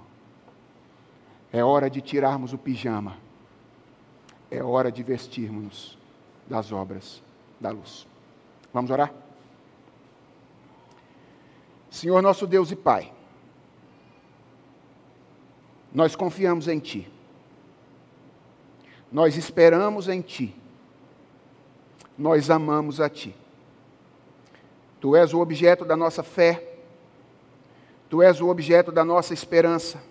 É 1.53 1.65
hora 1.65 1.91
de 1.91 2.01
tirarmos 2.01 2.53
o 2.53 2.59
pijama. 2.59 3.17
É 4.51 4.63
hora 4.63 4.91
de 4.91 5.03
vestirmos 5.03 5.99
das 6.49 6.73
obras 6.73 7.23
da 7.61 7.71
luz. 7.71 8.07
Vamos 8.73 8.91
orar? 8.91 9.13
Senhor 11.91 12.23
nosso 12.23 12.47
Deus 12.47 12.71
e 12.71 12.77
Pai, 12.77 13.13
nós 15.93 16.15
confiamos 16.15 16.69
em 16.69 16.79
Ti. 16.79 17.11
Nós 19.11 19.37
esperamos 19.37 20.09
em 20.09 20.21
Ti. 20.21 20.55
Nós 22.17 22.51
amamos 22.51 23.01
a 23.01 23.09
Ti. 23.09 23.35
Tu 25.01 25.17
és 25.17 25.33
o 25.33 25.41
objeto 25.41 25.85
da 25.85 25.97
nossa 25.97 26.23
fé, 26.23 26.67
Tu 28.09 28.23
és 28.23 28.41
o 28.41 28.49
objeto 28.49 28.93
da 28.93 29.05
nossa 29.05 29.33
esperança, 29.33 30.03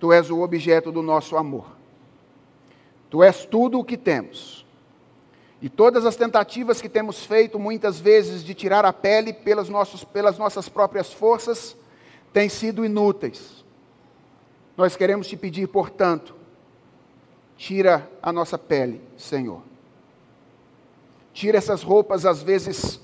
Tu 0.00 0.12
és 0.12 0.30
o 0.30 0.40
objeto 0.40 0.90
do 0.90 1.02
nosso 1.02 1.36
amor. 1.36 1.66
Tu 3.08 3.22
és 3.22 3.44
tudo 3.44 3.78
o 3.78 3.84
que 3.84 3.96
temos. 3.96 4.66
E 5.62 5.68
todas 5.68 6.04
as 6.04 6.16
tentativas 6.16 6.82
que 6.82 6.88
temos 6.88 7.24
feito, 7.24 7.58
muitas 7.58 7.98
vezes, 7.98 8.44
de 8.44 8.52
tirar 8.52 8.84
a 8.84 8.92
pele 8.92 9.32
pelas, 9.32 9.68
nossos, 9.68 10.04
pelas 10.04 10.36
nossas 10.36 10.68
próprias 10.68 11.12
forças, 11.12 11.76
têm 12.32 12.50
sido 12.50 12.84
inúteis. 12.84 13.63
Nós 14.76 14.96
queremos 14.96 15.26
te 15.26 15.36
pedir, 15.36 15.68
portanto, 15.68 16.34
tira 17.56 18.10
a 18.22 18.32
nossa 18.32 18.58
pele, 18.58 19.00
Senhor. 19.16 19.62
Tira 21.32 21.58
essas 21.58 21.82
roupas, 21.82 22.26
às 22.26 22.42
vezes 22.42 23.00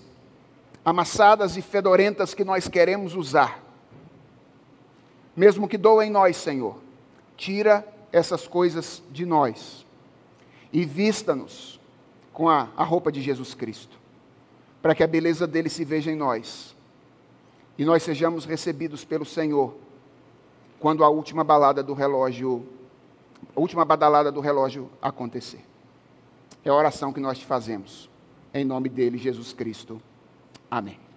amassadas 0.85 1.57
e 1.57 1.62
fedorentas, 1.62 2.35
que 2.35 2.45
nós 2.45 2.66
queremos 2.68 3.14
usar. 3.14 3.62
Mesmo 5.37 5.68
que 5.68 5.79
doa 5.79 6.05
em 6.05 6.11
nós, 6.11 6.37
Senhor. 6.37 6.77
Tira 7.37 7.87
essas 8.12 8.49
coisas 8.49 9.03
de 9.11 9.25
nós. 9.25 9.87
E 10.73 10.85
vista-nos 10.85 11.81
com 12.33 12.49
a, 12.49 12.68
a 12.77 12.85
roupa 12.85 13.12
de 13.12 13.21
Jesus 13.21 13.55
Cristo, 13.55 13.99
para 14.81 14.95
que 14.95 15.03
a 15.03 15.07
beleza 15.07 15.47
dele 15.47 15.68
se 15.68 15.85
veja 15.85 16.11
em 16.11 16.16
nós 16.16 16.75
e 17.81 17.85
nós 17.85 18.03
sejamos 18.03 18.45
recebidos 18.45 19.05
pelo 19.05 19.25
Senhor 19.25 19.75
quando 20.81 21.05
a 21.05 21.09
última 21.09 21.45
balada 21.45 21.83
do 21.83 21.93
relógio, 21.93 22.66
a 23.55 23.61
última 23.61 23.85
badalada 23.85 24.33
do 24.33 24.41
relógio 24.41 24.91
acontecer. 25.01 25.64
É 26.64 26.70
a 26.70 26.74
oração 26.74 27.12
que 27.12 27.20
nós 27.20 27.39
te 27.39 27.45
fazemos. 27.45 28.11
Em 28.53 28.64
nome 28.64 28.89
dele, 28.89 29.18
Jesus 29.18 29.53
Cristo. 29.53 30.01
Amém. 30.70 31.10